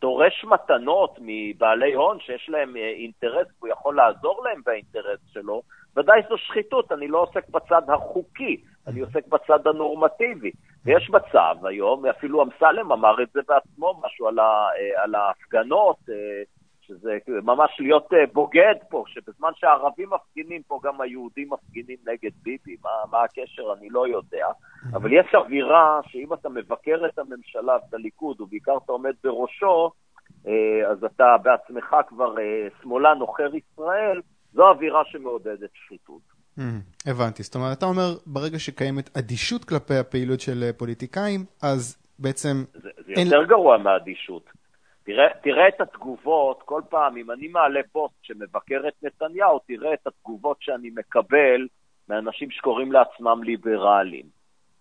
דורש 0.00 0.44
מתנות 0.44 1.18
מבעלי 1.20 1.94
הון 1.94 2.20
שיש 2.20 2.48
להם 2.48 2.76
אה, 2.76 2.88
אינטרס 2.88 3.46
והוא 3.58 3.72
יכול 3.72 3.96
לעזור 3.96 4.44
להם 4.44 4.60
באינטרס 4.66 5.20
שלו, 5.32 5.62
ודאי 5.96 6.20
זו 6.28 6.38
שחיתות, 6.38 6.92
אני 6.92 7.08
לא 7.08 7.18
עוסק 7.18 7.48
בצד 7.48 7.82
החוקי, 7.90 8.56
אני 8.86 9.00
עוסק 9.00 9.26
בצד 9.26 9.66
הנורמטיבי. 9.66 10.50
ויש 10.84 11.10
מצב 11.10 11.66
היום, 11.66 12.06
אפילו 12.06 12.42
אמסלם 12.42 12.92
אמר 12.92 13.22
את 13.22 13.28
זה 13.32 13.40
בעצמו, 13.48 14.00
משהו 14.04 14.28
על, 14.28 14.38
ה, 14.38 14.42
אה, 14.42 15.02
על 15.02 15.14
ההפגנות, 15.14 15.96
אה, 16.08 16.42
שזה 16.80 17.18
ממש 17.42 17.70
להיות 17.78 18.12
אה, 18.14 18.26
בוגד 18.32 18.74
פה, 18.90 19.04
שבזמן 19.06 19.50
שהערבים 19.54 20.10
מפגינים 20.10 20.62
פה 20.62 20.80
גם 20.82 21.00
היהודים 21.00 21.48
מפגינים 21.50 21.96
נגד 22.06 22.30
ביבי, 22.42 22.76
מה, 22.84 22.90
מה 23.10 23.22
הקשר 23.22 23.72
אני 23.78 23.90
לא 23.90 24.08
יודע, 24.08 24.46
אבל 24.92 25.12
יש 25.12 25.34
אווירה 25.34 26.00
שאם 26.06 26.32
אתה 26.32 26.48
מבקר 26.48 27.06
את 27.06 27.18
הממשלה 27.18 27.72
ואת 27.72 27.94
הליכוד, 27.94 28.40
ובעיקר 28.40 28.76
אתה 28.84 28.92
עומד 28.92 29.14
בראשו, 29.24 29.90
אז 30.90 31.04
אתה 31.04 31.36
בעצמך 31.42 31.96
כבר 32.08 32.34
שמאלן 32.82 33.18
עוכר 33.20 33.50
ישראל, 33.54 34.20
זו 34.52 34.68
אווירה 34.68 35.04
שמעודדת 35.04 35.70
שחיתות. 35.74 36.31
Mm, 36.58 36.62
הבנתי, 37.06 37.42
זאת 37.42 37.54
אומרת, 37.54 37.78
אתה 37.78 37.86
אומר, 37.86 38.14
ברגע 38.26 38.58
שקיימת 38.58 39.16
אדישות 39.16 39.64
כלפי 39.64 39.94
הפעילות 39.94 40.40
של 40.40 40.62
אה, 40.62 40.72
פוליטיקאים, 40.72 41.44
אז 41.62 41.98
בעצם... 42.18 42.64
זה, 42.72 42.90
זה 43.06 43.12
אין... 43.16 43.26
יותר 43.26 43.44
גרוע 43.44 43.78
מאדישות. 43.78 44.50
תראה, 45.04 45.26
תראה 45.42 45.68
את 45.68 45.80
התגובות, 45.80 46.62
כל 46.64 46.82
פעם, 46.88 47.16
אם 47.16 47.30
אני 47.30 47.48
מעלה 47.48 47.80
פוסט 47.92 48.14
שמבקר 48.22 48.82
את 48.88 48.92
נתניהו, 49.02 49.58
תראה 49.58 49.94
את 49.94 50.06
התגובות 50.06 50.56
שאני 50.60 50.90
מקבל 50.90 51.66
מאנשים 52.08 52.50
שקוראים 52.50 52.92
לעצמם 52.92 53.42
ליברלים. 53.42 54.26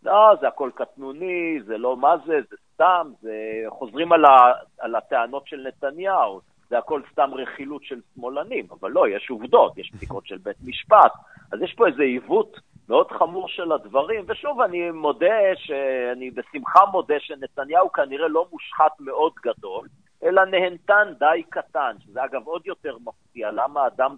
לא, 0.04 0.36
זה 0.42 0.48
הכל 0.48 0.70
קטנוני, 0.76 1.60
זה 1.66 1.78
לא 1.78 1.98
מה 1.98 2.16
זה, 2.26 2.40
זה 2.50 2.56
סתם, 2.74 3.12
זה... 3.22 3.34
חוזרים 3.70 4.12
על, 4.12 4.26
ה... 4.26 4.54
על 4.80 4.96
הטענות 4.96 5.48
של 5.48 5.68
נתניהו. 5.68 6.42
זה 6.72 6.78
הכל 6.78 7.02
סתם 7.12 7.30
רכילות 7.34 7.84
של 7.84 8.00
שמאלנים, 8.16 8.68
אבל 8.72 8.92
לא, 8.92 9.08
יש 9.08 9.30
עובדות, 9.30 9.78
יש 9.78 9.92
פסיקות 9.92 10.28
של 10.28 10.38
בית 10.38 10.58
משפט, 10.64 11.12
אז 11.52 11.62
יש 11.62 11.74
פה 11.74 11.88
איזה 11.88 12.04
עיוות 12.04 12.60
מאוד 12.90 13.12
חמור 13.12 13.48
של 13.48 13.72
הדברים, 13.72 14.26
ושוב, 14.28 14.62
אני 14.62 14.92
מודה, 14.92 15.56
שאני 15.56 16.32
בשמחה 16.32 16.86
מודה 16.92 17.16
שנתניהו 17.20 17.92
כנראה 17.92 18.28
לא 18.28 18.46
מושחת 18.52 19.00
מאוד 19.00 19.34
גדול, 19.46 19.88
אלא 20.24 20.46
נהנתן 20.46 21.14
די 21.20 21.44
קטן, 21.50 21.96
שזה 22.00 22.26
אגב 22.26 22.48
עוד 22.48 22.68
יותר 22.68 22.98
מפתיע, 23.06 23.52
למה 23.52 23.88
אדם 23.88 24.16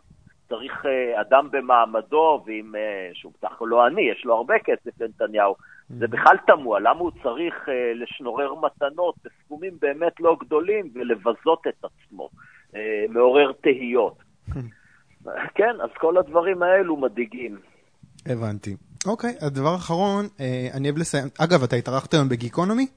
צריך, 0.49 0.85
אה, 0.85 1.21
אדם 1.21 1.49
במעמדו, 1.51 2.43
ועם, 2.45 2.75
אה, 2.75 3.09
שהוא 3.13 3.31
בטח 3.37 3.61
לא 3.61 3.87
אני, 3.87 4.01
יש 4.01 4.25
לו 4.25 4.35
הרבה 4.35 4.53
כסף 4.63 5.01
לנתניהו, 5.01 5.55
זה 5.89 6.07
בכלל 6.07 6.37
תמוה, 6.47 6.79
למה 6.79 6.99
הוא 6.99 7.11
צריך 7.23 7.53
uh, 7.67 7.71
לשנורר 7.95 8.53
מתנות 8.55 9.15
בסכומים 9.25 9.73
באמת 9.81 10.13
לא 10.19 10.37
גדולים 10.39 10.89
ולבזות 10.93 11.67
את 11.67 11.85
עצמו? 11.85 12.29
מעורר 13.09 13.51
תהיות. 13.61 14.17
כן, 15.57 15.75
אז 15.83 15.89
כל 15.97 16.17
הדברים 16.17 16.63
האלו 16.63 16.97
מדאיגים. 16.97 17.57
הבנתי. 18.25 18.75
אוקיי, 19.07 19.35
הדבר 19.41 19.69
האחרון, 19.69 20.25
אני 20.73 20.89
אוהב 20.89 20.97
לסיים. 20.97 21.27
אגב, 21.39 21.63
אתה 21.63 21.75
התארחת 21.75 22.13
היום 22.13 22.29
בגיקונומי? 22.29 22.87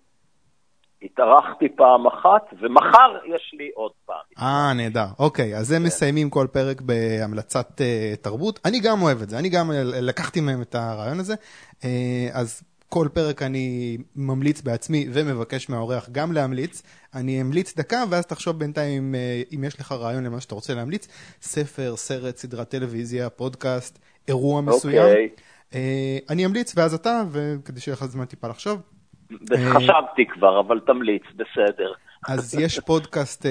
התארחתי 1.03 1.69
פעם 1.77 2.07
אחת, 2.07 2.43
ומחר 2.63 3.35
יש 3.35 3.55
לי 3.59 3.71
עוד 3.75 3.91
פעם. 4.07 4.17
אה, 4.39 4.73
נהדר. 4.75 5.07
אוקיי, 5.19 5.57
אז 5.57 5.73
הם 5.73 5.83
כן. 5.83 5.87
מסיימים 5.87 6.31
כל 6.31 6.47
פרק 6.53 6.81
בהמלצת 6.81 7.81
uh, 7.81 8.17
תרבות. 8.23 8.61
אני 8.65 8.81
גם 8.81 9.03
אוהב 9.03 9.23
את 9.23 9.29
זה, 9.29 9.39
אני 9.39 9.49
גם 9.49 9.71
לקחתי 10.03 10.41
מהם 10.41 10.63
את 10.63 10.75
הרעיון 10.75 11.21
הזה. 11.21 11.35
Uh, 11.81 11.85
אז 12.33 12.63
כל 12.89 13.09
פרק 13.13 13.43
אני 13.43 13.99
ממליץ 14.17 14.61
בעצמי 14.61 15.09
ומבקש 15.13 15.69
מהאורח 15.69 16.09
גם 16.13 16.33
להמליץ. 16.33 16.83
אני 17.15 17.41
אמליץ 17.41 17.77
דקה 17.77 18.05
ואז 18.11 18.27
תחשוב 18.27 18.59
בינתיים 18.59 19.03
אם, 19.03 19.15
אה, 19.15 19.43
אם 19.55 19.65
יש 19.65 19.81
לך 19.81 19.93
רעיון 19.93 20.25
למה 20.25 20.41
שאתה 20.41 20.55
רוצה 20.55 20.75
להמליץ. 20.75 21.09
ספר, 21.43 21.97
סרט, 21.97 22.37
סדרת 22.37 22.69
טלוויזיה, 22.69 23.31
פודקאסט, 23.31 23.99
אירוע 24.29 24.61
אוקיי. 24.61 24.77
מסוים. 24.77 25.29
אה, 25.75 26.19
אני 26.31 26.47
אמליץ 26.47 26.73
ואז 26.77 26.95
אתה, 26.95 27.23
וכדי 27.31 27.81
שיהיה 27.81 27.97
לך 27.97 28.05
זמן 28.05 28.25
טיפה 28.25 28.49
לחשוב. 28.49 28.81
חשבתי 29.75 30.27
כבר, 30.27 30.61
אבל 30.61 30.81
תמליץ, 30.87 31.23
בסדר. 31.37 31.93
אז 32.29 32.55
יש 32.55 32.81
פודקאסט 32.81 33.47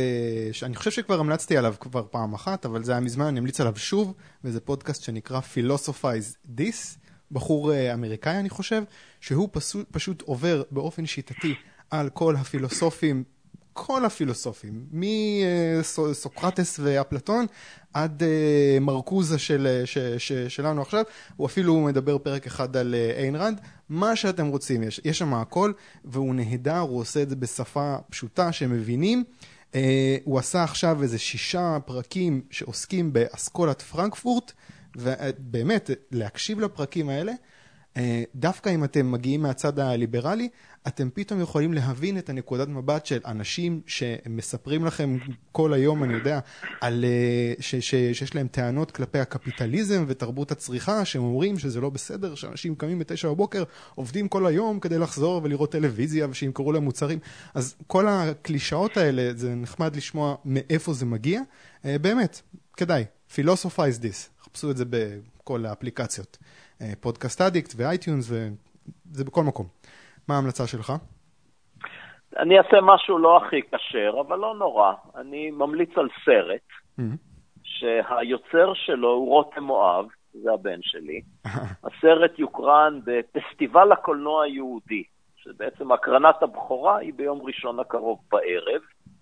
שאני 0.51 0.75
חושב 0.75 0.91
שכבר 0.91 1.19
המלצתי 1.19 1.57
עליו 1.57 1.73
כבר 1.79 2.03
פעם 2.11 2.33
אחת, 2.33 2.65
אבל 2.65 2.83
זה 2.83 2.91
היה 2.91 3.01
מזמן, 3.01 3.25
אני 3.25 3.39
אמליץ 3.39 3.61
עליו 3.61 3.75
שוב, 3.75 4.13
וזה 4.43 4.61
פודקאסט 4.61 5.03
שנקרא 5.03 5.39
Philosophize 5.39 6.49
This. 6.57 7.05
בחור 7.31 7.73
אה, 7.73 7.93
אמריקאי 7.93 8.39
אני 8.39 8.49
חושב, 8.49 8.83
שהוא 9.21 9.49
פשוט, 9.51 9.87
פשוט 9.91 10.21
עובר 10.21 10.63
באופן 10.71 11.05
שיטתי 11.05 11.55
על 11.91 12.09
כל 12.09 12.35
הפילוסופים, 12.35 13.23
כל 13.77 14.05
הפילוסופים, 14.05 14.85
מסוקרטס 14.93 16.79
ואפלטון 16.83 17.45
עד 17.93 18.23
uh, 18.23 18.79
מרקוזה 18.79 19.39
של, 19.39 19.81
ש, 19.85 19.97
ש, 19.97 20.31
שלנו 20.31 20.81
עכשיו, 20.81 21.03
הוא 21.35 21.47
אפילו 21.47 21.79
מדבר 21.81 22.17
פרק 22.17 22.47
אחד 22.47 22.77
על 22.77 22.95
איין 23.17 23.35
רנד, 23.35 23.61
מה 23.89 24.15
שאתם 24.15 24.47
רוצים, 24.47 24.83
יש, 24.83 25.01
יש 25.05 25.17
שם 25.17 25.33
הכל, 25.33 25.71
והוא 26.05 26.35
נהדר, 26.35 26.79
הוא 26.79 26.99
עושה 26.99 27.21
את 27.21 27.29
זה 27.29 27.35
בשפה 27.35 27.95
פשוטה 28.09 28.51
שמבינים. 28.51 29.23
Uh, 29.71 29.75
הוא 30.23 30.39
עשה 30.39 30.63
עכשיו 30.63 31.03
איזה 31.03 31.17
שישה 31.17 31.77
פרקים 31.85 32.41
שעוסקים 32.51 33.13
באסכולת 33.13 33.81
פרנקפורט, 33.81 34.51
ובאמת, 34.95 35.89
להקשיב 36.11 36.59
לפרקים 36.59 37.09
האלה, 37.09 37.31
אה, 37.31 37.37
דווקא 38.35 38.69
אם 38.69 38.83
אתם 38.83 39.11
מגיעים 39.11 39.41
מהצד 39.41 39.79
הליברלי, 39.79 40.49
אתם 40.87 41.09
פתאום 41.13 41.41
יכולים 41.41 41.73
להבין 41.73 42.17
את 42.17 42.29
הנקודת 42.29 42.67
מבט 42.67 43.05
של 43.05 43.19
אנשים 43.25 43.81
שמספרים 43.87 44.85
לכם 44.85 45.17
כל 45.51 45.73
היום, 45.73 46.03
אני 46.03 46.13
יודע, 46.13 46.39
על, 46.81 47.05
אה, 47.05 47.53
ש, 47.59 47.75
ש, 47.75 47.95
שיש 47.95 48.35
להם 48.35 48.47
טענות 48.47 48.91
כלפי 48.91 49.19
הקפיטליזם 49.19 50.05
ותרבות 50.07 50.51
הצריכה, 50.51 51.05
שהם 51.05 51.23
אומרים 51.23 51.59
שזה 51.59 51.81
לא 51.81 51.89
בסדר, 51.89 52.35
שאנשים 52.35 52.75
קמים 52.75 52.99
בתשע 52.99 53.29
בבוקר, 53.29 53.63
עובדים 53.95 54.27
כל 54.27 54.45
היום 54.45 54.79
כדי 54.79 54.97
לחזור 54.97 55.41
ולראות 55.43 55.71
טלוויזיה 55.71 56.27
ושימכרו 56.29 56.71
להם 56.71 56.83
מוצרים. 56.83 57.19
אז 57.53 57.75
כל 57.87 58.07
הקלישאות 58.07 58.97
האלה, 58.97 59.31
זה 59.35 59.55
נחמד 59.55 59.95
לשמוע 59.95 60.35
מאיפה 60.45 60.93
זה 60.93 61.05
מגיע. 61.05 61.41
אה, 61.85 61.97
באמת, 61.97 62.41
כדאי, 62.77 63.05
philosophize 63.35 64.01
this. 64.01 64.43
חפשו 64.43 64.71
את 64.71 64.77
זה 64.77 64.85
בכל 64.89 65.65
האפליקציות. 65.65 66.37
פודקאסט 67.01 67.41
אדיקט 67.41 67.73
ואייטיונס, 67.77 68.31
וזה 68.31 69.25
בכל 69.25 69.43
מקום. 69.43 69.67
מה 70.27 70.35
ההמלצה 70.35 70.67
שלך? 70.67 70.93
אני 72.39 72.57
אעשה 72.57 72.77
משהו 72.81 73.17
לא 73.17 73.37
הכי 73.37 73.61
כשר, 73.61 74.21
אבל 74.27 74.37
לא 74.37 74.55
נורא. 74.55 74.93
אני 75.15 75.51
ממליץ 75.51 75.89
על 75.95 76.07
סרט, 76.25 76.67
mm-hmm. 76.99 77.17
שהיוצר 77.63 78.73
שלו 78.73 79.09
הוא 79.09 79.29
רותם 79.29 79.63
מואב, 79.63 80.05
זה 80.33 80.53
הבן 80.53 80.79
שלי. 80.81 81.21
הסרט 81.85 82.39
יוקרן 82.39 82.99
בפסטיבל 83.03 83.91
הקולנוע 83.91 84.43
היהודי, 84.43 85.03
שבעצם 85.35 85.91
הקרנת 85.91 86.43
הבכורה 86.43 86.97
היא 86.97 87.13
ביום 87.13 87.41
ראשון 87.41 87.79
הקרוב 87.79 88.19
בערב. 88.31 88.81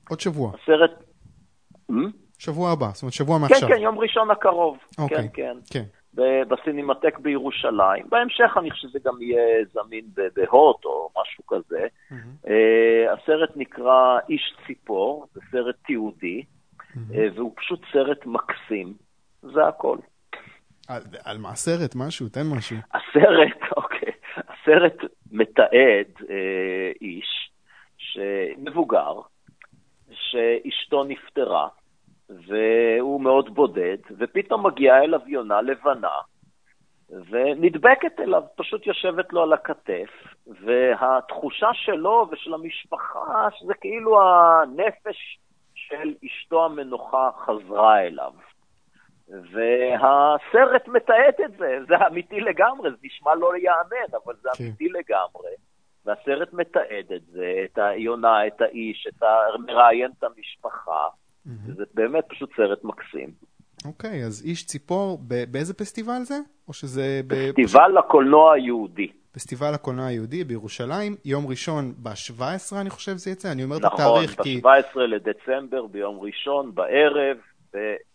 עוד 0.09 0.19
שבוע. 0.19 0.51
הסרט... 0.63 0.91
Hmm? 1.91 1.95
שבוע 2.39 2.71
הבא, 2.71 2.87
זאת 2.93 3.03
אומרת 3.03 3.13
שבוע 3.13 3.37
מעכשיו. 3.37 3.69
כן, 3.69 3.75
כן, 3.75 3.81
יום 3.81 3.99
ראשון 3.99 4.31
הקרוב. 4.31 4.77
אוקיי. 4.97 5.17
כן, 5.17 5.27
כן. 5.33 5.57
כן. 5.71 5.83
בסינמטק 6.47 7.19
בירושלים. 7.19 8.05
בהמשך 8.09 8.57
אני 8.57 8.71
חושב 8.71 8.87
שזה 8.87 8.99
גם 9.05 9.21
יהיה 9.21 9.65
זמין 9.73 10.05
בהוט 10.35 10.85
או 10.85 11.09
משהו 11.21 11.47
כזה. 11.47 11.87
Mm-hmm. 12.11 12.49
הסרט 13.13 13.51
נקרא 13.55 14.19
איש 14.29 14.55
ציפור, 14.67 15.27
זה 15.33 15.41
סרט 15.51 15.75
תיעודי, 15.85 16.43
mm-hmm. 16.43 16.97
והוא 17.35 17.53
פשוט 17.55 17.81
סרט 17.91 18.25
מקסים. 18.25 18.93
זה 19.41 19.67
הכל. 19.67 19.97
על, 20.87 21.01
על 21.23 21.37
מה 21.37 21.49
הסרט? 21.49 21.95
משהו? 21.95 22.29
תן 22.29 22.41
משהו. 22.57 22.77
הסרט, 22.93 23.71
אוקיי. 23.77 24.11
הסרט 24.37 24.97
מתעד 25.31 26.27
אה, 26.29 26.91
איש 27.01 27.49
מבוגר, 28.57 29.19
שאשתו 30.11 31.03
נפטרה, 31.03 31.67
והוא 32.47 33.21
מאוד 33.21 33.55
בודד, 33.55 33.97
ופתאום 34.17 34.65
מגיעה 34.65 35.03
אליו 35.03 35.19
יונה 35.27 35.61
לבנה, 35.61 36.17
ונדבקת 37.29 38.19
אליו, 38.19 38.43
פשוט 38.55 38.87
יושבת 38.87 39.33
לו 39.33 39.43
על 39.43 39.53
הכתף, 39.53 40.09
והתחושה 40.47 41.69
שלו 41.73 42.27
ושל 42.31 42.53
המשפחה, 42.53 43.47
שזה 43.59 43.73
כאילו 43.73 44.21
הנפש 44.21 45.39
של 45.75 46.13
אשתו 46.25 46.65
המנוחה 46.65 47.29
חזרה 47.45 48.01
אליו. 48.01 48.33
והסרט 49.27 50.87
מתעד 50.87 51.35
את 51.45 51.51
זה, 51.57 51.79
זה 51.87 52.07
אמיתי 52.07 52.39
לגמרי, 52.39 52.91
זה 52.91 52.97
נשמע 53.03 53.35
לא 53.35 53.55
ייאמן, 53.55 54.15
אבל 54.25 54.33
זה 54.41 54.49
כן. 54.57 54.63
אמיתי 54.63 54.89
לגמרי. 54.89 55.51
והסרט 56.05 56.53
מתעד 56.53 57.11
את 57.15 57.25
זה, 57.25 57.63
את 57.65 57.77
היונה, 57.77 58.47
את 58.47 58.61
האיש, 58.61 59.07
את 59.07 59.23
ה... 59.23 59.37
מראיין 59.65 60.11
את 60.19 60.23
המשפחה. 60.23 61.07
Mm-hmm. 61.47 61.75
זה 61.77 61.83
באמת 61.93 62.23
פשוט 62.27 62.49
סרט 62.55 62.83
מקסים. 62.83 63.29
אוקיי, 63.85 64.25
אז 64.25 64.43
איש 64.45 64.65
ציפור, 64.65 65.19
באיזה 65.51 65.73
פסטיבל 65.73 66.21
זה? 66.23 66.39
או 66.67 66.73
שזה... 66.73 67.21
פסטיבל 67.27 67.91
ב... 67.93 67.97
הקולנוע 67.97 68.53
היהודי. 68.53 69.07
פסטיבל 69.31 69.73
הקולנוע 69.73 70.05
היהודי 70.05 70.43
בירושלים, 70.43 71.15
יום 71.25 71.47
ראשון 71.47 71.93
ב-17 71.97 72.75
אני 72.81 72.89
חושב 72.89 73.15
זה 73.15 73.31
יצא, 73.31 73.51
אני 73.51 73.63
אומר 73.63 73.79
נכון, 73.79 73.87
את 73.87 73.93
התאריך 73.93 74.41
כי... 74.41 74.57
נכון, 74.57 74.71
ב-17 74.71 74.99
לדצמבר 74.99 75.85
ביום 75.85 76.19
ראשון 76.19 76.75
בערב. 76.75 77.37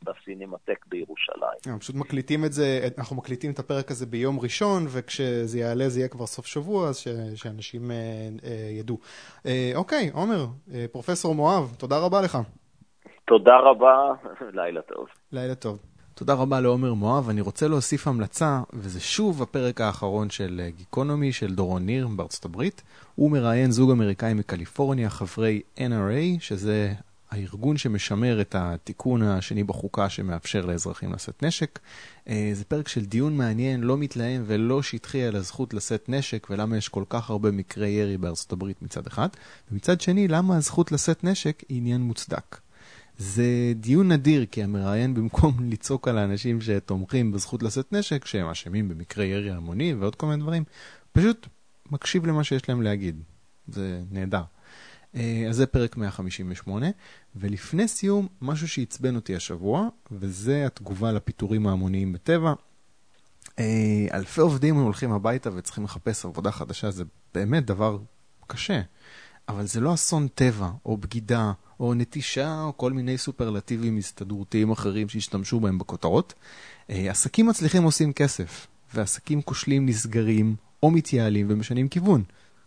בסינמטק 0.03 0.87
בירושלים. 0.87 1.59
אה, 1.69 1.79
פשוט 1.79 1.97
מקליטים 1.97 2.45
את 2.45 2.53
זה, 2.53 2.89
אנחנו 2.99 3.17
מקליטים 3.17 3.51
את 3.51 3.59
הפרק 3.59 3.91
הזה 3.91 4.07
ביום 4.07 4.41
ראשון, 4.41 4.87
וכשזה 4.89 5.59
יעלה 5.59 5.89
זה 5.89 6.01
יהיה 6.01 6.09
כבר 6.09 6.27
סוף 6.27 6.47
שבוע, 6.47 6.89
אז 6.89 6.99
ש, 6.99 7.09
שאנשים 7.35 7.91
אה, 7.91 7.97
אה, 8.45 8.71
ידעו. 8.71 8.99
אה, 9.47 9.73
אוקיי, 9.75 10.11
עומר, 10.13 10.47
אה, 10.75 10.87
פרופסור 10.93 11.35
מואב, 11.35 11.75
תודה 11.79 11.99
רבה 11.99 12.21
לך. 12.23 12.39
תודה 13.29 13.57
רבה, 13.59 14.13
לילה 14.61 14.83
טוב. 14.83 15.07
לילה 15.33 15.55
טוב. 15.55 15.79
תודה 16.15 16.35
רבה 16.35 16.61
לעומר 16.61 16.95
מואב. 16.95 17.29
אני 17.29 17.41
רוצה 17.41 17.69
להוסיף 17.69 18.09
המלצה, 18.09 18.61
וזה 18.73 19.01
שוב 19.01 19.43
הפרק 19.43 19.81
האחרון 19.81 20.31
של 20.31 20.61
גיקונומי 20.77 21.33
של 21.33 21.55
דורון 21.55 21.87
ניר 21.87 22.09
בארצות 22.17 22.45
הברית. 22.45 22.83
הוא 23.15 23.31
מראיין 23.31 23.71
זוג 23.71 23.91
אמריקאים 23.91 24.37
מקליפורניה, 24.37 25.11
חברי 25.11 25.63
NRA, 25.77 26.41
שזה 26.41 26.93
הארגון 27.31 27.77
שמשמר 27.77 28.41
את 28.41 28.55
התיקון 28.59 29.23
השני 29.23 29.65
בחוקה 29.65 30.09
שמאפשר 30.09 30.67
לאזרחים 30.67 31.13
לשאת 31.13 31.43
נשק. 31.43 31.79
אה, 32.29 32.51
זה 32.53 32.65
פרק 32.65 32.89
של 32.89 33.05
דיון 33.05 33.37
מעניין, 33.37 33.81
לא 33.81 33.97
מתלהם 33.97 34.43
ולא 34.47 34.83
שטחי 34.83 35.23
על 35.23 35.37
הזכות 35.37 35.75
לשאת 35.75 36.09
נשק 36.09 36.47
ולמה 36.51 36.77
יש 36.77 36.89
כל 36.89 37.05
כך 37.09 37.31
הרבה 37.31 37.51
מקרי 37.51 37.89
ירי 37.89 38.17
בארצות 38.17 38.53
הברית 38.53 38.83
מצד 38.83 39.07
אחד, 39.07 39.29
ומצד 39.73 40.01
שני 40.01 40.29
למה 40.29 40.57
הזכות 40.57 40.93
לשאת 40.93 41.25
נשק 41.25 41.63
היא 41.69 41.79
עניין 41.79 42.01
מוצדק. 42.01 42.68
זה 43.19 43.73
דיון 43.75 44.13
נדיר, 44.13 44.47
כי 44.47 44.63
המראיין 44.63 45.15
במקום 45.15 45.57
לצעוק 45.71 46.09
על 46.09 46.19
האנשים 46.19 46.61
שתומכים 46.61 47.33
בזכות 47.33 47.63
לשאת 47.63 47.93
נשק, 47.93 48.25
שהם 48.25 48.49
אשמים 48.49 48.89
במקרי 48.89 49.27
ירי 49.27 49.51
המוני 49.51 49.95
ועוד 49.95 50.15
כל 50.15 50.27
מיני 50.27 50.43
דברים, 50.43 50.65
פשוט 51.13 51.47
מקשיב 51.91 52.27
למה 52.27 52.45
שיש 52.45 52.69
להם 52.69 52.83
להגיד. 52.83 53.23
זה 53.69 54.03
נהדר. 54.11 54.43
אה, 55.15 55.47
אז 55.49 55.57
זה 55.57 55.67
פרק 55.67 55.97
158, 55.97 56.87
ולפני 57.37 57.89
סיום, 57.89 58.29
משהו 58.43 58.69
שעצבן 58.69 59.17
אותי 59.17 59.37
השבוע, 59.37 59.89
וזה 60.13 60.67
התגובה 60.67 61.13
לפיטורים 61.13 61.67
ההמוניים 61.67 62.13
בטבע. 62.13 62.53
אה, 63.59 64.07
אלפי 64.13 64.41
עובדים 64.41 64.77
הולכים 64.77 65.13
הביתה 65.13 65.51
וצריכים 65.55 65.85
לחפש 65.85 66.25
עבודה 66.25 66.51
חדשה, 66.51 66.91
זה 66.91 67.05
באמת 67.35 67.65
דבר 67.65 67.99
קשה. 68.47 68.81
אבל 69.49 69.67
זה 69.67 69.81
לא 69.81 69.95
אסון 69.95 70.29
טבע, 70.35 70.71
או 70.87 70.97
בגידה, 70.97 71.53
או 71.81 71.95
נטישה, 71.95 72.63
או 72.63 72.77
כל 72.77 72.93
מיני 72.93 73.19
סופרלטיבים 73.19 73.97
הסתדרותיים 73.97 74.71
אחרים 74.71 75.09
שהשתמשו 75.09 75.61
בהם 75.61 75.79
בכותרות. 75.79 76.35
אה, 76.91 77.11
עסקים 77.11 77.47
מצליחים 77.47 77.83
עושים 77.83 78.13
כסף, 78.13 78.67
ועסקים 78.95 79.43
כושלים 79.43 79.87
נסגרים, 79.87 80.57
או 80.83 80.91
מתייעלים 80.91 81.47
ומשנים 81.51 81.89
כיוון. 81.89 82.23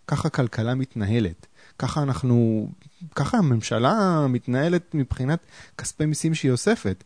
ככה 0.07 0.29
כלכלה 0.29 0.75
מתנהלת. 0.75 1.47
ככה 1.79 2.03
אנחנו, 2.03 2.67
ככה 3.15 3.37
הממשלה 3.37 4.25
מתנהלת 4.29 4.95
מבחינת 4.95 5.39
כספי 5.77 6.05
מיסים 6.05 6.33
שהיא 6.35 6.51
אוספת. 6.51 7.03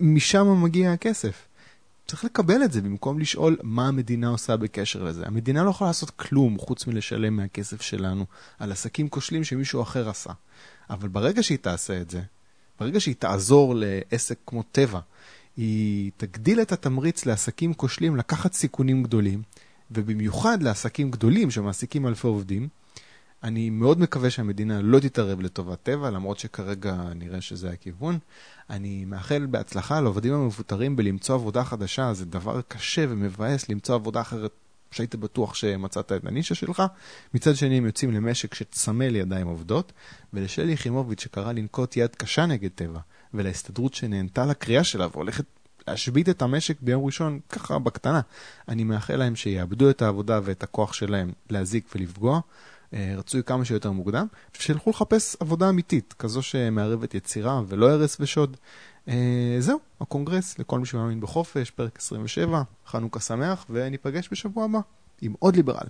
משם 0.00 0.62
מגיע 0.62 0.92
הכסף. 0.92 1.46
צריך 2.06 2.24
לקבל 2.24 2.64
את 2.64 2.72
זה 2.72 2.80
במקום 2.80 3.18
לשאול 3.18 3.56
מה 3.62 3.88
המדינה 3.88 4.28
עושה 4.28 4.56
בקשר 4.56 5.02
לזה. 5.02 5.26
המדינה 5.26 5.62
לא 5.62 5.70
יכולה 5.70 5.90
לעשות 5.90 6.10
כלום 6.10 6.58
חוץ 6.58 6.86
מלשלם 6.86 7.36
מהכסף 7.36 7.82
שלנו 7.82 8.26
על 8.58 8.72
עסקים 8.72 9.08
כושלים 9.08 9.44
שמישהו 9.44 9.82
אחר 9.82 10.08
עשה. 10.08 10.32
אבל 10.90 11.08
ברגע 11.08 11.42
שהיא 11.42 11.58
תעשה 11.58 12.00
את 12.00 12.10
זה, 12.10 12.22
ברגע 12.80 13.00
שהיא 13.00 13.14
תעזור 13.18 13.74
לעסק 13.76 14.38
כמו 14.46 14.62
טבע, 14.62 15.00
היא 15.56 16.10
תגדיל 16.16 16.60
את 16.60 16.72
התמריץ 16.72 17.26
לעסקים 17.26 17.74
כושלים 17.74 18.16
לקחת 18.16 18.52
סיכונים 18.52 19.02
גדולים, 19.02 19.42
ובמיוחד 19.90 20.62
לעסקים 20.62 21.10
גדולים 21.10 21.50
שמעסיקים 21.50 22.06
אלפי 22.06 22.26
עובדים, 22.26 22.68
אני 23.44 23.70
מאוד 23.70 24.00
מקווה 24.00 24.30
שהמדינה 24.30 24.82
לא 24.82 24.98
תתערב 24.98 25.40
לטובת 25.40 25.82
טבע, 25.82 26.10
למרות 26.10 26.38
שכרגע 26.38 26.94
נראה 27.14 27.40
שזה 27.40 27.70
הכיוון. 27.70 28.18
אני 28.70 29.04
מאחל 29.04 29.46
בהצלחה 29.50 30.00
לעובדים 30.00 30.34
המפוטרים 30.34 30.96
בלמצוא 30.96 31.34
עבודה 31.34 31.64
חדשה, 31.64 32.14
זה 32.14 32.24
דבר 32.24 32.60
קשה 32.68 33.04
ומבאס 33.08 33.68
למצוא 33.68 33.94
עבודה 33.94 34.20
אחרת 34.20 34.50
שהיית 34.90 35.14
בטוח 35.14 35.54
שמצאת 35.54 36.12
את 36.12 36.26
הנישה 36.26 36.54
שלך. 36.54 36.82
מצד 37.34 37.56
שני, 37.56 37.78
הם 37.78 37.86
יוצאים 37.86 38.12
למשק 38.12 38.54
שצמא 38.54 39.04
לידיים 39.04 39.46
עובדות, 39.46 39.92
ולשלי 40.32 40.72
יחימוביץ' 40.72 41.20
שקרא 41.20 41.52
לנקוט 41.52 41.96
יד 41.96 42.14
קשה 42.16 42.46
נגד 42.46 42.70
טבע, 42.74 43.00
ולהסתדרות 43.34 43.94
שנהנתה 43.94 44.46
לקריאה 44.46 44.84
שלה 44.84 45.06
והולכת 45.12 45.44
להשבית 45.88 46.28
את 46.28 46.42
המשק 46.42 46.76
ביום 46.80 47.04
ראשון, 47.04 47.40
ככה 47.48 47.78
בקטנה. 47.78 48.20
אני 48.68 48.84
מאחל 48.84 49.16
להם 49.16 49.36
שיאבדו 49.36 49.90
את 49.90 50.02
העבודה 50.02 50.40
ואת 50.44 50.62
הכוח 50.62 50.92
שלהם 50.92 51.32
להזיק 51.50 51.88
ולפגוע. 51.94 52.40
אה, 52.94 53.14
רצוי 53.16 53.42
כמה 53.42 53.64
שיותר 53.64 53.92
מוקדם, 53.92 54.26
שילכו 54.52 54.90
לחפש 54.90 55.36
עבודה 55.40 55.68
אמיתית, 55.68 56.14
כזו 56.18 56.42
שמערבת 56.42 57.14
יצירה 57.14 57.62
ולא 57.68 57.90
הרס 57.90 58.16
ושוד. 58.20 58.56
אה, 59.08 59.56
זהו, 59.58 59.78
הקונגרס 60.00 60.58
לכל 60.58 60.78
מי 60.78 60.86
שמאמין 60.86 61.20
בחופש, 61.20 61.70
פרק 61.70 61.98
27, 61.98 62.62
חנוכה 62.86 63.20
שמח, 63.20 63.66
וניפגש 63.70 64.28
בשבוע 64.32 64.64
הבא 64.64 64.78
עם 65.20 65.34
עוד 65.38 65.56
ליברל. 65.56 65.86